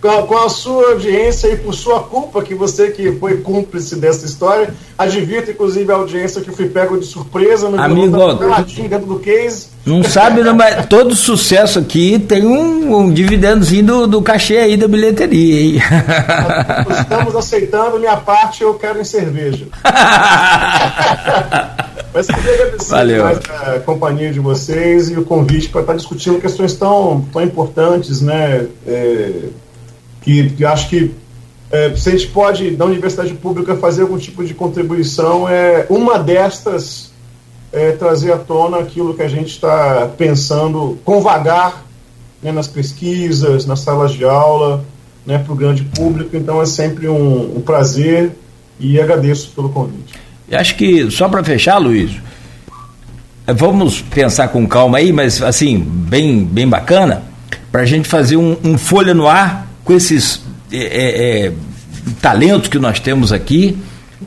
[0.00, 3.96] com, a, com, a, sua audiência e por sua culpa, que você que foi cúmplice
[3.96, 8.16] dessa história, advirta inclusive a audiência que eu fui pego de surpresa no Amigo,
[8.88, 9.68] dentro do case.
[9.84, 14.76] Não sabe, não, mas todo sucesso aqui tem um, um dividendozinho do, do cachê aí
[14.76, 15.78] da bilheteria, hein?
[17.00, 19.66] Estamos aceitando minha parte, eu quero em cerveja.
[22.14, 23.26] Mas queria agradecer Valeu.
[23.26, 28.68] a companhia de vocês e o convite para estar discutindo questões tão, tão importantes, né?
[28.86, 29.48] É,
[30.22, 31.12] que, que acho que
[31.72, 36.18] é, se a gente pode, da universidade pública, fazer algum tipo de contribuição, é uma
[36.18, 37.12] destas
[37.72, 41.84] é trazer à tona aquilo que a gente está pensando com vagar
[42.40, 44.84] né, nas pesquisas, nas salas de aula,
[45.26, 46.36] né, para o grande público.
[46.36, 48.30] Então é sempre um, um prazer
[48.78, 50.23] e agradeço pelo convite.
[50.54, 52.12] Eu acho que, só para fechar, Luiz,
[53.44, 57.24] vamos pensar com calma aí, mas assim, bem, bem bacana,
[57.72, 60.40] para a gente fazer um, um, folha no ar com esses
[60.70, 61.52] é, é, é,
[62.22, 63.76] talentos que nós temos aqui,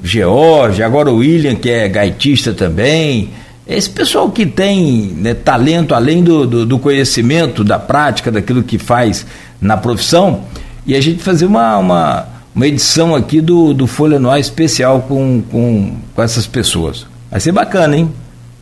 [0.03, 3.29] George, agora o William, que é gaitista também,
[3.65, 8.77] esse pessoal que tem né, talento além do, do, do, conhecimento, da prática, daquilo que
[8.77, 9.25] faz
[9.61, 10.43] na profissão,
[10.85, 15.43] e a gente fazer uma, uma uma edição aqui do, do Folha Noir especial com,
[15.43, 17.05] com, com essas pessoas.
[17.29, 18.11] Vai ser bacana, hein?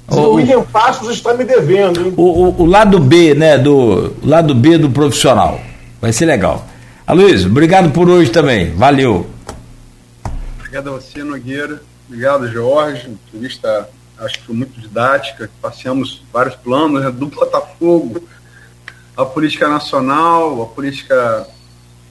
[0.10, 2.14] O, o William Passos está me devendo, hein?
[2.18, 3.58] O, o, o, lado B, né?
[3.58, 5.62] Do lado B do profissional.
[6.02, 6.68] Vai ser legal.
[7.08, 8.70] Aloysio, obrigado por hoje também.
[8.72, 9.28] Valeu.
[10.60, 11.82] Obrigado a você, Nogueira.
[12.10, 13.10] Obrigado, Jorge.
[13.10, 13.90] Entrevista,
[14.20, 15.50] acho que foi muito didática.
[15.62, 17.10] Passeamos vários planos, né?
[17.12, 18.22] do Botafogo,
[19.16, 21.48] a política nacional, a política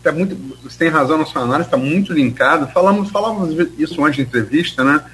[0.04, 2.70] tá muito, você tem razão na sua análise, está muito linkado.
[2.72, 5.04] Falamos, falamos isso antes da entrevista, né?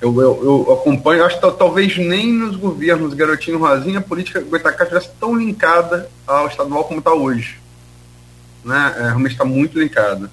[0.00, 4.82] Eu, eu, eu acompanho, acho que talvez nem nos governos Garotinho Rosinha a política Goitacá
[4.82, 7.60] estivesse tão linkada ao estadual como está hoje.
[8.64, 8.94] Né?
[8.96, 10.28] É, realmente está muito linkada.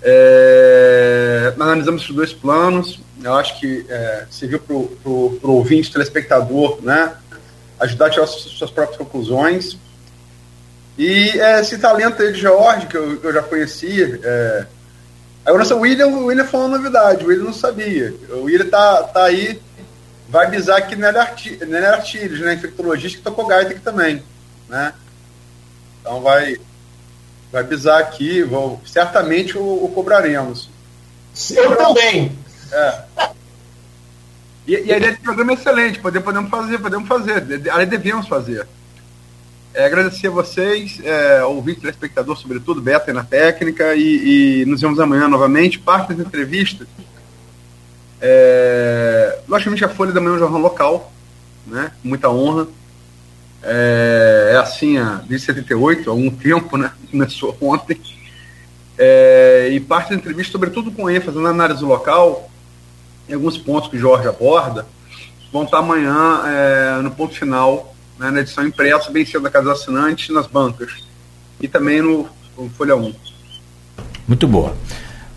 [0.00, 3.00] É, analisamos esses dois planos.
[3.22, 7.16] Eu acho que é, serviu para o ouvinte, telespectador, né?
[7.80, 9.76] ajudar a tirar suas próprias conclusões.
[11.02, 14.66] E é, esse talento aí de George, que eu, que eu já conhecia, é...
[15.44, 18.14] agora o William, o William falou uma novidade, o William não sabia.
[18.30, 19.60] O William tá, tá aí,
[20.28, 21.18] vai bizar aqui Nelly
[21.86, 24.22] Artilhos, né, infectologista, que tocou gaita aqui também,
[24.68, 24.94] né?
[26.00, 26.56] Então vai,
[27.50, 30.70] vai bizar aqui, vou, certamente o, o cobraremos.
[31.50, 32.38] Eu também.
[32.70, 33.02] É.
[34.68, 37.42] E, e a ideia desse programa é excelente, podemos fazer, podemos fazer,
[37.72, 38.68] aí devemos fazer.
[39.74, 45.00] É, agradecer a vocês, é, ouvinte, telespectador, sobretudo, Beta na técnica, e, e, nos vemos
[45.00, 45.78] amanhã novamente.
[45.78, 46.86] Parte das entrevistas.
[48.20, 51.12] É, logicamente, a Folha da Manhã é um jornal local,
[51.66, 52.66] né, com muita honra.
[53.62, 57.98] É, é assim a, desde 78, há algum tempo, né, começou ontem.
[58.98, 62.50] É, e parte da entrevista, sobretudo com ênfase na análise local,
[63.26, 64.86] em alguns pontos que o Jorge aborda,
[65.50, 67.91] vão estar amanhã é, no ponto final
[68.22, 70.90] né, na edição impressa, bem cedo da Casa Assinante, nas bancas.
[71.60, 73.12] E também no, no Folha 1.
[74.26, 74.76] Muito boa.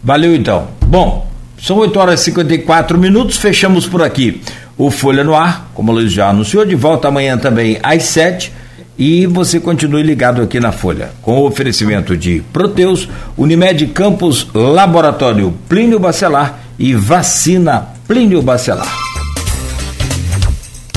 [0.03, 0.69] Valeu então.
[0.85, 1.29] Bom,
[1.59, 4.41] são 8 horas e 54 minutos, fechamos por aqui.
[4.77, 8.51] O Folha no Ar, como o Luiz já anunciou, de volta amanhã também às 7
[8.97, 15.53] e você continue ligado aqui na Folha, com o oferecimento de Proteus, Unimed Campos, Laboratório
[15.67, 19.04] Plínio Bacelar e Vacina Plínio Bacelar.